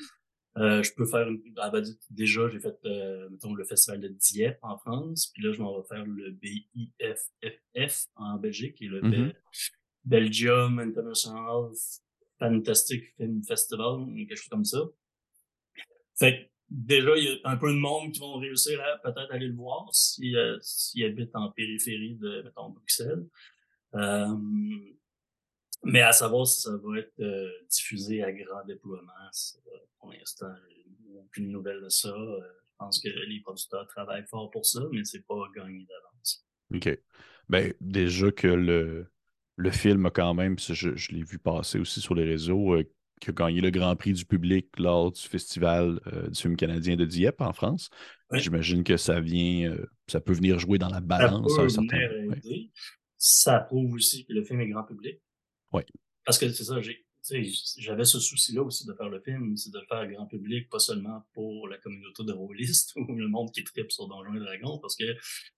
Euh, 0.56 0.82
je 0.82 0.92
peux 0.92 1.06
faire 1.06 1.28
une... 1.28 1.40
Ah, 1.58 1.70
ben, 1.70 1.84
déjà, 2.10 2.48
j'ai 2.48 2.58
fait 2.58 2.76
euh, 2.84 3.28
mettons, 3.30 3.54
le 3.54 3.64
festival 3.64 4.00
de 4.00 4.08
Dieppe 4.08 4.58
en 4.62 4.76
France, 4.76 5.30
puis 5.32 5.44
là, 5.44 5.52
je 5.52 5.62
m'en 5.62 5.80
vais 5.80 5.86
faire 5.86 6.04
le 6.04 6.32
BIFFF 6.32 8.06
en 8.16 8.36
Belgique, 8.36 8.74
qui 8.74 8.86
est 8.86 8.88
le 8.88 9.02
mm-hmm. 9.02 9.34
Belgium 10.04 10.80
International 10.80 11.70
Fantastic 12.40 13.04
Film 13.16 13.40
Festival, 13.44 14.04
quelque 14.16 14.34
chose 14.34 14.48
comme 14.48 14.64
ça. 14.64 14.80
Fait 16.16 16.50
déjà, 16.70 17.16
il 17.16 17.24
y 17.24 17.40
a 17.44 17.50
un 17.50 17.56
peu 17.56 17.72
de 17.72 17.78
monde 17.78 18.12
qui 18.12 18.20
vont 18.20 18.38
réussir 18.38 18.80
à 18.82 18.98
peut-être 18.98 19.32
aller 19.32 19.48
le 19.48 19.54
voir 19.54 19.88
s'ils 19.92 20.58
si, 20.60 21.04
habitent 21.04 21.34
en 21.34 21.50
périphérie 21.50 22.16
de, 22.16 22.42
mettons, 22.42 22.70
Bruxelles. 22.70 23.26
Euh, 23.94 24.36
mais 25.84 26.00
à 26.00 26.12
savoir 26.12 26.46
si 26.46 26.62
ça 26.62 26.70
va 26.76 26.98
être 26.98 27.12
euh, 27.20 27.50
diffusé 27.70 28.22
à 28.22 28.32
grand 28.32 28.64
déploiement, 28.66 29.12
pour 29.98 30.12
l'instant, 30.12 30.52
aucune 31.16 31.50
nouvelle 31.50 31.82
de 31.82 31.88
ça. 31.88 32.08
Euh, 32.08 32.40
je 32.40 32.76
pense 32.78 33.00
que 33.00 33.08
les 33.08 33.40
producteurs 33.40 33.86
travaillent 33.86 34.26
fort 34.26 34.50
pour 34.50 34.66
ça, 34.66 34.80
mais 34.92 35.04
c'est 35.04 35.24
pas 35.26 35.42
gagné 35.54 35.86
d'avance. 35.86 36.46
OK. 36.74 36.98
Ben, 37.48 37.72
déjà 37.80 38.32
que 38.32 38.48
le, 38.48 39.06
le 39.56 39.70
film 39.70 40.06
a 40.06 40.10
quand 40.10 40.34
même, 40.34 40.58
je 40.58 41.12
l'ai 41.12 41.22
vu 41.22 41.38
passer 41.38 41.78
aussi 41.78 42.00
sur 42.00 42.14
les 42.14 42.24
réseaux, 42.24 42.76
qui 43.20 43.30
a 43.30 43.32
gagné 43.32 43.60
le 43.60 43.70
Grand 43.70 43.94
Prix 43.96 44.12
du 44.12 44.24
public 44.24 44.68
lors 44.78 45.12
du 45.12 45.20
festival 45.20 46.00
euh, 46.06 46.28
du 46.28 46.40
film 46.40 46.56
canadien 46.56 46.96
de 46.96 47.04
Dieppe 47.04 47.40
en 47.40 47.52
France. 47.52 47.90
J'imagine 48.32 48.82
que 48.84 48.96
ça 48.96 49.20
vient, 49.20 49.70
euh, 49.70 49.86
ça 50.08 50.20
peut 50.20 50.32
venir 50.32 50.58
jouer 50.58 50.78
dans 50.78 50.88
la 50.88 51.00
balance. 51.00 51.54
Ça, 51.54 51.68
certain... 51.68 51.98
ça 53.16 53.60
prouve 53.60 53.94
aussi 53.94 54.24
que 54.26 54.32
le 54.32 54.44
film 54.44 54.60
est 54.60 54.68
grand 54.68 54.84
public. 54.84 55.20
Oui. 55.72 55.82
Parce 56.24 56.38
que 56.38 56.48
c'est 56.50 56.64
ça, 56.64 56.80
j'avais 57.78 58.04
ce 58.04 58.20
souci-là 58.20 58.62
aussi 58.62 58.86
de 58.86 58.92
faire 58.94 59.08
le 59.08 59.20
film, 59.20 59.56
c'est 59.56 59.70
de 59.72 59.78
le 59.78 59.86
faire 59.86 60.06
grand 60.08 60.26
public, 60.26 60.68
pas 60.68 60.78
seulement 60.78 61.24
pour 61.32 61.68
la 61.68 61.78
communauté 61.78 62.24
de 62.24 62.32
rôlistes 62.32 62.92
ou 62.96 63.14
le 63.14 63.28
monde 63.28 63.50
qui 63.52 63.64
tripe 63.64 63.90
sur 63.90 64.08
Donjons 64.08 64.34
et 64.34 64.40
Dragons, 64.40 64.78
parce 64.78 64.96
que 64.96 65.04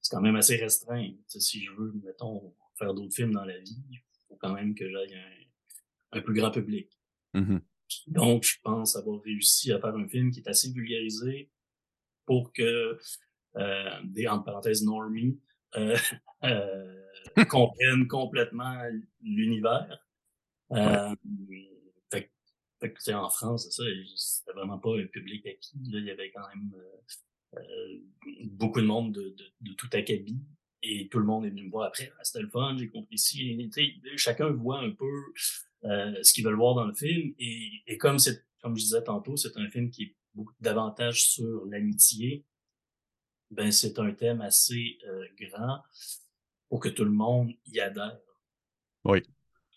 c'est 0.01 0.15
quand 0.15 0.23
même 0.23 0.37
assez 0.37 0.57
restreint. 0.57 1.11
si 1.27 1.65
je 1.65 1.73
veux, 1.73 1.93
mettons, 2.05 2.55
faire 2.79 2.95
d'autres 2.95 3.15
films 3.15 3.33
dans 3.33 3.45
la 3.45 3.59
vie, 3.59 3.83
il 3.91 4.01
faut 4.29 4.37
quand 4.37 4.53
même 4.53 4.75
que 4.75 4.89
j'aille 4.89 5.15
un, 5.15 6.19
un 6.19 6.21
plus 6.21 6.35
grand 6.35 6.51
public. 6.51 6.96
Mmh 7.37 7.59
Donc, 8.09 8.45
je 8.45 8.57
pense 8.63 8.97
avoir 8.97 9.21
réussi 9.23 9.73
à 9.73 9.79
faire 9.79 9.95
un 9.95 10.09
film 10.09 10.31
qui 10.31 10.41
est 10.41 10.49
assez 10.49 10.73
vulgarisé 10.73 11.51
pour 12.25 12.53
que 12.53 12.99
euh, 13.57 13.91
des, 14.05 14.27
entre 14.27 14.45
parenthèses, 14.45 14.83
normies 14.83 15.41
euh, 15.77 15.97
euh, 16.45 17.03
comprennent 17.49 18.09
complètement 18.09 18.83
l'univers. 19.23 19.99
Euh, 20.73 21.15
fait, 22.11 22.31
fait 22.81 23.15
en 23.15 23.31
France, 23.31 23.71
ça, 23.71 23.85
c'était 24.17 24.53
vraiment 24.53 24.79
pas 24.79 24.97
un 24.97 25.07
public 25.07 25.47
acquis. 25.47 25.79
Là, 25.91 25.99
il 25.99 26.05
y 26.05 26.11
avait 26.11 26.31
quand 26.31 26.47
même 26.55 26.73
euh, 26.77 27.61
euh, 27.61 27.99
beaucoup 28.45 28.81
de 28.81 28.87
monde 28.87 29.13
de, 29.13 29.31
de, 29.31 29.45
de, 29.61 29.73
tout 29.75 29.89
acabit. 29.93 30.41
Et 30.83 31.09
tout 31.09 31.19
le 31.19 31.25
monde 31.25 31.47
est 31.47 31.51
venu 31.51 31.65
me 31.65 31.71
voir 31.71 31.89
après. 31.89 32.13
Ah, 32.19 32.25
c'était 32.25 32.43
le 32.43 32.49
fun, 32.49 32.77
j'ai 32.79 32.89
compris 32.89 33.15
ici. 33.15 33.71
Chacun 34.17 34.51
voit 34.51 34.81
un 34.81 34.91
peu 34.91 35.23
euh, 35.85 36.23
ce 36.23 36.33
qu'ils 36.33 36.45
veulent 36.45 36.57
voir 36.57 36.75
dans 36.75 36.87
le 36.87 36.95
film. 36.95 37.35
Et, 37.39 37.83
et 37.87 37.99
comme 37.99 38.19
c'est, 38.19 38.45
comme 38.63 38.77
je 38.77 38.83
disais 38.83 39.03
tantôt, 39.03 39.37
c'est 39.37 39.57
un 39.57 39.69
film 39.69 39.91
qui 39.91 40.03
est 40.05 40.17
beaucoup 40.35 40.55
davantage 40.61 41.29
sur 41.29 41.65
l'amitié. 41.67 42.45
Ben 43.51 43.71
c'est 43.71 43.99
un 43.99 44.13
thème 44.13 44.41
assez 44.41 44.99
euh, 45.07 45.25
grand 45.41 45.83
pour 46.69 46.81
que 46.81 46.89
tout 46.89 47.05
le 47.05 47.13
monde 47.13 47.53
y 47.67 47.81
adhère. 47.81 48.19
Oui. 49.05 49.23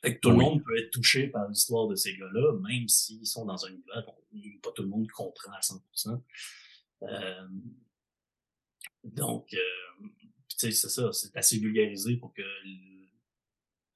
Fait 0.01 0.15
que 0.15 0.19
tout 0.21 0.31
le 0.31 0.37
monde 0.37 0.63
peut 0.63 0.77
être 0.77 0.91
touché 0.91 1.27
par 1.27 1.47
l'histoire 1.47 1.87
de 1.87 1.95
ces 1.95 2.15
gars-là, 2.17 2.53
même 2.59 2.87
s'ils 2.87 3.27
sont 3.27 3.45
dans 3.45 3.65
un 3.65 3.69
univers 3.69 4.05
pas 4.61 4.71
tout 4.71 4.83
le 4.83 4.89
monde 4.89 5.09
comprend 5.11 5.51
à 5.51 5.59
100%. 5.59 6.21
Euh, 7.03 7.47
donc, 9.03 9.53
euh, 9.53 10.07
c'est 10.47 10.71
ça, 10.71 11.11
c'est 11.13 11.35
assez 11.35 11.57
vulgarisé 11.59 12.17
pour 12.17 12.33
que 12.33 12.41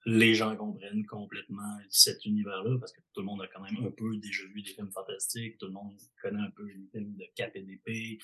les 0.05 0.35
gens 0.35 0.55
comprennent 0.55 1.05
complètement 1.05 1.79
cet 1.89 2.25
univers-là, 2.25 2.77
parce 2.79 2.91
que 2.91 3.01
tout 3.13 3.21
le 3.21 3.25
monde 3.25 3.41
a 3.41 3.47
quand 3.47 3.61
même 3.61 3.85
un 3.85 3.91
peu 3.91 4.17
déjà 4.17 4.43
vu 4.47 4.61
des 4.61 4.69
films 4.69 4.91
fantastiques, 4.91 5.57
tout 5.57 5.67
le 5.67 5.73
monde 5.73 5.97
connaît 6.21 6.41
un 6.41 6.51
peu 6.51 6.65
les 6.65 6.87
films 6.91 7.15
de 7.15 7.25
Cap 7.35 7.55
et 7.55 7.61
d'épée, 7.61 8.17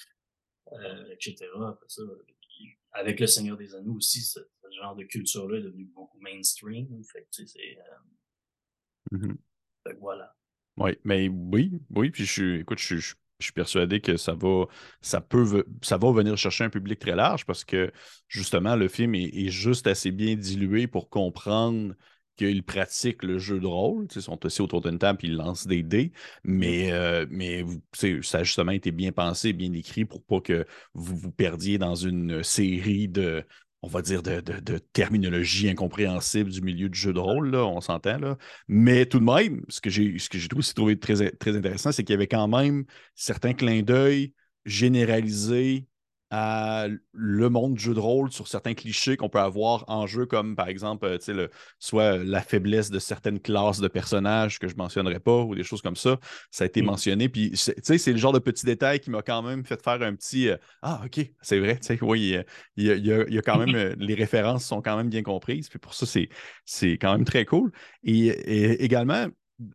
euh, 0.73 1.13
etc. 1.13 1.47
avec 2.91 3.19
Le 3.19 3.27
Seigneur 3.27 3.57
des 3.57 3.73
Anneaux 3.75 3.95
aussi, 3.95 4.21
ce, 4.21 4.39
genre 4.77 4.95
de 4.95 5.03
culture-là 5.03 5.57
est 5.57 5.63
devenu 5.63 5.85
beaucoup 5.85 6.19
mainstream. 6.19 7.03
Fait 7.05 7.23
que, 7.23 7.45
c'est, 7.45 7.77
euh... 7.77 9.17
Mm-hmm. 9.17 9.35
fait 9.83 9.93
que 9.95 9.99
voilà. 9.99 10.35
Oui, 10.77 10.91
mais 11.03 11.27
oui, 11.27 11.71
oui, 11.89 12.11
puis 12.11 12.25
je 12.25 12.31
suis, 12.31 12.59
écoute, 12.59 12.79
je 12.79 12.99
suis 12.99 13.15
je 13.39 13.45
suis 13.45 13.53
persuadé 13.53 14.01
que 14.01 14.17
ça 14.17 14.33
va, 14.33 14.65
ça 15.01 15.21
peut, 15.21 15.65
ça 15.81 15.97
va 15.97 16.11
venir 16.11 16.37
chercher 16.37 16.65
un 16.65 16.69
public 16.69 16.99
très 16.99 17.15
large 17.15 17.45
parce 17.45 17.63
que 17.63 17.91
justement, 18.27 18.75
le 18.75 18.87
film 18.87 19.15
est, 19.15 19.49
juste 19.49 19.87
assez 19.87 20.11
bien 20.11 20.35
dilué 20.35 20.87
pour 20.87 21.09
comprendre 21.09 21.95
qu'ils 22.35 22.63
pratiquent 22.63 23.23
le 23.23 23.37
jeu 23.37 23.59
de 23.59 23.67
rôle. 23.67 24.07
Ils 24.15 24.21
sont 24.21 24.45
aussi 24.45 24.61
autour 24.61 24.81
d'une 24.81 24.99
table 24.99 25.19
et 25.23 25.27
ils 25.27 25.35
lancent 25.35 25.67
des 25.67 25.83
dés. 25.83 26.11
Mais, 26.43 26.91
euh, 26.91 27.25
mais 27.29 27.65
ça 27.93 28.39
a 28.39 28.43
justement 28.43 28.71
été 28.71 28.91
bien 28.91 29.11
pensé, 29.11 29.53
bien 29.53 29.73
écrit 29.73 30.05
pour 30.05 30.23
pas 30.23 30.39
que 30.41 30.65
vous 30.93 31.17
vous 31.17 31.31
perdiez 31.31 31.77
dans 31.77 31.95
une 31.95 32.43
série 32.43 33.07
de, 33.07 33.45
on 33.81 33.87
va 33.87 34.01
dire, 34.01 34.21
de, 34.21 34.41
terminologie 34.93 35.69
incompréhensible 35.69 36.49
du 36.49 36.61
milieu 36.61 36.89
du 36.89 36.99
jeu 36.99 37.13
de 37.13 37.19
rôle, 37.19 37.51
là, 37.51 37.65
on 37.65 37.81
s'entend. 37.81 38.17
Là. 38.19 38.37
Mais 38.67 39.05
tout 39.05 39.19
de 39.19 39.25
même, 39.25 39.63
ce 39.69 39.81
que 39.81 39.89
j'ai, 39.89 40.19
ce 40.19 40.29
que 40.29 40.37
j'ai 40.37 40.47
trouvé 40.47 40.99
très, 40.99 41.31
très 41.31 41.55
intéressant, 41.55 41.91
c'est 41.91 42.03
qu'il 42.03 42.13
y 42.13 42.17
avait 42.17 42.27
quand 42.27 42.47
même 42.47 42.85
certains 43.15 43.53
clins 43.53 43.81
d'œil 43.81 44.33
généralisés 44.65 45.87
à 46.31 46.87
le 47.13 47.49
monde 47.49 47.73
du 47.73 47.81
jeu 47.83 47.93
de 47.93 47.99
rôle 47.99 48.31
sur 48.31 48.47
certains 48.47 48.75
clichés 48.75 49.17
qu'on 49.17 49.29
peut 49.29 49.39
avoir 49.39 49.83
en 49.87 50.05
jeu, 50.05 50.25
comme 50.25 50.55
par 50.55 50.67
exemple, 50.67 51.05
euh, 51.05 51.17
le, 51.27 51.49
soit 51.79 52.17
la 52.17 52.41
faiblesse 52.41 52.91
de 52.91 52.99
certaines 52.99 53.39
classes 53.39 53.79
de 53.79 53.87
personnages 53.87 54.59
que 54.59 54.67
je 54.67 54.73
ne 54.73 54.77
mentionnerai 54.77 55.19
pas 55.19 55.41
ou 55.41 55.55
des 55.55 55.63
choses 55.63 55.81
comme 55.81 55.95
ça. 55.95 56.19
Ça 56.51 56.65
a 56.65 56.67
été 56.67 56.81
mm. 56.81 56.85
mentionné. 56.85 57.29
Puis, 57.29 57.51
c'est 57.55 58.11
le 58.11 58.17
genre 58.17 58.33
de 58.33 58.39
petit 58.39 58.65
détail 58.65 58.99
qui 58.99 59.09
m'a 59.09 59.21
quand 59.21 59.41
même 59.41 59.65
fait 59.65 59.81
faire 59.81 60.01
un 60.01 60.15
petit 60.15 60.49
euh, 60.49 60.57
Ah, 60.81 61.01
OK, 61.05 61.19
c'est 61.41 61.59
vrai. 61.59 61.79
Oui, 62.01 62.35
il 62.75 62.85
y, 62.85 63.11
a, 63.11 63.41
quand 63.41 63.57
même, 63.57 63.75
euh, 63.75 63.95
les 63.97 64.13
références 64.13 64.65
sont 64.65 64.81
quand 64.81 64.97
même 64.97 65.09
bien 65.09 65.23
comprises. 65.23 65.69
Puis 65.69 65.79
pour 65.79 65.93
ça, 65.93 66.05
c'est 66.65 66.91
quand 66.93 67.11
même 67.11 67.25
très 67.25 67.45
cool. 67.45 67.71
Et, 68.03 68.27
également, 68.83 69.27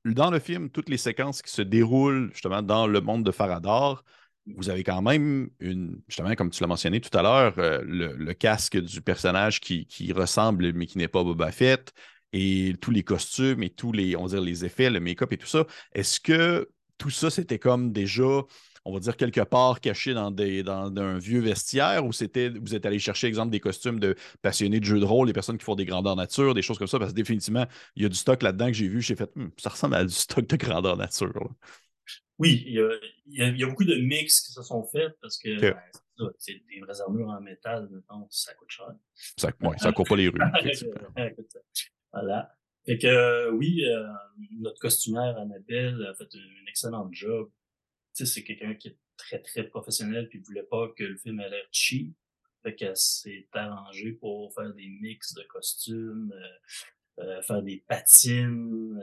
dans 0.04 0.30
le 0.30 0.38
film, 0.38 0.70
toutes 0.70 0.88
les 0.88 0.96
séquences 0.96 1.42
qui 1.42 1.52
se 1.52 1.62
déroulent 1.62 2.30
justement 2.32 2.62
dans 2.62 2.86
le 2.86 3.00
monde 3.00 3.24
de 3.24 3.30
Faradar, 3.30 4.04
vous 4.46 4.68
avez 4.68 4.84
quand 4.84 5.00
même 5.02 5.48
une, 5.60 6.00
justement, 6.08 6.34
comme 6.34 6.50
tu 6.50 6.62
l'as 6.62 6.66
mentionné 6.66 7.00
tout 7.00 7.16
à 7.16 7.22
l'heure, 7.22 7.54
euh, 7.58 7.80
le, 7.84 8.32
casque 8.34 8.78
du 8.78 9.00
personnage 9.00 9.60
qui, 9.60 10.12
ressemble, 10.12 10.72
mais 10.74 10.86
qui 10.86 10.98
n'est 10.98 11.08
pas 11.08 11.24
Boba 11.24 11.50
Fett, 11.50 11.92
et 12.32 12.74
tous 12.80 12.90
les 12.90 13.04
costumes 13.04 13.62
et 13.62 13.70
tous 13.70 13.92
les, 13.92 14.16
on 14.16 14.26
dirait, 14.26 14.42
les 14.42 14.64
effets, 14.64 14.90
le 14.90 15.00
make-up 15.00 15.32
et 15.32 15.36
tout 15.36 15.46
ça. 15.46 15.66
Est-ce 15.94 16.18
que 16.20 16.68
tout 16.98 17.10
ça, 17.10 17.30
c'était 17.30 17.58
comme 17.58 17.92
déjà 17.92 18.42
on 18.84 18.92
va 18.92 19.00
dire, 19.00 19.16
quelque 19.16 19.40
part 19.40 19.80
caché 19.80 20.12
dans, 20.14 20.30
des, 20.30 20.62
dans, 20.62 20.94
un 20.96 21.18
vieux 21.18 21.40
vestiaire 21.40 22.04
ou 22.04 22.12
c'était 22.12 22.50
vous 22.50 22.74
êtes 22.74 22.84
allé 22.84 22.98
chercher, 22.98 23.26
exemple, 23.26 23.50
des 23.50 23.60
costumes 23.60 23.98
de 23.98 24.14
passionnés 24.42 24.78
de 24.78 24.84
jeux 24.84 25.00
de 25.00 25.04
rôle, 25.04 25.26
des 25.26 25.32
personnes 25.32 25.56
qui 25.56 25.64
font 25.64 25.74
des 25.74 25.86
grandeurs 25.86 26.16
nature, 26.16 26.54
des 26.54 26.62
choses 26.62 26.78
comme 26.78 26.86
ça, 26.86 26.98
parce 26.98 27.12
que 27.12 27.16
définitivement, 27.16 27.66
il 27.96 28.02
y 28.02 28.06
a 28.06 28.08
du 28.08 28.16
stock 28.16 28.42
là-dedans 28.42 28.66
que 28.66 28.74
j'ai 28.74 28.88
vu, 28.88 29.00
j'ai 29.00 29.16
fait, 29.16 29.30
hum, 29.36 29.50
ça 29.56 29.70
ressemble 29.70 29.94
à 29.94 30.04
du 30.04 30.12
stock 30.12 30.46
de 30.46 30.56
grandeur 30.56 30.96
nature. 30.96 31.50
Oui, 32.38 32.64
il 32.66 32.74
y, 33.28 33.42
a, 33.42 33.66
beaucoup 33.66 33.84
de 33.84 33.94
mix 33.94 34.40
qui 34.40 34.52
se 34.52 34.62
sont 34.62 34.84
faits 34.84 35.16
parce 35.20 35.38
que 35.38 35.60
ben, 35.60 35.76
c'est 36.38 36.60
des 36.68 36.80
vraies 36.80 37.00
armures 37.00 37.28
en 37.28 37.40
métal, 37.40 37.88
mettons, 37.90 38.26
ça 38.30 38.54
coûte 38.54 38.70
cher. 38.70 38.88
Ça, 39.36 39.50
ouais, 39.62 39.78
ça 39.78 39.92
court 39.92 40.06
pas 40.06 40.16
les 40.16 40.28
rues. 40.28 40.40
voilà. 42.12 42.52
Fait 42.86 42.98
que 42.98 43.06
euh, 43.06 43.50
oui, 43.52 43.84
euh, 43.84 44.04
notre 44.58 44.80
costumaire 44.80 45.38
Annabelle 45.38 46.04
a 46.06 46.14
fait 46.14 46.28
un 46.34 46.66
excellent 46.68 47.08
job. 47.12 47.50
Tu 48.16 48.26
sais, 48.26 48.32
c'est 48.32 48.44
quelqu'un 48.44 48.74
qui 48.74 48.88
est 48.88 48.98
très, 49.16 49.40
très 49.40 49.64
professionnel 49.64 50.28
puis 50.28 50.40
voulait 50.40 50.64
pas 50.64 50.88
que 50.96 51.04
le 51.04 51.16
film 51.16 51.40
ait 51.40 51.48
l'air 51.48 51.66
cheap. 51.70 52.14
Fait 52.62 52.74
qu'elle 52.74 52.96
s'est 52.96 53.46
arrangée 53.52 54.12
pour 54.12 54.52
faire 54.54 54.72
des 54.74 54.88
mix 54.88 55.34
de 55.34 55.42
costumes, 55.44 56.34
euh, 57.20 57.42
faire 57.42 57.62
des 57.62 57.84
patines 57.86 59.00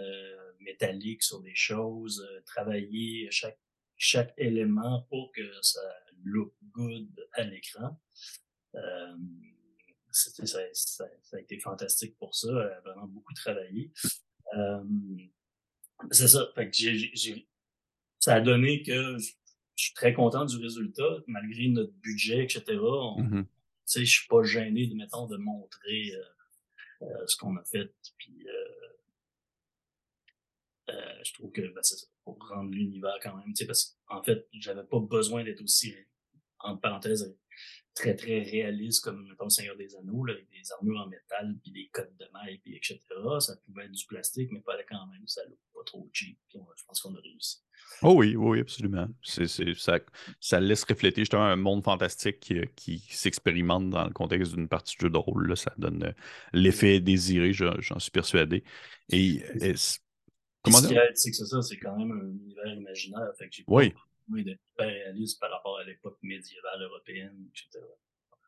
métalliques 0.61 1.23
sur 1.23 1.41
des 1.41 1.55
choses, 1.55 2.27
travailler 2.45 3.27
chaque 3.31 3.59
chaque 4.01 4.33
élément 4.37 5.05
pour 5.09 5.31
que 5.31 5.43
ça 5.61 5.79
look 6.23 6.53
good 6.71 7.07
à 7.33 7.43
l'écran. 7.43 7.99
Euh, 8.73 9.17
ça, 10.09 10.45
ça, 10.73 11.05
a 11.33 11.39
été 11.39 11.59
fantastique 11.59 12.17
pour 12.17 12.33
ça, 12.35 12.49
a 12.49 12.81
vraiment 12.81 13.05
beaucoup 13.07 13.33
travaillé. 13.33 13.91
Euh, 14.57 14.83
c'est 16.09 16.27
ça. 16.27 16.49
Fait 16.55 16.69
que 16.69 16.75
j'ai, 16.75 17.47
ça 18.19 18.35
a 18.35 18.41
donné 18.41 18.81
que 18.81 19.19
je, 19.19 19.33
suis 19.75 19.93
très 19.93 20.13
content 20.13 20.45
du 20.45 20.57
résultat, 20.57 21.17
malgré 21.27 21.67
notre 21.67 21.93
budget, 21.93 22.43
etc. 22.43 22.63
Mm-hmm. 22.73 23.45
Je 23.95 24.03
suis 24.03 24.27
pas 24.27 24.43
gêné 24.43 24.87
de, 24.87 24.95
mettons, 24.95 25.27
de 25.27 25.37
montrer 25.37 26.11
euh, 26.15 27.03
euh 27.03 27.27
ce 27.27 27.35
qu'on 27.37 27.55
a 27.55 27.63
fait. 27.63 27.93
Puis, 28.17 28.47
euh, 30.91 31.23
je 31.23 31.33
trouve 31.33 31.51
que 31.51 31.61
ben, 31.61 31.81
c'est 31.81 31.95
ça, 31.95 32.07
pour 32.23 32.37
rendre 32.47 32.71
l'univers 32.71 33.17
quand 33.21 33.35
même, 33.37 33.53
parce 33.67 33.97
qu'en 34.05 34.23
fait, 34.23 34.47
j'avais 34.53 34.83
pas 34.83 34.99
besoin 34.99 35.43
d'être 35.43 35.61
aussi, 35.61 35.95
entre 36.59 36.81
parenthèses, 36.81 37.35
très, 37.93 38.15
très 38.15 38.41
réaliste 38.41 39.03
comme, 39.03 39.27
mettons, 39.27 39.45
le 39.45 39.49
Seigneur 39.49 39.75
des 39.75 39.95
Anneaux, 39.95 40.25
avec 40.29 40.49
des 40.49 40.71
armures 40.73 41.01
en 41.01 41.07
métal, 41.07 41.57
puis 41.61 41.71
des 41.71 41.89
codes 41.91 42.15
de 42.19 42.25
maille, 42.33 42.59
puis 42.59 42.75
etc. 42.75 42.99
Ça 43.39 43.55
pouvait 43.65 43.85
être 43.85 43.91
du 43.91 44.05
plastique, 44.05 44.49
mais 44.51 44.61
pas 44.61 44.77
quand 44.89 45.07
même, 45.07 45.27
ça 45.27 45.41
n'a 45.45 45.55
pas 45.73 45.83
trop 45.85 46.09
cheap, 46.13 46.37
puis 46.49 46.59
je 46.77 46.83
pense 46.85 47.01
qu'on 47.01 47.15
a 47.15 47.19
réussi. 47.19 47.57
Oh 48.03 48.13
oui, 48.15 48.35
oui, 48.35 48.61
absolument. 48.61 49.07
C'est, 49.21 49.47
ça, 49.47 49.99
ça 50.39 50.59
laisse 50.59 50.83
refléter 50.83 51.21
justement 51.21 51.43
un 51.43 51.55
monde 51.55 51.83
fantastique 51.83 52.39
qui, 52.39 52.61
qui 52.75 52.99
s'expérimente 53.09 53.89
dans 53.89 54.05
le 54.05 54.13
contexte 54.13 54.53
d'une 54.55 54.67
partie 54.67 54.95
de 54.95 55.01
jeu 55.01 55.09
de 55.09 55.17
rôle. 55.17 55.47
Là. 55.47 55.55
Ça 55.55 55.73
donne 55.77 56.03
euh, 56.03 56.11
l'effet 56.53 56.99
désiré, 56.99 57.53
j'en 57.53 57.99
suis 57.99 58.11
persuadé. 58.11 58.63
Et, 59.09 59.43
et 59.59 59.73
Comment 60.63 60.77
ce 60.77 60.87
qui 60.87 60.93
est, 60.93 61.11
c'est 61.15 61.31
que 61.31 61.37
ça, 61.37 61.61
c'est 61.61 61.77
quand 61.77 61.97
même 61.97 62.11
un 62.11 62.29
univers 62.29 62.73
imaginaire. 62.73 63.31
Fait 63.37 63.49
que 63.49 63.55
j'ai 63.55 63.63
oui. 63.67 63.93
d'être 64.43 64.59
hyper 64.73 64.87
réaliste 64.87 65.39
par 65.39 65.51
rapport 65.51 65.79
à 65.79 65.83
l'époque 65.83 66.17
médiévale 66.21 66.83
européenne, 66.83 67.47
etc. 67.49 67.83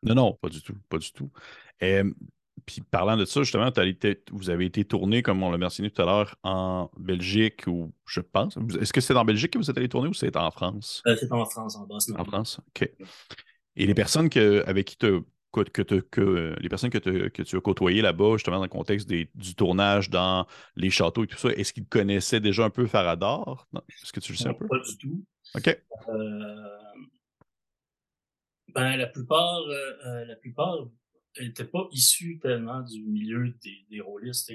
Non, 0.03 0.15
non, 0.15 0.33
pas 0.33 0.49
du 0.49 0.61
tout. 0.61 0.75
Pas 0.89 0.97
du 0.97 1.11
tout. 1.11 1.31
puis 1.79 2.81
parlant 2.91 3.17
de 3.17 3.25
ça, 3.25 3.41
justement, 3.41 3.69
vous 4.31 4.49
avez 4.49 4.65
été 4.65 4.85
tourné, 4.85 5.23
comme 5.23 5.41
on 5.43 5.51
l'a 5.51 5.57
mentionné 5.57 5.89
tout 5.89 6.01
à 6.01 6.05
l'heure, 6.05 6.35
en 6.43 6.91
Belgique 6.97 7.65
ou 7.67 7.93
je 8.05 8.19
pense. 8.19 8.57
Est-ce 8.79 8.93
que 8.93 9.01
c'est 9.01 9.15
en 9.15 9.25
Belgique 9.25 9.53
que 9.53 9.57
vous 9.57 9.69
êtes 9.69 9.77
allé 9.77 9.89
tourner 9.89 10.09
ou 10.09 10.13
c'est 10.13 10.35
en 10.35 10.51
France? 10.51 11.01
Euh, 11.07 11.15
c'est 11.19 11.31
en 11.31 11.45
France, 11.45 11.75
en 11.75 11.87
Basse. 11.87 12.11
En 12.17 12.25
France, 12.25 12.59
OK. 12.67 12.89
Et 13.75 13.87
les 13.87 13.95
personnes 13.95 14.29
que, 14.29 14.63
avec 14.67 14.85
qui 14.85 14.97
tu 14.97 15.07
que, 15.53 15.81
que, 15.83 16.55
les 16.59 16.69
personnes 16.69 16.89
que, 16.89 16.97
que, 16.97 17.41
tu 17.43 17.55
as 17.55 17.61
côtoyées 17.61 18.01
là-bas, 18.01 18.33
justement, 18.33 18.57
dans 18.57 18.63
le 18.63 18.69
contexte 18.69 19.07
des, 19.07 19.29
du 19.35 19.55
tournage 19.55 20.09
dans 20.09 20.47
les 20.75 20.89
châteaux 20.89 21.23
et 21.23 21.27
tout 21.27 21.37
ça, 21.37 21.49
est-ce 21.49 21.73
qu'ils 21.73 21.85
connaissaient 21.85 22.39
déjà 22.39 22.65
un 22.65 22.69
peu 22.69 22.87
Faradar? 22.87 23.67
Est-ce 23.89 24.11
que 24.11 24.19
tu 24.19 24.31
le 24.31 24.37
sais 24.37 24.49
un 24.49 24.53
peu? 24.53 24.67
Pas 24.67 24.79
du 24.79 24.97
tout. 24.97 25.23
OK. 25.55 25.67
Euh, 26.09 26.77
ben, 28.73 28.97
la 28.97 29.07
plupart, 29.07 29.59
euh, 29.59 29.93
euh, 30.05 30.25
la 30.25 30.35
plupart 30.35 30.87
n'étaient 31.39 31.65
pas 31.65 31.87
issus 31.91 32.39
tellement 32.41 32.81
du 32.81 33.03
milieu 33.03 33.53
des, 33.63 33.85
des 33.89 34.01
rôlistes. 34.01 34.51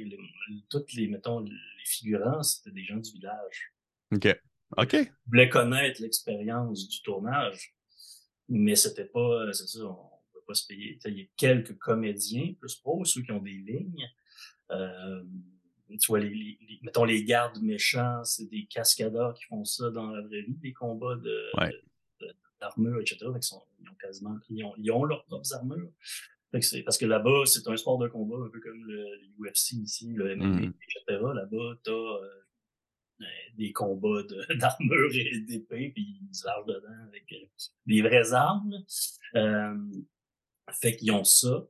toutes 0.68 0.92
les, 0.94 1.08
mettons, 1.08 1.40
les 1.40 1.52
figurants, 1.84 2.42
c'était 2.42 2.72
des 2.72 2.84
gens 2.84 2.96
du 2.96 3.12
village. 3.12 3.72
OK. 4.12 4.40
OK. 4.76 4.92
Ils 4.94 5.12
voulaient 5.26 5.48
connaître 5.48 6.02
l'expérience 6.02 6.88
du 6.88 7.02
tournage, 7.02 7.74
mais 8.48 8.76
c'était 8.76 9.06
pas, 9.06 9.52
c'est 9.52 9.66
ça, 9.66 9.84
pas 10.48 10.54
se 10.54 10.66
payer. 10.66 10.98
Il 11.04 11.18
y 11.18 11.22
a 11.22 11.26
quelques 11.36 11.76
comédiens, 11.78 12.54
plus 12.58 12.74
pour 12.76 13.06
ceux 13.06 13.22
qui 13.22 13.30
ont 13.30 13.42
des 13.42 13.52
lignes. 13.52 14.08
Euh, 14.70 15.22
tu 15.90 16.06
vois, 16.08 16.20
les, 16.20 16.58
mettons 16.82 17.04
les 17.04 17.24
gardes 17.24 17.62
méchants, 17.62 18.24
c'est 18.24 18.48
des 18.50 18.66
cascadeurs 18.66 19.34
qui 19.34 19.44
font 19.44 19.64
ça 19.64 19.90
dans 19.90 20.10
la 20.10 20.22
vraie 20.22 20.42
vie, 20.42 20.56
des 20.56 20.72
combats 20.72 21.16
de, 21.16 21.50
d'armure, 22.60 23.00
etc. 23.00 23.18
ils, 23.22 23.54
ont 23.54 23.94
quasiment, 24.00 24.36
ils 24.50 24.64
ont, 24.64 24.74
ils 24.76 24.90
ont 24.90 25.04
leurs 25.04 25.24
propres 25.24 25.54
armures. 25.54 25.90
parce 26.52 26.98
que 26.98 27.06
là-bas, 27.06 27.44
c'est 27.46 27.66
un 27.68 27.76
sport 27.76 27.98
de 27.98 28.08
combat, 28.08 28.36
un 28.44 28.50
peu 28.50 28.60
comme 28.60 28.84
le, 28.84 29.06
UFC 29.38 29.72
ici, 29.72 30.12
le 30.14 30.36
MMA, 30.36 30.60
mm-hmm. 30.60 30.72
etc. 30.72 31.22
Là-bas, 31.34 31.78
t'as 31.84 31.92
euh, 31.92 33.24
des 33.56 33.72
combats 33.72 34.22
d'armure 34.56 35.10
et 35.14 35.40
d'épée, 35.40 35.90
puis 35.94 36.20
ils 36.22 36.34
se 36.34 36.46
dedans 36.66 37.06
avec 37.08 37.32
euh, 37.32 37.46
des 37.86 38.02
vraies 38.02 38.32
armes. 38.32 38.84
Euh, 39.34 39.76
fait 40.72 40.96
qu'ils 40.96 41.12
ont 41.12 41.24
ça. 41.24 41.66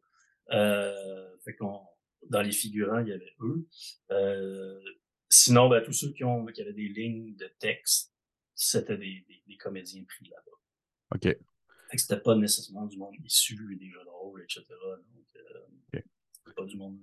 Euh, 0.51 1.37
fait 1.45 1.55
qu'on 1.55 1.81
dans 2.29 2.43
les 2.43 2.53
figurants, 2.53 3.01
il 3.01 3.09
y 3.09 3.13
avait 3.13 3.35
eux. 3.41 3.67
Euh, 4.11 4.81
sinon, 5.29 5.69
ben, 5.69 5.83
tous 5.83 5.93
ceux 5.93 6.13
qui 6.13 6.25
ont 6.25 6.45
qui 6.47 6.61
avaient 6.63 6.73
des 6.73 6.89
lignes 6.89 7.37
de 7.37 7.51
texte, 7.59 8.15
c'était 8.55 8.99
des, 8.99 9.25
des, 9.47 9.57
comédiens 9.57 10.05
pris 10.05 10.29
là-bas. 10.29 11.15
OK. 11.15 11.23
Fait 11.23 11.97
que 11.97 12.03
c'était 12.03 12.21
pas 12.21 12.35
nécessairement 12.35 12.87
du 12.87 12.99
monde 12.99 13.15
issu 13.25 13.55
des 13.77 13.89
jeux 13.89 14.05
de 14.05 14.11
rôle, 14.11 14.43
etc. 14.43 14.65
Donc, 14.69 15.27
euh, 15.95 16.01
pas 16.55 16.65
du 16.65 16.77
monde. 16.77 16.99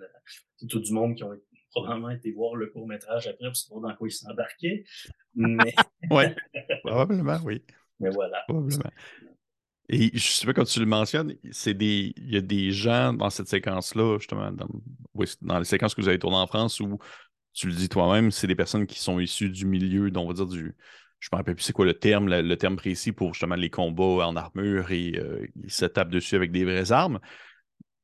C'est 0.58 0.68
tout 0.68 0.80
du 0.80 0.92
monde 0.92 1.16
qui 1.16 1.24
ont 1.24 1.40
probablement 1.72 2.10
été 2.10 2.32
voir 2.32 2.56
le 2.56 2.68
court 2.68 2.88
métrage 2.88 3.28
après 3.28 3.48
pour 3.48 3.56
savoir 3.56 3.82
dans 3.90 3.96
quoi 3.96 4.08
ils 4.08 4.12
s'embarquaient. 4.12 4.86
Mais. 5.34 5.74
ouais. 6.12 6.36
Probablement, 6.84 7.40
oui. 7.44 7.64
Mais 8.00 8.10
voilà. 8.10 8.44
Probablement. 8.48 8.92
Et 9.90 10.12
je 10.14 10.28
sais 10.28 10.46
pas 10.46 10.54
quand 10.54 10.64
tu 10.64 10.80
le 10.80 10.86
mentionnes, 10.86 11.36
c'est 11.52 11.76
des, 11.76 12.14
il 12.18 12.34
y 12.34 12.38
a 12.38 12.42
des 12.42 12.72
gens 12.72 13.14
dans 13.14 13.30
cette 13.30 13.48
séquence-là, 13.48 14.18
justement, 14.18 14.52
dans, 14.52 15.60
les 15.60 15.66
séquences 15.66 15.94
que 15.94 16.02
vous 16.02 16.08
avez 16.08 16.18
tournées 16.18 16.38
en 16.38 16.48
France 16.48 16.80
où 16.80 16.98
tu 17.54 17.68
le 17.68 17.74
dis 17.74 17.88
toi-même, 17.88 18.32
c'est 18.32 18.48
des 18.48 18.56
personnes 18.56 18.88
qui 18.88 19.00
sont 19.00 19.20
issues 19.20 19.50
du 19.50 19.66
milieu, 19.66 20.12
on 20.16 20.28
va 20.28 20.34
dire 20.34 20.48
du. 20.48 20.76
Je 21.20 21.30
me 21.32 21.38
rappelle 21.38 21.56
plus 21.56 21.64
c'est 21.64 21.74
quoi 21.74 21.86
le 21.86 21.94
terme, 21.94 22.30
le, 22.30 22.56
terme 22.58 22.76
précis 22.76 23.12
pour 23.12 23.34
justement 23.34 23.56
les 23.56 23.70
combats 23.70 24.28
en 24.28 24.36
armure 24.36 24.92
et 24.92 25.14
euh, 25.18 25.48
ils 25.64 25.72
se 25.72 25.86
tapent 25.86 26.10
dessus 26.10 26.36
avec 26.36 26.52
des 26.52 26.66
vraies 26.66 26.92
armes. 26.92 27.20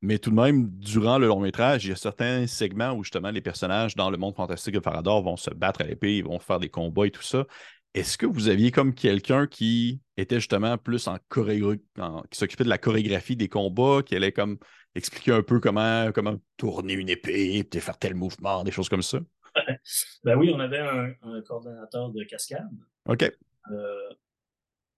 Mais 0.01 0.17
tout 0.17 0.31
de 0.31 0.35
même, 0.35 0.67
durant 0.79 1.19
le 1.19 1.27
long 1.27 1.39
métrage, 1.39 1.85
il 1.85 1.89
y 1.89 1.91
a 1.91 1.95
certains 1.95 2.47
segments 2.47 2.93
où 2.93 3.03
justement 3.03 3.29
les 3.29 3.41
personnages 3.41 3.95
dans 3.95 4.09
le 4.09 4.17
monde 4.17 4.35
fantastique 4.35 4.73
de 4.73 4.79
Farador 4.79 5.21
vont 5.21 5.37
se 5.37 5.51
battre 5.51 5.81
à 5.81 5.83
l'épée, 5.83 6.17
ils 6.17 6.23
vont 6.23 6.39
faire 6.39 6.59
des 6.59 6.69
combats 6.69 7.05
et 7.05 7.11
tout 7.11 7.21
ça. 7.21 7.45
Est-ce 7.93 8.17
que 8.17 8.25
vous 8.25 8.47
aviez 8.47 8.71
comme 8.71 8.93
quelqu'un 8.93 9.47
qui 9.47 10.01
était 10.15 10.37
justement 10.37 10.77
plus 10.77 11.07
en 11.07 11.17
chorégraphie, 11.27 11.81
qui 12.29 12.39
s'occupait 12.39 12.63
de 12.63 12.69
la 12.69 12.77
chorégraphie 12.77 13.35
des 13.35 13.49
combats, 13.49 14.01
qui 14.05 14.15
allait 14.15 14.31
comme 14.31 14.57
expliquer 14.95 15.33
un 15.33 15.43
peu 15.43 15.59
comment, 15.59 16.11
comment 16.13 16.37
tourner 16.55 16.93
une 16.93 17.09
épée, 17.09 17.63
puis 17.63 17.79
faire 17.81 17.97
tel 17.97 18.15
mouvement, 18.15 18.63
des 18.63 18.71
choses 18.71 18.87
comme 18.87 19.01
ça? 19.01 19.19
ben 20.23 20.37
oui, 20.37 20.51
on 20.53 20.59
avait 20.59 20.79
un, 20.79 21.41
coordonnateur 21.45 22.09
de 22.11 22.23
cascade. 22.23 22.69
OK. 23.05 23.29
Euh, 23.71 24.09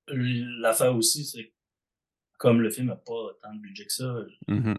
l'affaire 0.08 0.95
aussi, 0.95 1.25
c'est 1.25 1.51
comme 2.38 2.62
le 2.62 2.69
film 2.69 2.88
n'a 2.88 2.95
pas 2.95 3.29
tant 3.41 3.53
de 3.53 3.60
budget 3.60 3.86
que 3.86 3.93
ça, 3.93 4.15
mm-hmm. 4.47 4.77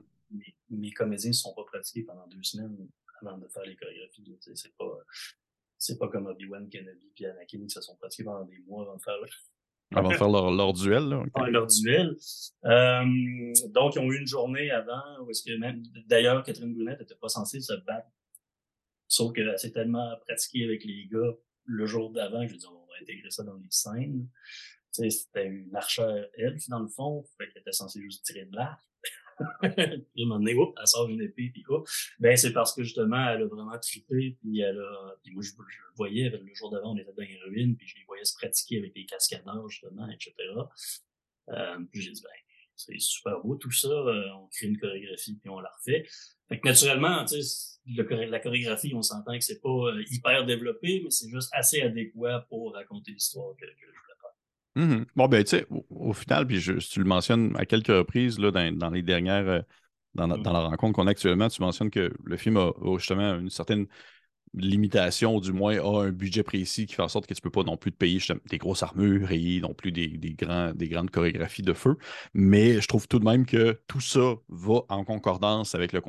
mes, 0.70 0.92
comédiens 0.92 1.31
ne 1.31 1.35
sont 1.35 1.55
pas 1.55 1.64
pratiqués 1.64 2.03
pendant 2.03 2.27
deux 2.29 2.42
semaines 2.42 2.77
avant 3.20 3.38
de 3.38 3.48
faire 3.48 3.64
les 3.64 3.74
chorégraphies. 3.74 4.38
C'est 4.55 4.77
pas 4.77 4.98
c'est 5.85 5.99
pas 5.99 6.09
comme 6.09 6.27
Obi-Wan 6.27 6.68
Kenobi 6.70 7.12
et 7.20 7.27
Anakin 7.27 7.59
qui 7.66 7.70
se 7.70 7.81
sont 7.83 7.94
pratiqués 7.97 8.25
pendant 8.25 8.44
des 8.44 8.59
mois 8.66 8.85
avant 8.85 8.97
de 8.97 9.03
faire, 9.03 9.14
avant 9.94 10.09
de 10.09 10.14
faire 10.14 10.31
leur, 10.31 10.73
duel. 10.73 11.09
Là. 11.11 11.23
leur 11.51 11.66
duel. 11.66 12.16
Euh, 12.64 13.53
donc, 13.68 13.94
ils 13.94 13.99
ont 13.99 14.11
eu 14.11 14.18
une 14.18 14.27
journée 14.27 14.70
avant 14.70 15.20
où 15.20 15.31
est-ce 15.31 15.42
que 15.42 15.55
même, 15.59 15.83
d'ailleurs, 16.07 16.42
Catherine 16.42 16.73
Brunette 16.73 17.01
n'était 17.01 17.14
pas 17.16 17.29
censée 17.29 17.61
se 17.61 17.75
battre. 17.87 18.09
Sauf 19.09 19.35
qu'elle 19.35 19.59
s'est 19.59 19.73
tellement 19.73 20.16
pratiquée 20.27 20.64
avec 20.64 20.85
les 20.85 21.07
gars 21.07 21.35
le 21.64 21.87
jour 21.87 22.11
d'avant 22.11 22.46
que 22.46 22.52
je 22.52 22.56
dis, 22.56 22.67
on 22.67 22.87
va 22.87 22.94
intégrer 23.02 23.31
ça 23.31 23.42
dans 23.44 23.56
les 23.56 23.69
scènes. 23.71 24.27
c'était 24.90 25.46
une 25.46 25.77
archère 25.77 26.29
elfe, 26.33 26.67
dans 26.69 26.81
le 26.81 26.88
fond. 26.88 27.25
Fait 27.37 27.48
qu'elle 27.48 27.61
était 27.61 27.73
censée 27.73 28.00
juste 28.00 28.25
tirer 28.25 28.46
de 28.46 28.56
l'arc. 28.56 28.81
Puis 29.63 30.25
un 30.25 30.27
moment 30.27 30.51
oups, 30.51 30.75
elle 30.81 30.87
sort 30.87 31.09
une 31.09 31.23
épée, 31.23 31.51
puis 31.53 31.65
oh, 31.69 31.85
ben 32.19 32.37
c'est 32.37 32.53
parce 32.53 32.75
que 32.75 32.83
justement, 32.83 33.31
elle 33.31 33.43
a 33.43 33.47
vraiment 33.47 33.79
trippé, 33.79 34.37
puis 34.41 34.61
elle 34.61 34.79
a, 34.79 35.17
puis 35.23 35.33
moi 35.33 35.43
je, 35.43 35.51
le 35.57 35.97
voyais, 35.97 36.31
le 36.31 36.55
jour 36.55 36.71
d'avant, 36.71 36.93
on 36.93 36.97
était 36.97 37.13
dans 37.13 37.23
les 37.23 37.39
ruines, 37.45 37.77
puis 37.77 37.87
je 37.87 37.97
les 37.97 38.05
voyais 38.05 38.25
se 38.25 38.35
pratiquer 38.35 38.79
avec 38.79 38.93
les 38.95 39.07
cascadeurs, 39.07 39.69
justement, 39.69 40.09
etc. 40.09 40.33
Euh, 41.51 41.79
puis 41.91 42.01
j'ai 42.01 42.13
dit, 42.13 42.23
ben, 42.23 42.31
c'est 42.77 42.99
super 42.99 43.41
beau 43.41 43.57
tout 43.57 43.71
ça, 43.71 43.89
euh, 43.89 44.25
on 44.37 44.47
crée 44.49 44.67
une 44.67 44.79
chorégraphie, 44.79 45.37
puis 45.41 45.51
on 45.51 45.61
la 45.61 45.71
refait. 45.71 46.07
Fait 46.49 46.61
que 46.61 46.69
naturellement, 46.69 47.25
tu 47.25 47.43
sais, 47.43 47.79
la 47.87 48.41
chorégraphie, 48.41 48.93
on 48.95 49.03
s'entend 49.03 49.37
que 49.39 49.45
c'est 49.45 49.61
pas 49.61 49.69
euh, 49.69 50.03
hyper 50.11 50.45
développé, 50.45 51.01
mais 51.03 51.11
c'est 51.11 51.29
juste 51.29 51.51
assez 51.53 51.83
adéquat 51.83 52.47
pour 52.49 52.75
raconter 52.75 53.13
l'histoire 53.13 53.55
que, 53.57 53.67
je 53.67 53.87
voulais 53.87 54.13
Mm-hmm. 54.77 55.04
Bon, 55.16 55.29
ben, 55.29 55.44
tu 55.44 55.50
sais, 55.50 55.66
au, 55.90 56.12
final, 56.12 56.46
puis 56.46 56.60
tu 56.60 56.98
le 56.98 57.04
mentionnes 57.04 57.54
à 57.56 57.64
quelques 57.64 57.88
reprises 57.88 58.38
là, 58.38 58.50
dans, 58.50 58.90
les 58.90 59.02
dernières, 59.02 59.48
euh, 59.48 59.60
dans, 60.14 60.27
mm. 60.27 60.42
dans, 60.42 60.52
la 60.52 60.60
rencontre 60.60 60.94
qu'on 60.94 61.06
a 61.06 61.10
actuellement, 61.10 61.48
tu 61.48 61.62
mentionnes 61.62 61.90
que 61.90 62.12
le 62.25 62.37
film 62.37 62.56
a 62.56 62.72
justement 62.98 63.38
une 63.38 63.50
certaine 63.50 63.87
limitation, 64.54 65.40
du 65.40 65.52
moins, 65.52 65.77
a 65.79 66.04
un 66.04 66.10
budget 66.10 66.42
précis 66.42 66.87
qui 66.87 66.94
fait 66.94 67.02
en 67.02 67.08
sorte 67.08 67.27
que 67.27 67.35
tu 67.35 67.40
ne 67.40 67.42
peux 67.42 67.50
pas 67.50 67.64
non 67.64 67.77
plus 67.77 67.92
te 67.92 67.96
payer 67.96 68.20
des 68.48 68.58
grosses 68.58 68.83
armures 68.83 69.33
et 69.33 69.60
non 69.60 69.75
plus 69.75 69.92
des, 69.92 70.08
grands, 70.38 70.72
des 70.72 70.88
grandes 70.88 71.10
chorégraphies 71.10 71.62
de 71.62 71.72
feu. 71.72 71.96
Mais 72.35 72.81
je 72.81 72.87
trouve 72.87 73.08
tout 73.08 73.18
de 73.18 73.25
même 73.25 73.46
que 73.46 73.81
tout 73.88 74.00
ça 74.00 74.35
va 74.48 74.81
en 74.88 75.04
concordance 75.04 75.75
avec 75.75 75.92
le 75.92 76.00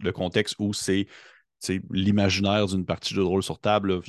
le 0.00 0.12
contexte 0.12 0.56
où 0.58 0.72
c'est 0.72 1.06
l'imaginaire 1.90 2.66
d'une 2.66 2.84
partie 2.84 3.14
de 3.14 3.16
jeu 3.16 3.22
de 3.22 3.28
rôle 3.28 3.42
sur 3.42 3.58
table. 3.58 4.00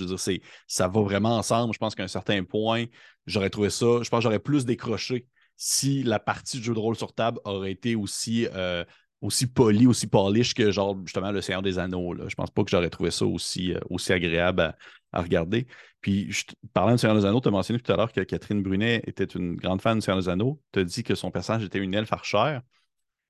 Ça 0.67 0.87
va 0.87 1.01
vraiment 1.01 1.37
ensemble. 1.37 1.73
Je 1.73 1.79
pense 1.79 1.95
qu'à 1.95 2.03
un 2.03 2.07
certain 2.07 2.43
point, 2.43 2.85
j'aurais 3.25 3.49
trouvé 3.49 3.69
ça, 3.69 4.01
je 4.01 4.09
pense 4.09 4.19
que 4.19 4.23
j'aurais 4.23 4.39
plus 4.39 4.65
décroché 4.65 5.27
si 5.57 6.03
la 6.03 6.19
partie 6.19 6.59
de 6.59 6.63
jeu 6.63 6.73
de 6.73 6.79
rôle 6.79 6.95
sur 6.95 7.13
table 7.13 7.39
aurait 7.45 7.71
été 7.71 7.95
aussi 7.95 8.47
euh, 8.53 8.83
aussi 9.21 9.47
poli, 9.47 9.87
aussi 9.87 10.07
polish 10.07 10.53
que 10.53 10.71
genre 10.71 10.97
justement 11.05 11.31
le 11.31 11.41
Seigneur 11.41 11.61
des 11.61 11.79
Anneaux. 11.79 12.13
Là. 12.13 12.25
Je 12.27 12.35
pense 12.35 12.51
pas 12.51 12.63
que 12.63 12.69
j'aurais 12.69 12.89
trouvé 12.89 13.11
ça 13.11 13.25
aussi, 13.25 13.73
euh, 13.73 14.13
agréable 14.13 14.75
à, 15.11 15.21
regarder. 15.21 15.67
Puis, 16.01 16.29
parlant 16.73 16.93
du 16.93 16.97
Seigneur 16.97 17.17
des 17.17 17.25
Anneaux, 17.25 17.41
tu 17.41 17.47
as 17.47 17.51
mentionné 17.51 17.79
tout 17.79 17.91
à 17.91 17.95
l'heure 17.95 18.11
que 18.11 18.21
Catherine 18.21 18.61
Brunet 18.61 19.01
était 19.07 19.23
une 19.23 19.55
grande 19.55 19.81
fan 19.81 19.97
du 19.97 20.01
Seigneur 20.01 20.21
des 20.21 20.29
Anneaux. 20.29 20.61
Tu 20.73 20.79
as 20.79 20.83
dit 20.83 21.03
que 21.03 21.15
son 21.15 21.31
personnage 21.31 21.63
était 21.63 21.79
une 21.79 21.93
elfe 21.93 22.11
archère. 22.13 22.61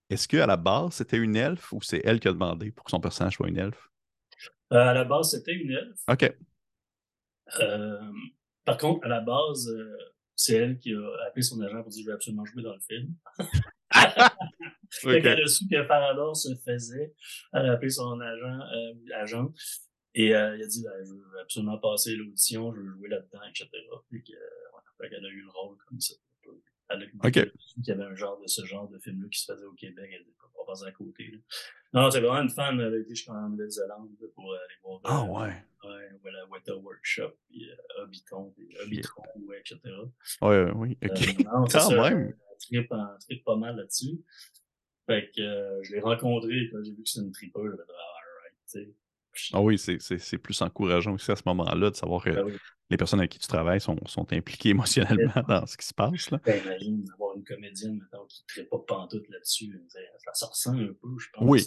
Est-ce 0.10 0.28
qu'à 0.28 0.48
la 0.48 0.58
base, 0.58 0.94
c'était 0.94 1.18
une 1.18 1.36
elfe 1.36 1.72
ou 1.72 1.82
c'est 1.82 2.02
elle 2.04 2.20
qui 2.20 2.28
a 2.28 2.34
demandé 2.34 2.72
pour 2.72 2.86
que 2.86 2.92
son 2.92 3.00
personnage 3.00 3.36
soit 3.36 3.48
une 3.48 3.58
elfe? 3.58 3.90
Euh, 4.74 4.78
à 4.78 4.94
la 4.94 5.04
base, 5.06 5.32
c'était 5.32 5.54
une 5.54 5.72
elfe. 5.72 6.00
OK. 6.10 6.38
Euh, 7.60 8.12
par 8.64 8.78
contre, 8.78 9.06
à 9.06 9.10
la 9.10 9.22
base, 9.22 9.70
c'est 10.36 10.56
elle 10.56 10.78
qui 10.80 10.94
a 10.94 11.28
appelé 11.28 11.44
son 11.44 11.62
agent 11.62 11.82
pour 11.82 11.92
dire 11.92 12.04
Je 12.04 12.10
veux 12.10 12.16
absolument 12.16 12.46
jouer 12.46 12.64
dans 12.64 12.74
le 12.74 12.82
film. 12.82 13.16
Quand 15.04 15.12
elle 15.12 15.44
a 15.44 15.48
su 15.48 15.68
que 15.68 15.84
Farador 15.86 16.36
se 16.36 16.56
faisait, 16.64 17.14
elle 17.54 17.66
a 17.68 17.74
appelé 17.74 17.90
son 17.90 18.20
agent, 18.20 18.60
euh, 18.62 18.94
agent 19.16 19.54
et 20.14 20.36
euh, 20.36 20.56
il 20.56 20.64
a 20.64 20.68
dit 20.68 20.84
ben, 20.84 21.06
Je 21.06 21.14
veux 21.14 21.40
absolument 21.42 21.78
passer 21.78 22.16
l'audition, 22.16 22.74
je 22.74 22.82
veux 22.82 22.92
jouer 22.92 23.10
là-dedans, 23.10 23.42
etc. 23.50 23.70
Puis 24.10 24.24
euh, 24.30 25.10
qu'elle 25.10 25.26
a 25.26 25.30
eu 25.30 25.42
le 25.42 25.50
rôle 25.50 25.78
comme 25.88 26.00
ça. 26.00 26.16
Elle 26.90 27.04
a 27.04 27.28
okay. 27.28 27.52
qu'il 27.74 27.88
y 27.88 27.92
avait 27.92 28.04
un 28.04 28.16
genre 28.16 28.40
de 28.40 28.48
ce 28.48 28.64
genre 28.66 28.88
de 28.88 29.00
film-là 29.00 29.28
qui 29.30 29.40
se 29.40 29.52
faisait 29.52 29.66
au 29.66 29.74
Québec, 29.74 30.10
elle 30.14 30.20
n'était 30.20 30.38
pas 30.66 30.72
passée 30.74 30.86
à 30.86 30.92
côté. 30.92 31.32
Là. 31.32 31.38
Non, 31.94 32.12
c'est 32.12 32.20
vraiment 32.20 32.42
une 32.42 32.50
fan, 32.50 32.80
elle 32.80 32.94
a 32.94 32.98
été 32.98 33.10
jusqu'en 33.10 33.50
Nouvelle-Zélande 33.50 34.10
pour 34.34 34.54
aller 34.54 34.76
voir. 34.84 35.02
Ah 35.04 35.24
ouais. 35.24 35.64
Ouais, 35.84 36.10
voilà, 36.22 36.46
Weta 36.48 36.76
Workshop, 36.76 37.34
puis 37.48 37.70
euh, 37.70 38.04
Hobbiton, 38.04 38.54
Hobitron, 38.84 39.24
ouais, 39.48 39.60
etc. 39.60 39.80
Ouais, 40.42 40.72
oui, 40.74 40.98
ok. 41.04 41.12
Euh, 41.12 41.44
non, 41.44 41.66
Quand 41.66 42.10
même. 42.10 42.34
Elle 42.72 42.88
tripe 43.20 43.44
pas 43.44 43.56
mal 43.56 43.76
là-dessus. 43.76 44.20
Fait 45.06 45.30
que 45.36 45.42
euh, 45.42 45.84
je 45.84 45.94
l'ai 45.94 46.02
rencontré 46.02 46.70
quand 46.72 46.84
j'ai 46.84 46.92
vu 46.92 47.04
que 47.04 47.10
c'était 47.10 47.26
une 47.26 47.32
tripeuse, 47.32 47.76
je 47.78 47.84
ah, 47.88 48.82
right, 48.82 48.96
Ah 49.54 49.62
oui, 49.62 49.78
c'est 49.78 50.38
plus 50.38 50.62
encourageant 50.62 51.14
aussi 51.14 51.32
à 51.32 51.36
ce 51.36 51.44
moment-là 51.46 51.90
de 51.90 51.96
savoir 51.96 52.24
que 52.24 52.32
ben 52.32 52.58
les 52.90 52.98
personnes 52.98 53.20
avec 53.20 53.32
qui 53.32 53.40
tu 53.40 53.48
travailles 53.48 53.82
sont, 53.82 53.98
sont 54.06 54.32
impliquées 54.32 54.70
émotionnellement 54.76 55.44
dans 55.48 55.66
ce 55.66 55.78
qui 55.78 55.86
se 55.86 55.94
passe. 55.94 56.30
Là. 56.32 56.40
Ben, 56.46 56.62
imagine 56.64 57.06
avoir 57.14 57.36
une 57.36 57.44
comédienne 57.44 57.98
maintenant, 57.98 58.28
qui 58.54 58.60
ne 58.60 58.66
pas 58.66 58.80
pantoute 58.80 59.28
là-dessus. 59.30 59.82
Ça, 59.88 60.00
ça 60.34 60.46
ressent 60.48 60.74
un 60.74 60.94
peu, 61.02 61.18
je 61.18 61.28
pense. 61.34 61.44
Oui. 61.44 61.64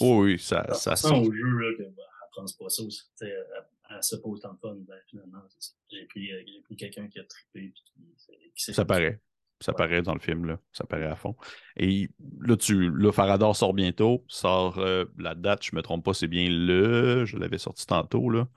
Oh, 0.00 0.22
oui, 0.22 0.38
ça, 0.38 0.66
ça, 0.74 0.96
ça 0.96 1.08
sent 1.08 1.14
au 1.14 1.32
jeu 1.32 1.58
là, 1.58 1.76
que 1.78 1.82
bah, 1.84 2.02
elle 2.06 2.28
pense 2.34 2.52
pas 2.54 2.68
ça. 2.68 2.82
Elle, 3.22 3.46
elle 3.90 4.02
se 4.02 4.16
pose 4.16 4.40
tant 4.40 4.52
de 4.52 4.58
fun. 4.58 4.76
Ben, 4.86 4.96
finalement, 5.08 5.42
j'ai 5.90 6.04
pris, 6.06 6.32
euh, 6.32 6.42
pris 6.64 6.76
quelqu'un 6.76 7.08
qui 7.08 7.18
a 7.18 7.24
trippé. 7.24 7.72
Puis 7.72 8.52
qui, 8.54 8.72
ça 8.72 8.84
paraît. 8.84 9.20
Ça 9.60 9.72
paraît 9.72 10.02
dans 10.02 10.14
le 10.14 10.20
film, 10.20 10.44
là. 10.44 10.58
Ça 10.72 10.84
paraît 10.84 11.06
à 11.06 11.16
fond. 11.16 11.34
Et 11.76 12.10
là, 12.40 12.56
tu, 12.56 12.90
le 12.90 13.10
Farador 13.10 13.56
sort 13.56 13.72
bientôt. 13.72 14.24
Sort 14.28 14.78
euh, 14.78 15.06
la 15.18 15.34
date, 15.34 15.64
je 15.64 15.70
ne 15.72 15.78
me 15.78 15.82
trompe 15.82 16.04
pas, 16.04 16.12
c'est 16.12 16.28
bien 16.28 16.48
le. 16.50 17.24
Je 17.24 17.38
l'avais 17.38 17.58
sorti 17.58 17.86
tantôt, 17.86 18.28
là. 18.28 18.48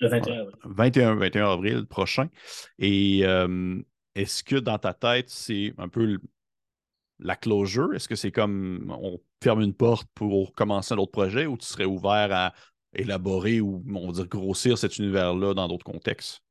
Le 0.00 0.08
21 0.08 0.40
avril. 0.40 0.56
21, 0.64 1.14
21 1.16 1.50
avril 1.50 1.86
prochain. 1.86 2.28
Et 2.78 3.20
euh, 3.22 3.80
est-ce 4.14 4.42
que 4.42 4.56
dans 4.56 4.78
ta 4.78 4.94
tête, 4.94 5.30
c'est 5.30 5.74
un 5.78 5.88
peu 5.88 6.18
la 7.18 7.36
closure? 7.36 7.94
Est-ce 7.94 8.08
que 8.08 8.16
c'est 8.16 8.32
comme 8.32 8.94
on 9.00 9.20
ferme 9.42 9.60
une 9.60 9.74
porte 9.74 10.08
pour 10.14 10.52
commencer 10.54 10.94
un 10.94 10.98
autre 10.98 11.12
projet 11.12 11.46
ou 11.46 11.56
tu 11.56 11.66
serais 11.66 11.84
ouvert 11.84 12.32
à 12.32 12.52
élaborer 12.94 13.60
ou, 13.60 13.84
on 13.94 14.06
va 14.06 14.12
dire, 14.12 14.26
grossir 14.26 14.78
cet 14.78 14.98
univers-là 14.98 15.54
dans 15.54 15.68
d'autres 15.68 15.84
contextes? 15.84 16.42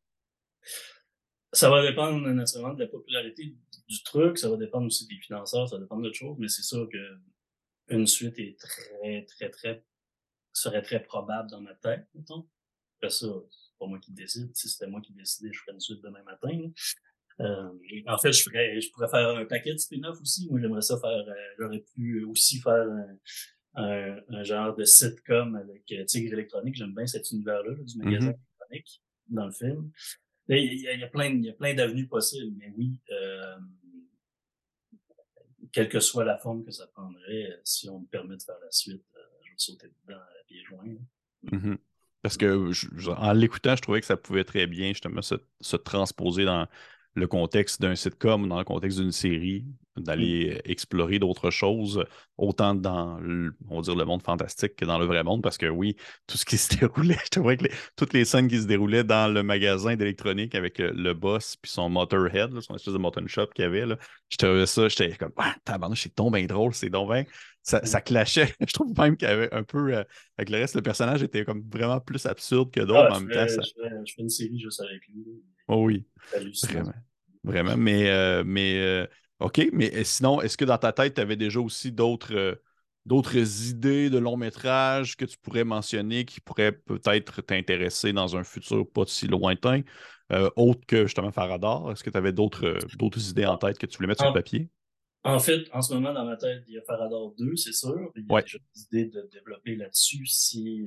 Ça 1.53 1.69
va 1.69 1.81
dépendre 1.81 2.19
naturellement 2.27 2.73
de 2.73 2.83
la 2.83 2.87
popularité 2.87 3.55
du 3.87 4.03
truc, 4.03 4.37
ça 4.37 4.49
va 4.49 4.57
dépendre 4.57 4.87
aussi 4.87 5.07
des 5.07 5.19
financeurs, 5.19 5.67
ça 5.67 5.75
va 5.75 5.81
dépendre 5.81 6.03
d'autres 6.03 6.15
choses, 6.15 6.35
mais 6.39 6.47
c'est 6.47 6.63
sûr 6.63 6.87
que 6.89 6.97
une 7.89 8.05
suite 8.05 8.37
est 8.37 8.59
très, 8.59 9.25
très, 9.25 9.49
très, 9.49 9.85
serait 10.51 10.81
très 10.81 11.01
probable 11.01 11.49
dans 11.49 11.61
ma 11.61 11.73
tête, 11.75 12.07
mettons. 12.13 12.47
Après 12.97 13.09
ça, 13.09 13.27
c'est 13.27 13.77
pas 13.79 13.87
moi 13.87 13.99
qui 13.99 14.11
décide. 14.11 14.55
Si 14.55 14.67
c'était 14.67 14.87
moi 14.87 15.01
qui 15.01 15.13
décidais, 15.13 15.53
je 15.53 15.59
ferais 15.59 15.73
une 15.73 15.79
suite 15.79 16.01
demain 16.03 16.23
matin. 16.23 16.71
Euh, 17.39 17.69
en 18.07 18.17
fait, 18.17 18.31
je 18.31 18.43
ferais, 18.43 18.81
je 18.81 18.91
pourrais 18.91 19.07
faire 19.07 19.29
un 19.29 19.45
paquet 19.45 19.71
de 19.71 19.77
spin-off 19.77 20.19
aussi. 20.19 20.49
Moi, 20.49 20.59
j'aimerais 20.59 20.81
ça 20.81 20.99
faire, 20.99 21.09
euh, 21.09 21.33
j'aurais 21.59 21.83
pu 21.93 22.23
aussi 22.25 22.59
faire 22.59 22.87
un, 23.75 24.17
un, 24.29 24.43
genre 24.43 24.75
de 24.75 24.83
sitcom 24.83 25.55
avec 25.55 25.83
euh, 25.91 26.03
Tigre 26.05 26.33
électronique. 26.33 26.75
J'aime 26.75 26.95
bien 26.95 27.05
cet 27.05 27.29
univers-là, 27.31 27.75
du 27.75 27.97
magasin 27.99 28.31
mm-hmm. 28.31 28.39
électronique 28.69 29.03
dans 29.27 29.45
le 29.45 29.51
film. 29.51 29.91
Il 30.49 30.81
y, 30.81 31.03
a, 31.03 31.07
plein, 31.07 31.25
il 31.25 31.45
y 31.45 31.49
a 31.49 31.53
plein 31.53 31.73
d'avenues 31.73 32.07
possibles, 32.07 32.55
mais 32.57 32.71
oui, 32.77 32.99
euh, 33.11 33.57
quelle 35.73 35.89
que 35.89 35.99
soit 35.99 36.23
la 36.23 36.37
forme 36.37 36.63
que 36.63 36.71
ça 36.71 36.87
prendrait, 36.87 37.51
euh, 37.51 37.57
si 37.63 37.89
on 37.89 37.99
me 37.99 38.05
permet 38.05 38.37
de 38.37 38.41
faire 38.41 38.55
la 38.63 38.71
suite, 38.71 39.03
euh, 39.15 39.19
je 39.43 39.49
vais 39.49 39.57
sauter 39.57 39.87
dedans 40.07 40.19
à 40.19 40.43
pieds 40.47 40.63
joints. 40.63 40.95
Mm-hmm. 41.51 41.77
Parce 42.21 42.37
que 42.37 43.11
en 43.11 43.33
l'écoutant, 43.33 43.75
je 43.75 43.81
trouvais 43.81 43.99
que 43.99 44.07
ça 44.07 44.17
pouvait 44.17 44.43
très 44.43 44.67
bien 44.67 44.89
justement 44.89 45.21
se, 45.21 45.35
se 45.59 45.75
transposer 45.75 46.45
dans 46.45 46.67
le 47.17 47.27
contexte 47.27 47.81
d'un 47.81 47.95
sitcom 47.95 48.43
ou 48.43 48.47
dans 48.47 48.59
le 48.59 48.63
contexte 48.63 48.99
d'une 48.99 49.11
série, 49.11 49.65
d'aller 49.97 50.55
mm. 50.55 50.69
explorer 50.69 51.17
d'autres 51.17 51.49
choses, 51.49 52.05
autant 52.37 52.75
dans 52.75 53.19
le, 53.19 53.55
on 53.69 53.77
va 53.77 53.81
dire, 53.81 53.95
le 53.95 54.05
monde 54.05 54.21
fantastique 54.21 54.75
que 54.75 54.85
dans 54.85 54.99
le 54.99 55.05
vrai 55.05 55.23
monde, 55.23 55.41
parce 55.41 55.57
que 55.57 55.65
oui, 55.65 55.95
tout 56.27 56.37
ce 56.37 56.45
qui 56.45 56.57
se 56.57 56.77
déroulait, 56.77 57.17
je 57.25 57.29
trouvais 57.29 57.57
que 57.57 57.65
toutes 57.95 58.13
les 58.13 58.23
scènes 58.23 58.47
qui 58.47 58.61
se 58.61 58.67
déroulaient 58.67 59.03
dans 59.03 59.33
le 59.33 59.41
magasin 59.41 59.95
d'électronique 59.95 60.53
avec 60.53 60.79
euh, 60.79 60.91
le 60.95 61.15
boss 61.15 61.55
puis 61.55 61.71
son 61.71 61.89
Motorhead, 61.89 62.59
son 62.61 62.75
espèce 62.75 62.93
de 62.93 62.99
motor 62.99 63.23
shop 63.27 63.47
qu'il 63.47 63.63
y 63.63 63.65
avait, 63.65 63.87
là, 63.87 63.97
je 64.29 64.37
trouvais 64.37 64.67
ça, 64.67 64.87
j'étais 64.87 65.15
comme, 65.15 65.33
ah, 65.37 65.55
tabarnouche, 65.65 66.03
c'est 66.03 66.15
donc 66.15 66.35
bien 66.35 66.45
drôle, 66.45 66.75
c'est 66.75 66.91
donc 66.91 67.11
bien, 67.11 67.25
ça, 67.63 67.79
mm. 67.79 67.85
ça 67.85 68.01
clashait. 68.01 68.53
je 68.67 68.73
trouve 68.73 68.95
même 68.95 69.17
qu'il 69.17 69.27
y 69.27 69.31
avait 69.31 69.51
un 69.51 69.63
peu, 69.63 69.91
euh, 69.91 70.03
avec 70.37 70.51
le 70.51 70.59
reste, 70.59 70.75
le 70.75 70.83
personnage 70.83 71.23
était 71.23 71.45
comme 71.45 71.63
vraiment 71.67 71.99
plus 71.99 72.27
absurde 72.27 72.71
que 72.71 72.81
d'autres 72.81 73.09
ah, 73.09 73.17
en 73.17 73.21
même 73.21 73.31
temps. 73.31 73.47
Ça... 73.47 73.61
Je, 73.61 74.13
fais, 74.13 74.21
une 74.21 74.29
série 74.29 74.59
juste 74.59 74.81
avec 74.81 75.01
lui. 75.07 75.25
Oh 75.67 75.83
oui, 75.83 76.05
vraiment. 76.63 76.93
Vraiment, 77.43 77.77
mais, 77.77 78.09
euh, 78.09 78.43
mais 78.45 79.07
OK, 79.39 79.69
mais 79.71 79.93
euh, 79.95 80.03
sinon, 80.03 80.41
est-ce 80.41 80.57
que 80.57 80.65
dans 80.65 80.77
ta 80.77 80.91
tête, 80.91 81.15
tu 81.15 81.21
avais 81.21 81.35
déjà 81.35 81.59
aussi 81.59 81.91
d'autres 81.91 82.35
euh, 82.35 82.55
d'autres 83.05 83.37
idées 83.69 84.09
de 84.09 84.17
long 84.17 84.35
métrage 84.35 85.15
que 85.15 85.25
tu 85.25 85.37
pourrais 85.37 85.63
mentionner 85.63 86.25
qui 86.25 86.41
pourraient 86.41 86.73
peut-être 86.73 87.41
t'intéresser 87.41 88.11
dans 88.11 88.35
un 88.35 88.43
futur 88.43 88.89
pas 88.91 89.03
si 89.05 89.27
lointain, 89.27 89.81
euh, 90.33 90.49
autre 90.55 90.81
que 90.87 91.03
justement 91.03 91.31
Faradar? 91.31 91.91
Est-ce 91.91 92.03
que 92.03 92.09
tu 92.09 92.17
avais 92.17 92.33
d'autres 92.33 92.79
d'autres 92.97 93.29
idées 93.29 93.45
en 93.45 93.57
tête 93.57 93.77
que 93.77 93.85
tu 93.85 93.95
voulais 93.97 94.07
mettre 94.07 94.21
sur 94.21 94.33
le 94.33 94.39
papier? 94.39 94.69
En 95.23 95.39
fait, 95.39 95.65
en 95.71 95.81
ce 95.81 95.93
moment, 95.93 96.13
dans 96.13 96.25
ma 96.25 96.37
tête, 96.37 96.63
il 96.67 96.73
y 96.73 96.77
a 96.77 96.81
Faradar 96.81 97.31
2, 97.37 97.55
c'est 97.55 97.73
sûr. 97.73 98.11
Il 98.15 98.25
y 98.29 98.35
a 98.35 98.41
déjà 98.41 98.57
des 98.57 98.81
idées 98.81 99.05
de 99.09 99.29
développer 99.31 99.75
là-dessus 99.75 100.25
si 100.25 100.85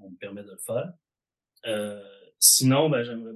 on 0.00 0.10
me 0.10 0.16
permet 0.16 0.42
de 0.42 0.50
le 0.50 0.58
faire. 0.64 2.12
sinon, 2.38 2.88
ben, 2.88 3.04
j'aimerais 3.04 3.34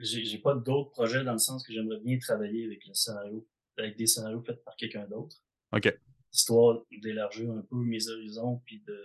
j'ai 0.00 0.38
pas 0.38 0.54
d'autres 0.54 0.90
projets 0.90 1.24
dans 1.24 1.32
le 1.32 1.38
sens 1.38 1.66
que 1.66 1.72
j'aimerais 1.72 2.00
bien 2.00 2.18
travailler 2.18 2.64
avec 2.64 2.86
le 2.86 2.94
scénario 2.94 3.46
avec 3.78 3.96
des 3.96 4.06
scénarios 4.06 4.42
faits 4.42 4.62
par 4.64 4.76
quelqu'un 4.76 5.06
d'autre. 5.06 5.36
OK. 5.72 5.92
Histoire 6.32 6.84
d'élargir 7.02 7.50
un 7.50 7.62
peu 7.62 7.76
mes 7.76 8.08
horizons, 8.08 8.60
puis 8.64 8.82
de 8.86 8.98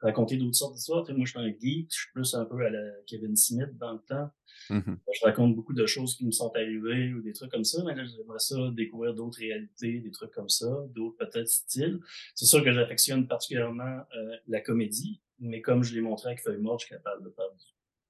raconter 0.00 0.36
d'autres 0.36 0.56
sortes 0.56 0.74
d'histoires. 0.74 1.04
moi, 1.10 1.24
je 1.24 1.30
suis 1.30 1.38
un 1.38 1.48
geek, 1.48 1.88
je 1.90 2.00
suis 2.00 2.12
plus 2.12 2.34
un 2.34 2.44
peu 2.44 2.64
à 2.64 2.70
la 2.70 2.90
Kevin 3.06 3.36
Smith 3.36 3.76
dans 3.78 3.92
le 3.92 4.00
temps. 4.00 4.30
Mm-hmm. 4.68 4.96
Je 5.14 5.24
raconte 5.24 5.54
beaucoup 5.54 5.72
de 5.72 5.86
choses 5.86 6.16
qui 6.16 6.26
me 6.26 6.32
sont 6.32 6.50
arrivées 6.54 7.12
ou 7.14 7.22
des 7.22 7.32
trucs 7.32 7.50
comme 7.50 7.64
ça, 7.64 7.82
mais 7.84 7.94
là, 7.94 8.04
j'aimerais 8.04 8.38
ça 8.38 8.56
découvrir 8.72 9.14
d'autres 9.14 9.38
réalités, 9.38 10.00
des 10.00 10.10
trucs 10.10 10.32
comme 10.32 10.48
ça, 10.48 10.68
d'autres 10.90 11.16
peut-être 11.18 11.48
styles. 11.48 12.00
C'est 12.34 12.46
sûr 12.46 12.64
que 12.64 12.72
j'affectionne 12.72 13.28
particulièrement 13.28 14.00
euh, 14.16 14.36
la 14.48 14.60
comédie, 14.60 15.20
mais 15.38 15.60
comme 15.62 15.82
je 15.82 15.94
l'ai 15.94 16.00
montré 16.00 16.30
avec 16.30 16.40
Feuille 16.40 16.60
Morte, 16.60 16.80
je 16.80 16.86
suis 16.86 16.94
capable 16.94 17.24
de 17.24 17.30
faire 17.30 17.46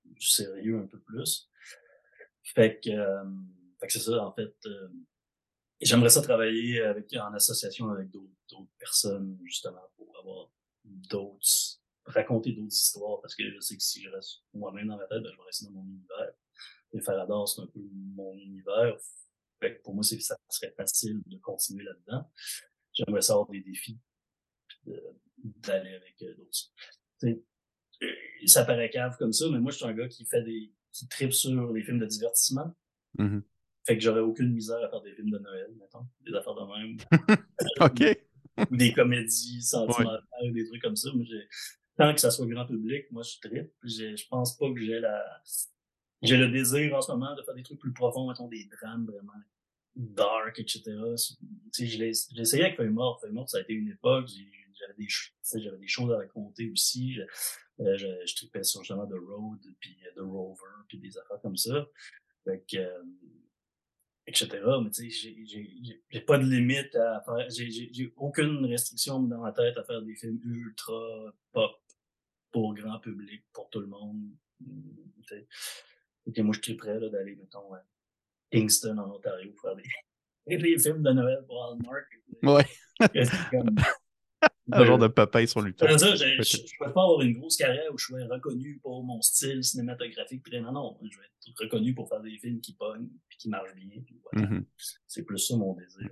du, 0.05 0.27
sérieux 0.27 0.79
un 0.79 0.87
peu 0.87 0.99
plus. 1.01 1.51
Fait 2.43 2.81
que, 2.81 2.91
euh, 2.91 3.25
fait 3.81 3.87
que 3.87 3.93
c'est 3.93 4.01
ça, 4.01 4.25
en 4.25 4.33
fait. 4.33 4.55
Euh, 4.67 4.89
j'aimerais 5.81 6.11
ça 6.11 6.23
travailler 6.23 6.81
avec, 6.83 7.13
en 7.15 7.33
association 7.35 7.91
avec 7.91 8.11
d'autres 8.11 8.69
personnes, 8.79 9.39
justement, 9.45 9.83
pour 9.97 10.17
avoir 10.19 10.51
d'autres 10.85 11.81
raconter 12.05 12.53
d'autres 12.53 12.75
histoires 12.75 13.21
parce 13.21 13.35
que 13.35 13.49
je 13.49 13.61
sais 13.61 13.77
que 13.77 13.83
si 13.83 14.03
je 14.03 14.09
reste 14.11 14.43
moi-même 14.53 14.89
dans 14.89 14.97
ma 14.97 15.07
tête, 15.07 15.23
ben, 15.23 15.31
je 15.33 15.37
vais 15.37 15.45
rester 15.45 15.67
dans 15.67 15.73
mon 15.73 15.85
univers. 15.85 16.33
Et 16.93 17.01
Farador, 17.01 17.49
c'est 17.49 17.63
un 17.63 17.67
peu 17.67 17.81
mon 18.15 18.35
univers. 18.35 18.97
Fait 19.61 19.77
que 19.77 19.83
pour 19.83 19.95
moi, 19.95 20.03
c'est 20.03 20.21
ça 20.21 20.37
serait 20.49 20.75
facile 20.77 21.23
de 21.27 21.39
continuer 21.39 21.85
là-dedans. 21.85 22.31
J'aimerais 22.93 23.23
savoir 23.23 23.49
des 23.49 23.61
défis 23.61 23.99
d'aller 25.39 25.95
avec 25.95 26.23
euh, 26.23 26.35
d'autres. 26.35 27.39
Ça 28.47 28.65
paraît 28.65 28.91
cave 28.91 29.17
comme 29.17 29.33
ça, 29.33 29.47
mais 29.51 29.61
moi, 29.61 29.71
je 29.71 29.77
suis 29.77 29.87
un 29.87 29.95
gars 29.95 30.09
qui 30.09 30.25
fait 30.27 30.43
des. 30.43 30.73
Qui 30.93 31.09
tripe 31.09 31.33
sur 31.33 31.73
les 31.73 31.83
films 31.83 31.99
de 31.99 32.07
divertissement. 32.07 32.75
Mm-hmm. 33.19 33.43
Fait 33.87 33.97
que 33.97 34.03
j'aurais 34.03 34.21
aucune 34.21 34.53
misère 34.53 34.79
à 34.85 34.89
faire 34.89 35.03
des 35.03 35.15
films 35.15 35.31
de 35.31 35.39
Noël, 35.39 35.71
mettons. 35.79 36.07
Des 36.21 36.35
affaires 36.35 36.55
de 36.55 36.61
même. 36.61 36.97
OK. 37.81 38.71
Ou 38.71 38.77
des 38.77 38.93
comédies 38.93 39.63
sentimentales, 39.63 40.53
des 40.53 40.67
trucs 40.67 40.83
comme 40.83 40.97
ça. 40.97 41.11
Mais 41.17 41.25
tant 41.97 42.15
que 42.15 42.21
ça 42.21 42.31
soit 42.31 42.47
grand 42.47 42.67
public, 42.67 43.11
moi, 43.11 43.23
je 43.23 43.49
tripe. 43.49 43.73
Je, 43.83 44.15
je 44.15 44.29
pense 44.29 44.57
pas 44.57 44.71
que 44.73 44.81
j'ai 44.81 45.01
la, 45.01 45.43
j'ai 46.23 46.37
le 46.37 46.49
désir 46.49 46.95
en 46.95 47.03
ce 47.03 47.11
moment 47.11 47.35
de 47.35 47.43
faire 47.43 47.55
des 47.55 47.63
trucs 47.63 47.81
plus 47.81 47.93
profonds, 47.93 48.29
mettons 48.29 48.49
des 48.49 48.69
drames 48.81 49.07
vraiment 49.07 49.33
dark, 49.97 50.59
etc. 50.59 50.83
J'ai 51.73 52.09
essayé 52.09 52.65
avec 52.65 52.77
Feuille 52.77 52.91
Morte. 52.91 53.21
Feuille 53.23 53.33
Morte, 53.33 53.51
ça 53.51 53.59
a 53.59 53.61
été 53.61 53.73
une 53.73 53.91
époque, 53.91 54.29
j'avais 54.79 54.95
des, 54.95 55.09
j'avais 55.09 55.79
des 55.79 55.89
choses 55.89 56.13
à 56.13 56.17
raconter 56.17 56.71
aussi. 56.71 57.15
Je, 57.15 57.23
euh, 57.81 57.97
je, 57.97 58.35
tripais 58.37 58.63
sur 58.63 58.83
justement 58.83 59.07
The 59.07 59.15
Road, 59.15 59.61
puis 59.81 59.97
euh, 60.07 60.15
The 60.17 60.25
Rover, 60.25 60.85
puis 60.89 60.99
des 60.99 61.17
affaires 61.19 61.41
comme 61.41 61.57
ça. 61.57 61.87
Fait 62.45 62.65
que, 62.71 62.77
euh, 62.77 63.03
etc. 64.27 64.49
Mais 64.83 64.91
tu 64.91 65.11
sais, 65.11 65.35
j'ai 66.11 66.21
pas 66.21 66.39
de 66.39 66.45
limite 66.45 66.95
à 66.97 67.23
faire. 67.23 67.49
J'ai 67.51 68.13
aucune 68.17 68.65
restriction 68.67 69.21
dans 69.23 69.41
ma 69.41 69.53
tête 69.53 69.77
à 69.77 69.85
faire 69.85 70.03
des 70.03 70.15
films 70.15 70.41
ultra 70.45 71.35
pop 71.53 71.81
pour 72.51 72.75
grand 72.75 72.99
public, 73.01 73.45
pour 73.53 73.71
tout 73.71 73.81
le 73.81 73.87
monde. 73.87 74.31
Et 76.35 76.43
moi, 76.43 76.55
je 76.55 76.73
prêt 76.75 77.01
d'aller, 77.11 77.37
mettons, 77.37 77.73
à 77.73 77.85
Kingston, 78.53 78.99
en 78.99 79.11
Ontario, 79.11 79.51
pour 79.53 79.71
faire 79.71 79.77
des, 80.47 80.79
films 80.79 81.03
de 81.03 81.11
Noël 81.13 81.45
pour 81.47 81.65
Hallmark. 81.65 82.07
Ouais. 82.43 82.67
Un 84.73 84.85
genre 84.85 84.99
de 84.99 85.09
papa 85.09 85.47
sur 85.47 85.61
lui. 85.61 85.75
Je 85.79 85.85
ne 85.85 86.87
peux 86.87 86.93
pas 86.93 87.03
avoir 87.03 87.21
une 87.23 87.39
grosse 87.39 87.57
carrière 87.57 87.93
où 87.93 87.99
je 87.99 88.07
suis 88.07 88.15
reconnu 88.15 88.79
pour 88.83 89.05
mon 89.05 89.21
style 89.21 89.63
cinématographique. 89.63 90.43
non, 90.53 90.73
non, 90.73 90.99
je 91.03 91.19
vais 91.19 91.25
être 91.25 91.59
reconnu 91.61 91.95
pour 91.95 92.09
faire 92.09 92.21
des 92.21 92.39
films 92.39 92.61
qui 92.61 92.75
pognent, 92.75 93.09
puis 93.29 93.39
qui 93.39 93.49
marchent 93.49 93.75
bien. 93.75 94.03
Mm-hmm. 94.35 94.65
C'est 95.07 95.25
plus 95.25 95.39
ça 95.39 95.57
mon 95.57 95.75
désir. 95.75 96.09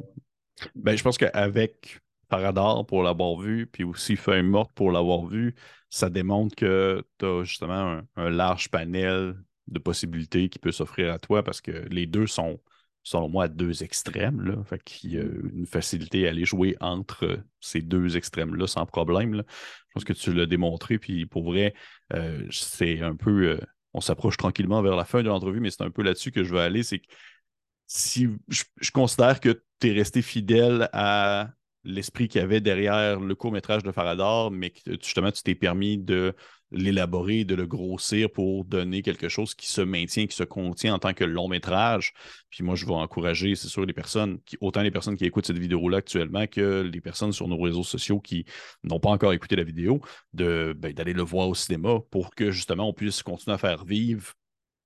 Ben, 0.75 0.97
je 0.97 1.03
pense 1.03 1.17
qu'avec 1.17 2.01
Parador 2.29 2.87
pour 2.87 3.03
l'avoir 3.03 3.39
vu, 3.39 3.67
puis 3.67 3.85
aussi 3.85 4.17
Feuille 4.17 4.43
morte 4.43 4.73
pour 4.75 4.93
l'avoir 4.93 5.27
vu, 5.27 5.55
ça 5.91 6.09
démontre 6.09 6.55
que 6.55 7.05
tu 7.19 7.27
as 7.27 7.45
justement 7.45 8.01
un, 8.17 8.31
large 8.31 8.71
panel 8.71 9.37
de 9.71 9.79
possibilités 9.79 10.49
qui 10.49 10.59
peut 10.59 10.73
s'offrir 10.73 11.13
à 11.13 11.19
toi 11.19 11.43
parce 11.43 11.61
que 11.61 11.71
les 11.91 12.07
deux 12.07 12.27
sont, 12.27 12.61
selon 13.03 13.29
moi, 13.29 13.45
à 13.45 13.49
deux 13.49 13.83
extrêmes. 13.83 14.43
Là. 14.43 14.63
Fait 14.65 14.83
qu'il 14.83 15.13
y 15.13 15.19
a 15.19 15.25
mm. 15.25 15.51
une 15.55 15.67
facilité 15.67 16.27
à 16.27 16.31
aller 16.31 16.45
jouer 16.45 16.77
entre 16.81 17.41
ces 17.61 17.81
deux 17.81 18.17
extrêmes-là 18.17 18.67
sans 18.67 18.87
problème. 18.87 19.35
Je 19.37 19.93
pense 19.95 20.05
que 20.05 20.13
tu 20.13 20.33
l'as 20.33 20.47
démontré, 20.47 20.99
puis 20.99 21.27
pour 21.27 21.45
vrai, 21.45 21.75
euh, 22.13 22.47
c'est 22.51 23.01
un 23.01 23.17
peu. 23.17 23.49
Euh, 23.49 23.61
on 23.93 24.01
s'approche 24.01 24.37
tranquillement 24.37 24.83
vers 24.83 24.95
la 24.95 25.05
fin 25.05 25.23
de 25.23 25.29
l'entrevue, 25.29 25.61
mais 25.61 25.71
c'est 25.71 25.83
un 25.83 25.91
peu 25.91 26.03
là-dessus 26.03 26.31
que 26.31 26.45
je 26.45 26.55
veux 26.55 26.61
aller. 26.61 26.85
C'est 26.85 27.01
que 27.01 27.07
si 27.87 28.29
je 28.49 28.91
considère 28.93 29.41
que 29.41 29.65
tu 29.81 29.89
es 29.89 29.93
resté 29.93 30.23
fidèle 30.23 30.89
à 30.93 31.51
l'esprit 31.85 32.29
qu'il 32.29 32.41
y 32.41 32.45
avait 32.45 32.61
derrière 32.61 33.21
le 33.21 33.35
court-métrage 33.35 33.83
de 33.83 33.93
Faradar, 33.93 34.51
mais 34.51 34.71
que 34.71 34.93
justement, 35.03 35.31
tu 35.31 35.43
t'es 35.43 35.55
permis 35.55 35.99
de 35.99 36.35
l'élaborer, 36.73 37.45
de 37.45 37.55
le 37.55 37.67
grossir 37.67 38.31
pour 38.31 38.65
donner 38.65 39.03
quelque 39.03 39.29
chose 39.29 39.55
qui 39.55 39.67
se 39.67 39.81
maintient, 39.81 40.27
qui 40.27 40.37
se 40.37 40.45
contient 40.45 40.95
en 40.95 40.99
tant 40.99 41.15
que 41.15 41.25
long 41.25 41.49
métrage. 41.49 42.13
Puis 42.49 42.63
moi, 42.63 42.77
je 42.77 42.87
vais 42.87 42.93
encourager, 42.93 43.55
c'est 43.57 43.69
sûr, 43.69 43.85
les 43.85 43.93
personnes, 43.93 44.39
autant 44.61 44.83
les 44.83 44.91
personnes 44.91 45.17
qui 45.17 45.25
écoutent 45.25 45.47
cette 45.47 45.59
vidéo-là 45.59 45.99
actuellement 45.99 46.47
que 46.47 46.83
les 46.83 47.01
personnes 47.01 47.33
sur 47.33 47.49
nos 47.49 47.59
réseaux 47.59 47.83
sociaux 47.83 48.21
qui 48.21 48.45
n'ont 48.85 49.01
pas 49.01 49.11
encore 49.11 49.33
écouté 49.33 49.57
la 49.57 49.65
vidéo, 49.65 50.01
ben, 50.33 50.75
d'aller 50.75 51.13
le 51.13 51.23
voir 51.23 51.49
au 51.49 51.55
cinéma 51.55 51.99
pour 52.11 52.35
que 52.35 52.51
justement 52.51 52.89
on 52.89 52.93
puisse 52.93 53.23
continuer 53.23 53.55
à 53.55 53.59
faire 53.59 53.85
vivre 53.85 54.35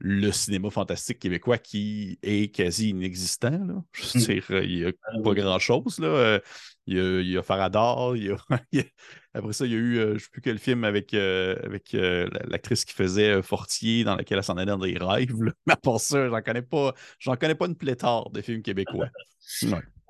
le 0.06 0.32
cinéma 0.32 0.68
fantastique 0.68 1.18
québécois 1.18 1.56
qui 1.56 2.18
est 2.22 2.54
quasi 2.54 2.90
inexistant. 2.90 3.64
Là. 3.66 3.82
Je 3.92 4.18
veux 4.18 4.20
dire, 4.20 4.44
il 4.62 4.76
n'y 4.76 4.84
a 4.84 4.92
ah 5.02 5.18
pas 5.24 5.32
grand-chose. 5.32 5.98
Là. 5.98 6.40
Il, 6.86 6.96
y 6.98 7.00
a, 7.00 7.20
il 7.20 7.30
y 7.30 7.38
a 7.38 7.42
Faradar, 7.42 8.14
il 8.16 8.24
y 8.24 8.30
a, 8.30 8.84
après 9.32 9.54
ça, 9.54 9.64
il 9.64 9.72
y 9.72 9.74
a 9.74 9.78
eu, 9.78 9.96
euh, 9.96 10.08
je 10.08 10.12
ne 10.12 10.18
sais 10.18 10.28
plus 10.30 10.42
quel 10.42 10.58
film 10.58 10.84
avec, 10.84 11.14
euh, 11.14 11.56
avec 11.64 11.94
euh, 11.94 12.28
l'actrice 12.44 12.84
qui 12.84 12.92
faisait 12.92 13.40
Fortier, 13.40 14.04
dans 14.04 14.14
laquelle 14.14 14.36
elle 14.36 14.44
s'en 14.44 14.58
allait 14.58 14.72
dans 14.72 14.78
des 14.78 14.98
rêves. 14.98 15.32
Mais 15.66 15.72
à 15.72 15.76
part 15.76 16.00
ça, 16.00 16.28
j'en 16.28 16.42
connais 16.42 16.60
pas, 16.60 16.92
j'en 17.18 17.36
connais 17.36 17.54
pas 17.54 17.64
une 17.64 17.74
pléthore 17.74 18.30
de 18.30 18.42
films 18.42 18.62
québécois. 18.62 19.08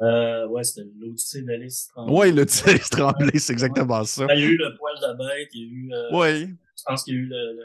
Ouais, 0.01 0.45
ouais 0.47 0.65
c'était 0.65 0.89
l'Odyssée 0.99 1.43
d'Alice 1.43 1.87
Tremblay. 1.87 2.17
Oui, 2.17 2.33
l'Odyssée 2.33 2.67
d'Alice 2.67 2.91
Tremblay, 2.91 3.39
c'est 3.39 3.53
exactement 3.53 4.03
ça. 4.03 4.27
Ben, 4.27 4.35
il 4.35 4.41
y 4.41 4.45
a 4.45 4.49
eu 4.49 4.57
le 4.57 4.77
poil 4.77 4.95
de 4.97 5.17
bête, 5.17 5.49
il 5.55 5.61
y 5.61 5.65
a 5.65 5.69
eu. 5.69 5.93
oui. 6.13 6.55
Je 6.77 6.83
pense 6.85 7.05
qu'il 7.05 7.15
y 7.15 7.17
a 7.17 7.21
eu 7.21 7.27
le 7.27 7.53
le 7.53 7.65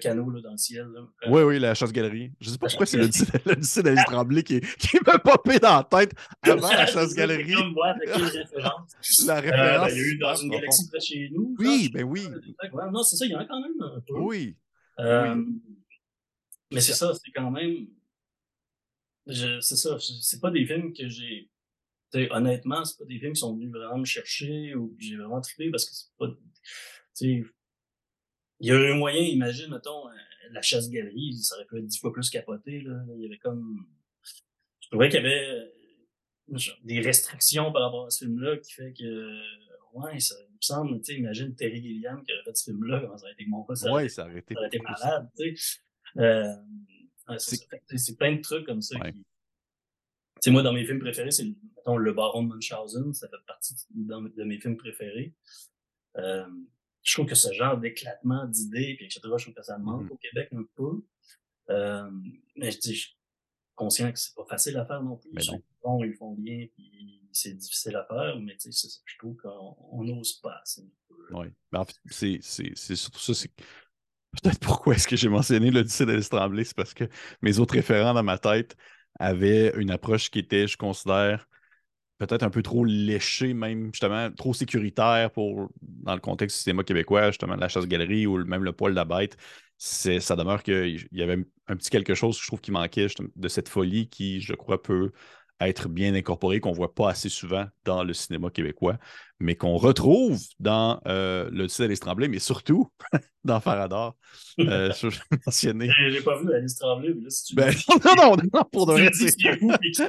canot 0.00 0.30
là, 0.30 0.40
dans 0.40 0.52
le 0.52 0.56
ciel. 0.56 0.86
Là. 0.86 1.00
Oui, 1.28 1.42
oui, 1.42 1.58
la 1.58 1.74
chasse-galerie. 1.74 2.32
Je 2.40 2.48
ne 2.48 2.52
sais 2.52 2.58
pas 2.58 2.68
pourquoi 2.68 2.86
c'est 2.86 2.98
l'Odyssée 2.98 3.82
d'Alice 3.82 4.04
Tremblay 4.04 4.42
qui, 4.42 4.60
qui 4.60 4.98
m'a 5.04 5.18
popé 5.18 5.58
dans 5.58 5.76
la 5.76 5.84
tête 5.84 6.12
avant 6.42 6.70
la 6.70 6.86
chasse-galerie. 6.86 7.54
moi, 7.72 7.88
avec 7.88 8.08
référence? 8.08 8.92
La 9.26 9.40
référence. 9.40 9.60
Euh, 9.60 9.86
ben, 9.86 9.88
il 9.90 9.96
y 9.96 10.00
a 10.00 10.04
eu 10.04 10.18
dans 10.18 10.36
une 10.36 10.50
galaxie 10.50 10.88
près 10.88 10.98
de 10.98 11.02
chez 11.02 11.30
nous. 11.32 11.56
Oui, 11.58 11.90
ben 11.92 12.04
oui. 12.04 12.28
non, 12.92 13.02
c'est 13.02 13.16
ça, 13.16 13.26
il 13.26 13.32
y 13.32 13.36
en 13.36 13.40
a 13.40 13.44
quand 13.44 13.60
même 13.60 13.80
un 13.80 14.00
peu. 14.06 14.14
Oui. 14.14 14.56
Euh, 15.00 15.34
oui. 15.34 15.60
Mais 16.72 16.80
c'est 16.80 16.94
ça, 16.94 17.12
c'est 17.14 17.30
quand 17.32 17.50
même. 17.50 17.86
C'est 19.26 19.60
ça, 19.60 19.96
c'est 19.98 20.40
pas 20.40 20.50
des 20.50 20.66
films 20.66 20.92
que 20.92 21.08
j'ai. 21.08 21.50
Honnêtement, 22.30 22.84
c'est 22.84 22.98
pas 22.98 23.04
des 23.04 23.18
films 23.18 23.32
qui 23.32 23.40
sont 23.40 23.54
venus 23.54 23.70
vraiment 23.70 23.98
me 23.98 24.04
chercher 24.04 24.74
ou 24.74 24.94
que 24.96 25.04
j'ai 25.04 25.16
vraiment 25.16 25.40
trippé 25.40 25.70
parce 25.70 25.84
que 25.84 25.94
c'est 25.94 26.16
pas. 26.18 26.26
sais 27.12 27.44
il 28.60 28.68
y 28.68 28.72
aurait 28.72 28.92
un 28.92 28.96
moyen, 28.96 29.20
imagine, 29.20 29.70
mettons, 29.70 30.08
euh, 30.08 30.12
la 30.50 30.62
chasse-galerie, 30.62 31.34
ça 31.34 31.56
aurait 31.56 31.66
pu 31.66 31.78
être 31.78 31.86
dix 31.86 31.98
fois 31.98 32.12
plus 32.12 32.30
capoté. 32.30 32.80
Là. 32.80 33.02
Il 33.16 33.22
y 33.22 33.26
avait 33.26 33.38
comme. 33.38 33.86
Je 34.80 34.88
trouvais 34.88 35.08
qu'il 35.08 35.22
y 35.22 35.26
avait 35.26 35.48
euh, 36.50 36.58
des 36.84 37.00
restrictions 37.00 37.72
par 37.72 37.82
rapport 37.82 38.06
à 38.06 38.10
ce 38.10 38.24
film-là 38.24 38.56
qui 38.58 38.72
fait 38.72 38.92
que. 38.92 39.40
Ouais, 39.92 40.20
ça 40.20 40.34
me 40.34 40.56
semble, 40.60 41.00
tu 41.00 41.14
sais, 41.14 41.18
imagine 41.18 41.54
Terry 41.54 41.80
Gilliam 41.80 42.22
qui 42.22 42.30
aurait 42.32 42.44
fait 42.44 42.54
ce 42.54 42.64
film-là, 42.64 43.00
comment 43.00 43.16
ça 43.16 43.24
aurait 43.24 43.32
été 43.32 43.46
mon 43.46 43.64
pas, 43.64 43.74
ça, 43.76 43.90
ouais, 43.90 44.10
ça 44.10 44.26
aurait 44.26 44.40
été, 44.40 44.52
ça 44.52 44.60
aurait 44.60 44.68
été 44.68 44.78
malade, 44.78 45.30
tu 45.38 45.56
sais. 45.56 45.80
Euh, 46.18 46.52
c'est 47.38 48.18
plein 48.18 48.36
de 48.36 48.42
trucs 48.42 48.66
comme 48.66 48.82
ça 48.82 48.98
qui. 49.10 49.18
Tu 49.18 49.24
sais, 50.40 50.50
moi, 50.50 50.62
dans 50.62 50.74
mes 50.74 50.84
films 50.84 50.98
préférés, 50.98 51.30
c'est, 51.30 51.46
mettons, 51.76 51.96
Le 51.96 52.12
Baron 52.12 52.42
de 52.42 52.48
Munchausen, 52.48 53.14
ça 53.14 53.26
fait 53.28 53.36
partie 53.46 53.74
de, 53.90 54.36
de 54.36 54.44
mes 54.44 54.60
films 54.60 54.76
préférés. 54.76 55.34
Euh, 56.18 56.46
je 57.06 57.14
trouve 57.14 57.26
que 57.26 57.36
ce 57.36 57.52
genre 57.52 57.78
d'éclatement 57.78 58.46
d'idées, 58.46 58.94
puis 58.96 59.06
etc., 59.06 59.20
je 59.38 59.44
trouve 59.44 59.54
que 59.54 59.62
ça 59.62 59.78
manque 59.78 60.02
mmh 60.02 60.12
au 60.12 60.16
Québec 60.16 60.48
un 60.52 60.64
peu. 60.74 61.04
Euh, 61.70 62.10
mais 62.56 62.72
je 62.72 62.78
dis, 62.78 62.94
je 62.94 63.00
suis 63.00 63.16
conscient 63.76 64.10
que 64.10 64.18
c'est 64.18 64.34
pas 64.34 64.44
facile 64.44 64.76
à 64.76 64.84
faire 64.84 65.02
non 65.02 65.16
plus. 65.16 65.30
ils 65.32 65.60
font, 65.80 66.02
ils 66.02 66.14
font 66.14 66.34
bien, 66.34 66.66
puis 66.74 67.22
c'est 67.32 67.54
difficile 67.54 67.94
à 67.94 68.04
faire, 68.06 68.40
mais 68.40 68.56
tu 68.56 68.72
sais, 68.72 68.88
je 69.04 69.18
trouve 69.18 69.36
qu'on 69.36 70.02
n'ose 70.02 70.40
pas 70.40 70.58
assez. 70.62 70.82
Oui, 71.30 71.46
mais 71.70 71.78
en 71.78 71.84
fait, 71.84 71.96
c'est 72.10 72.96
surtout 72.96 73.20
ça, 73.20 73.34
c'est 73.34 73.52
peut-être 74.42 74.58
pourquoi 74.58 74.96
est-ce 74.96 75.06
que 75.06 75.16
j'ai 75.16 75.28
mentionné 75.28 75.70
l'Odyssée 75.70 76.06
de 76.06 76.20
Tremblay, 76.20 76.64
c'est 76.64 76.76
parce 76.76 76.94
que 76.94 77.04
mes 77.40 77.60
autres 77.60 77.74
référents 77.74 78.14
dans 78.14 78.22
ma 78.24 78.38
tête 78.38 78.76
avaient 79.20 79.72
une 79.76 79.92
approche 79.92 80.28
qui 80.28 80.40
était, 80.40 80.66
je 80.66 80.76
considère, 80.76 81.46
peut-être 82.18 82.42
un 82.42 82.50
peu 82.50 82.62
trop 82.62 82.84
léché, 82.84 83.54
même 83.54 83.86
justement 83.92 84.30
trop 84.32 84.54
sécuritaire 84.54 85.30
pour 85.30 85.70
dans 85.82 86.14
le 86.14 86.20
contexte 86.20 86.56
du 86.56 86.62
cinéma 86.62 86.84
québécois, 86.84 87.28
justement 87.28 87.56
la 87.56 87.68
chasse-galerie 87.68 88.26
ou 88.26 88.44
même 88.44 88.64
le 88.64 88.72
poil 88.72 88.92
de 88.92 88.96
la 88.96 89.04
bête. 89.04 89.36
Ça 89.78 90.36
demeure 90.36 90.62
qu'il 90.62 91.06
y 91.12 91.22
avait 91.22 91.44
un 91.68 91.76
petit 91.76 91.90
quelque 91.90 92.14
chose 92.14 92.36
que 92.38 92.42
je 92.42 92.46
trouve 92.48 92.60
qui 92.60 92.70
manquait 92.70 93.08
de 93.36 93.48
cette 93.48 93.68
folie 93.68 94.08
qui, 94.08 94.40
je 94.40 94.54
crois, 94.54 94.82
peut 94.82 95.12
être 95.60 95.88
bien 95.88 96.14
incorporé, 96.14 96.60
qu'on 96.60 96.70
ne 96.70 96.76
voit 96.76 96.94
pas 96.94 97.10
assez 97.10 97.28
souvent 97.28 97.66
dans 97.84 98.04
le 98.04 98.12
cinéma 98.12 98.50
québécois, 98.50 98.98
mais 99.38 99.54
qu'on 99.54 99.76
retrouve 99.76 100.40
dans 100.60 101.00
euh, 101.06 101.48
le 101.50 101.68
ciel 101.68 101.86
Alice 101.86 102.00
Tremblay, 102.00 102.28
mais 102.28 102.38
surtout 102.38 102.90
dans 103.44 103.60
Faradar. 103.60 104.14
Euh, 104.60 104.92
je 105.00 105.08
vais 105.08 105.38
mentionner. 105.46 105.90
J'ai 106.10 106.22
pas 106.22 106.40
vu 106.40 106.52
Alice 106.52 106.76
Tremblay, 106.76 107.14
mais 107.14 107.22
là, 107.22 107.30
si 107.30 107.44
tu 107.44 107.54
ben, 107.54 107.72
non, 108.16 108.36
non, 108.36 108.36
non, 108.52 108.64
pour 108.70 108.86
de 108.86 108.92
vrai. 108.92 109.10
C'est 109.12 109.26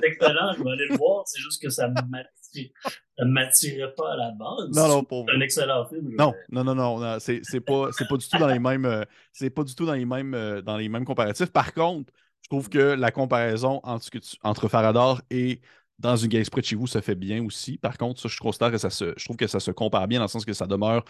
excellent, 0.04 0.54
je 0.58 0.64
vais 0.64 0.72
aller 0.72 0.88
le 0.90 0.98
voir, 0.98 1.24
c'est 1.26 1.42
juste 1.42 1.62
que 1.62 1.70
ça 1.70 1.88
ne 1.88 3.26
m'attirait 3.26 3.94
pas 3.96 4.14
à 4.14 4.16
la 4.18 4.32
base. 4.32 4.70
Non, 4.76 4.88
non, 4.88 5.04
pour... 5.04 5.26
C'est 5.28 5.36
un 5.36 5.42
excellent 5.42 5.86
film. 5.88 6.16
Non, 6.18 6.34
non, 6.50 6.64
non, 6.64 6.76
non, 6.76 7.00
non 7.00 7.18
c'est 7.20 7.42
pas, 7.62 7.90
pas 7.92 8.18
du 8.18 8.28
tout 8.28 8.38
dans 8.38 8.48
les 8.48 8.60
mêmes, 8.60 8.86
euh, 8.86 9.04
c'est 9.32 9.50
pas 9.50 9.64
du 9.64 9.76
tout 9.76 9.86
dans 9.86 9.94
les 9.94 10.06
mêmes, 10.06 10.34
euh, 10.34 10.62
dans 10.62 10.78
les 10.78 10.90
mêmes 10.90 11.06
comparatifs. 11.06 11.52
Par 11.52 11.74
contre, 11.74 12.12
je 12.48 12.56
trouve 12.56 12.70
que 12.70 12.78
la 12.78 13.12
comparaison 13.12 13.82
entre, 13.84 14.10
entre 14.42 14.68
Faradar 14.70 15.22
et 15.30 15.60
dans 16.00 16.16
une 16.16 16.30
près 16.30 16.62
de 16.62 16.66
chez 16.66 16.76
vous, 16.76 16.88
ça 16.88 17.02
fait 17.02 17.16
bien 17.16 17.44
aussi. 17.44 17.78
Par 17.78 17.98
contre, 17.98 18.28
je 18.28 18.40
considère 18.40 18.72
que 18.72 18.78
je 18.78 19.26
trouve 19.26 19.36
que 19.36 19.48
ça 19.48 19.60
se 19.60 19.72
compare 19.72 20.08
bien 20.08 20.20
dans 20.20 20.26
le 20.26 20.30
sens 20.30 20.46
que 20.46 20.54
ça 20.54 20.68
demeure 20.68 21.04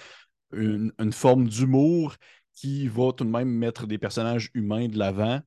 une 0.53 1.11
forme 1.11 1.47
d'humour 1.47 2.15
qui 2.53 2.88
va 2.88 3.11
tout 3.11 3.23
de 3.23 3.29
même 3.29 3.49
mettre 3.49 3.85
des 3.85 3.97
personnages 3.99 4.49
humains 4.55 4.88
de 4.88 4.97
l'avant 4.97 5.41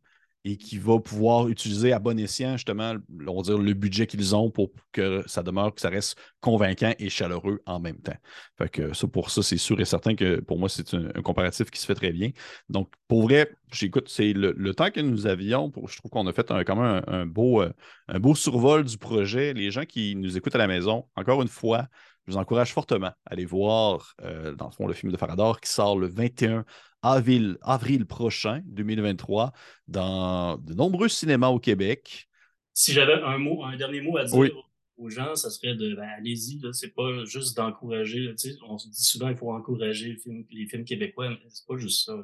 et 0.44 0.56
qui 0.56 0.78
va 0.78 0.98
pouvoir 0.98 1.48
utiliser 1.48 1.92
à 1.92 1.98
bon 1.98 2.18
escient, 2.18 2.52
justement, 2.52 2.94
on 3.26 3.36
va 3.36 3.42
dire, 3.42 3.58
le 3.58 3.74
budget 3.74 4.06
qu'ils 4.06 4.34
ont 4.34 4.50
pour 4.50 4.70
que 4.92 5.22
ça 5.26 5.42
demeure, 5.42 5.74
que 5.74 5.80
ça 5.80 5.90
reste 5.90 6.18
convaincant 6.40 6.94
et 6.98 7.10
chaleureux 7.10 7.60
en 7.66 7.78
même 7.78 8.00
temps. 8.00 8.16
Fait 8.56 8.70
que 8.70 8.94
ça, 8.94 9.06
pour 9.06 9.30
ça, 9.30 9.42
c'est 9.42 9.58
sûr 9.58 9.78
et 9.80 9.84
certain 9.84 10.14
que 10.14 10.40
pour 10.40 10.58
moi, 10.58 10.68
c'est 10.68 10.94
un, 10.94 11.10
comparatif 11.22 11.70
qui 11.70 11.78
se 11.78 11.86
fait 11.86 11.94
très 11.94 12.12
bien. 12.12 12.30
Donc, 12.70 12.90
pour 13.06 13.22
vrai, 13.22 13.50
j'écoute, 13.70 14.08
c'est 14.08 14.32
le, 14.32 14.74
temps 14.74 14.90
que 14.90 15.00
nous 15.00 15.26
avions, 15.26 15.70
je 15.88 15.98
trouve 15.98 16.10
qu'on 16.10 16.26
a 16.26 16.32
fait 16.32 16.46
quand 16.64 16.76
même 16.76 17.28
beau, 17.28 17.60
euh, 17.60 17.72
un 18.08 18.18
beau 18.18 18.34
survol 18.34 18.84
du 18.84 18.96
projet. 18.96 19.52
Les 19.52 19.70
gens 19.70 19.84
qui 19.84 20.16
nous 20.16 20.36
écoutent 20.38 20.54
à 20.54 20.58
la 20.58 20.68
maison, 20.68 21.06
encore 21.16 21.42
une 21.42 21.48
fois, 21.48 21.86
je 22.30 22.36
vous 22.36 22.40
encourage 22.40 22.72
fortement 22.72 23.08
à 23.08 23.16
aller 23.26 23.44
voir, 23.44 24.14
euh, 24.22 24.54
dans 24.54 24.66
le 24.66 24.72
fond, 24.72 24.86
le 24.86 24.94
film 24.94 25.10
de 25.10 25.16
Farador 25.16 25.60
qui 25.60 25.70
sort 25.70 25.98
le 25.98 26.06
21 26.06 26.64
avril, 27.02 27.58
avril 27.62 28.06
prochain, 28.06 28.62
2023, 28.66 29.52
dans 29.88 30.56
de 30.58 30.74
nombreux 30.74 31.08
cinémas 31.08 31.48
au 31.48 31.58
Québec. 31.58 32.28
Si 32.72 32.92
j'avais 32.92 33.14
un 33.14 33.38
mot, 33.38 33.64
un 33.64 33.76
dernier 33.76 34.00
mot 34.00 34.16
à 34.16 34.24
dire 34.24 34.52
aux 34.96 35.08
gens, 35.08 35.34
ça 35.34 35.50
serait 35.50 35.74
de 35.74 35.94
ben, 35.94 36.08
allez-y, 36.18 36.60
c'est 36.72 36.94
pas 36.94 37.24
juste 37.24 37.56
d'encourager. 37.56 38.32
On 38.68 38.78
se 38.78 38.88
dit 38.88 39.02
souvent 39.02 39.28
qu'il 39.28 39.38
faut 39.38 39.52
encourager 39.52 40.16
les 40.50 40.66
films 40.66 40.84
québécois, 40.84 41.30
mais 41.30 41.38
c'est 41.48 41.66
pas 41.66 41.78
juste 41.78 42.04
ça. 42.04 42.14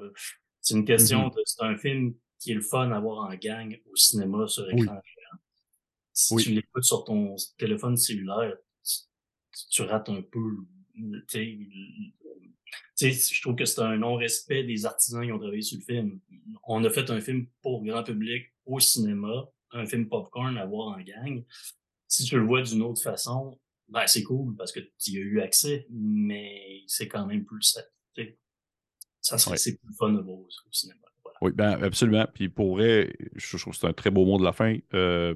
C'est 0.61 0.75
une 0.75 0.85
question 0.85 1.29
mm-hmm. 1.29 1.37
de 1.37 1.43
c'est 1.47 1.65
un 1.65 1.77
film 1.77 2.15
qui 2.39 2.53
est 2.53 2.55
le 2.55 2.61
fun 2.61 2.91
à 2.93 3.01
voir 3.01 3.29
en 3.29 3.35
gang 3.35 3.77
au 3.91 3.97
cinéma 3.97 4.47
sur 4.47 4.71
écran. 4.71 5.01
Si 6.13 6.37
tu 6.37 6.51
l'écoutes 6.51 6.85
sur 6.85 7.05
ton 7.05 7.35
téléphone 7.59 7.97
cellulaire, 7.97 8.57
tu, 9.71 9.83
rates 9.83 10.09
un 10.09 10.23
peu 10.23 10.41
je 12.99 13.41
trouve 13.43 13.57
que 13.57 13.65
c'est 13.65 13.81
un 13.81 13.97
non-respect 13.99 14.65
des 14.65 14.87
artisans 14.87 15.25
qui 15.25 15.33
ont 15.33 15.39
travaillé 15.39 15.63
sur 15.63 15.79
le 15.79 15.85
film. 15.85 16.21
On 16.67 16.83
a 16.85 16.91
fait 16.91 17.11
un 17.11 17.21
film 17.21 17.47
pour 17.63 17.85
grand 17.85 18.03
public 18.03 18.47
au 18.65 18.81
cinéma, 18.81 19.49
un 19.73 19.87
film 19.87 20.09
popcorn 20.09 20.57
à 20.57 20.65
voir 20.65 20.97
en 20.97 21.01
gang. 21.01 21.45
Si 22.09 22.25
tu 22.25 22.37
le 22.37 22.45
vois 22.45 22.63
d'une 22.63 22.83
autre 22.83 23.03
façon, 23.03 23.59
ben, 23.89 24.07
c'est 24.07 24.23
cool 24.23 24.57
parce 24.57 24.73
que 24.73 24.81
tu 24.81 25.13
y 25.13 25.19
as 25.19 25.21
eu 25.21 25.41
accès, 25.41 25.87
mais 25.91 26.83
c'est 26.87 27.09
quand 27.09 27.27
même 27.27 27.45
plus 27.45 27.63
ça. 27.63 27.83
Ça 29.21 29.39
serait 29.39 29.57
c'est 29.57 29.77
plus 29.77 29.95
fun 29.95 30.13
de 30.13 30.21
voir 30.21 30.39
au, 30.39 30.49
cinéma. 30.71 31.01
Oui, 31.41 31.51
ben 31.53 31.83
absolument. 31.83 32.27
Puis 32.33 32.49
pour 32.49 32.77
vrai, 32.77 33.13
je, 33.35 33.57
trouve 33.59 33.73
que 33.73 33.81
c'est 33.81 33.87
un 33.89 33.93
très 33.93 34.11
beau 34.11 34.25
mot 34.25 34.39
de 34.39 34.45
la 34.45 34.53
fin. 34.53 34.79
Euh, 34.95 35.35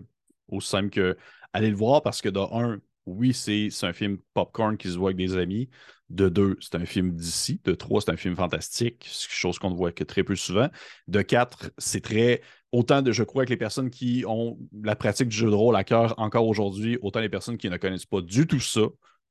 aussi 0.49 0.69
simple 0.69 0.91
que 0.91 1.17
aller 1.53 1.71
le 1.71 1.77
voir 1.77 2.01
parce 2.03 2.23
que 2.23 2.29
de 2.29 2.39
un, 2.39 2.81
oui, 3.07 3.33
c'est 3.35 3.71
un 3.83 3.93
film 3.93 4.19
popcorn 4.35 4.77
qui 4.77 4.89
se 4.91 4.97
voit 4.97 5.11
avec 5.11 5.17
des 5.17 5.37
amis. 5.37 5.69
De 6.11 6.29
deux, 6.29 6.57
c'est 6.61 6.75
un 6.75 6.85
film 6.85 7.13
d'ici. 7.15 7.61
De 7.65 7.75
trois, 7.75 8.01
c'est 8.01 8.11
un 8.11 8.17
film 8.17 8.37
fantastique, 8.37 9.07
chose 9.11 9.59
qu'on 9.59 9.71
ne 9.71 9.77
voit 9.77 9.93
que 9.93 10.05
très 10.05 10.25
peu 10.25 10.37
souvent. 10.37 10.69
De 11.09 11.23
quatre, 11.23 11.71
c'est 11.79 12.03
très. 12.03 12.43
Autant 12.73 13.03
de, 13.03 13.11
je 13.13 13.25
crois, 13.25 13.45
que 13.45 13.51
les 13.51 13.57
personnes 13.57 13.91
qui 13.91 14.25
ont 14.27 14.59
la 14.83 14.95
pratique 14.97 15.29
du 15.29 15.37
jeu 15.37 15.51
de 15.51 15.55
rôle 15.55 15.77
à 15.77 15.85
cœur 15.85 16.15
encore 16.19 16.47
aujourd'hui, 16.47 16.99
autant 17.03 17.21
les 17.21 17.29
personnes 17.29 17.59
qui 17.59 17.69
ne 17.69 17.77
connaissent 17.77 18.07
pas 18.07 18.21
du 18.21 18.47
tout 18.47 18.61
ça 18.61 18.83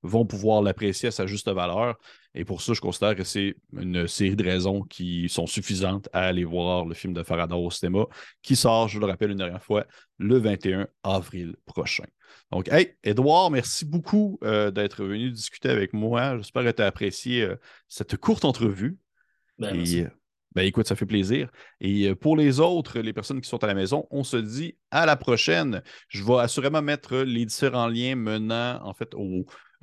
vont 0.03 0.25
pouvoir 0.25 0.61
l'apprécier 0.61 1.09
à 1.09 1.11
sa 1.11 1.25
juste 1.25 1.49
valeur. 1.49 1.97
Et 2.35 2.45
pour 2.45 2.61
ça, 2.61 2.73
je 2.73 2.81
considère 2.81 3.15
que 3.15 3.23
c'est 3.23 3.55
une 3.73 4.07
série 4.07 4.35
de 4.35 4.43
raisons 4.43 4.81
qui 4.83 5.27
sont 5.29 5.47
suffisantes 5.47 6.07
à 6.13 6.21
aller 6.21 6.43
voir 6.43 6.85
le 6.85 6.93
film 6.93 7.13
de 7.13 7.23
Faraday 7.23 7.55
au 7.55 7.71
cinéma, 7.71 8.05
qui 8.41 8.55
sort, 8.55 8.87
je 8.87 8.99
le 8.99 9.05
rappelle 9.05 9.31
une 9.31 9.37
dernière 9.37 9.63
fois, 9.63 9.85
le 10.17 10.37
21 10.37 10.87
avril 11.03 11.55
prochain. 11.65 12.05
Donc, 12.51 12.67
hey, 12.71 12.95
Edouard, 13.03 13.51
merci 13.51 13.85
beaucoup 13.85 14.39
euh, 14.43 14.71
d'être 14.71 15.03
venu 15.03 15.31
discuter 15.31 15.69
avec 15.69 15.93
moi. 15.93 16.37
J'espère 16.37 16.63
que 16.63 16.71
tu 16.71 16.81
as 16.81 16.87
apprécié 16.87 17.43
euh, 17.43 17.55
cette 17.87 18.17
courte 18.17 18.45
entrevue. 18.45 18.97
Ben, 19.57 19.75
Et, 19.75 20.01
euh, 20.01 20.09
ben, 20.55 20.63
écoute, 20.63 20.87
ça 20.87 20.95
fait 20.95 21.05
plaisir. 21.05 21.51
Et 21.79 22.13
pour 22.15 22.35
les 22.35 22.59
autres, 22.59 22.99
les 22.99 23.13
personnes 23.13 23.41
qui 23.41 23.49
sont 23.49 23.63
à 23.63 23.67
la 23.67 23.75
maison, 23.75 24.07
on 24.09 24.23
se 24.23 24.37
dit 24.37 24.77
à 24.89 25.05
la 25.05 25.15
prochaine. 25.15 25.83
Je 26.07 26.23
vais 26.23 26.37
assurément 26.39 26.81
mettre 26.81 27.17
les 27.17 27.45
différents 27.45 27.87
liens 27.87 28.15
menant 28.15 28.79
en 28.83 28.93
fait 28.93 29.13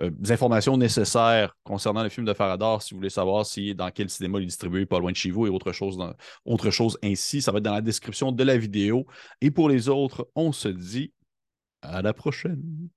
aux, 0.02 0.32
informations 0.32 0.76
nécessaires 0.76 1.56
concernant 1.64 2.02
le 2.02 2.08
film 2.08 2.26
de 2.26 2.34
Faradar 2.34 2.82
si 2.82 2.94
vous 2.94 2.98
voulez 2.98 3.10
savoir 3.10 3.46
si 3.46 3.74
dans 3.74 3.90
quel 3.90 4.10
cinéma 4.10 4.38
il 4.38 4.42
est 4.42 4.46
distribué, 4.46 4.86
pas 4.86 4.98
loin 4.98 5.12
de 5.12 5.16
chez 5.16 5.30
vous 5.30 5.46
et 5.46 5.50
autre 5.50 5.72
chose, 5.72 5.98
autre 6.44 6.70
chose 6.70 6.98
ainsi. 7.02 7.42
Ça 7.42 7.52
va 7.52 7.58
être 7.58 7.64
dans 7.64 7.72
la 7.74 7.80
description 7.80 8.32
de 8.32 8.44
la 8.44 8.56
vidéo. 8.58 9.06
Et 9.40 9.50
pour 9.50 9.68
les 9.68 9.88
autres, 9.88 10.28
on 10.34 10.52
se 10.52 10.68
dit 10.68 11.12
à 11.82 12.02
la 12.02 12.12
prochaine. 12.12 12.88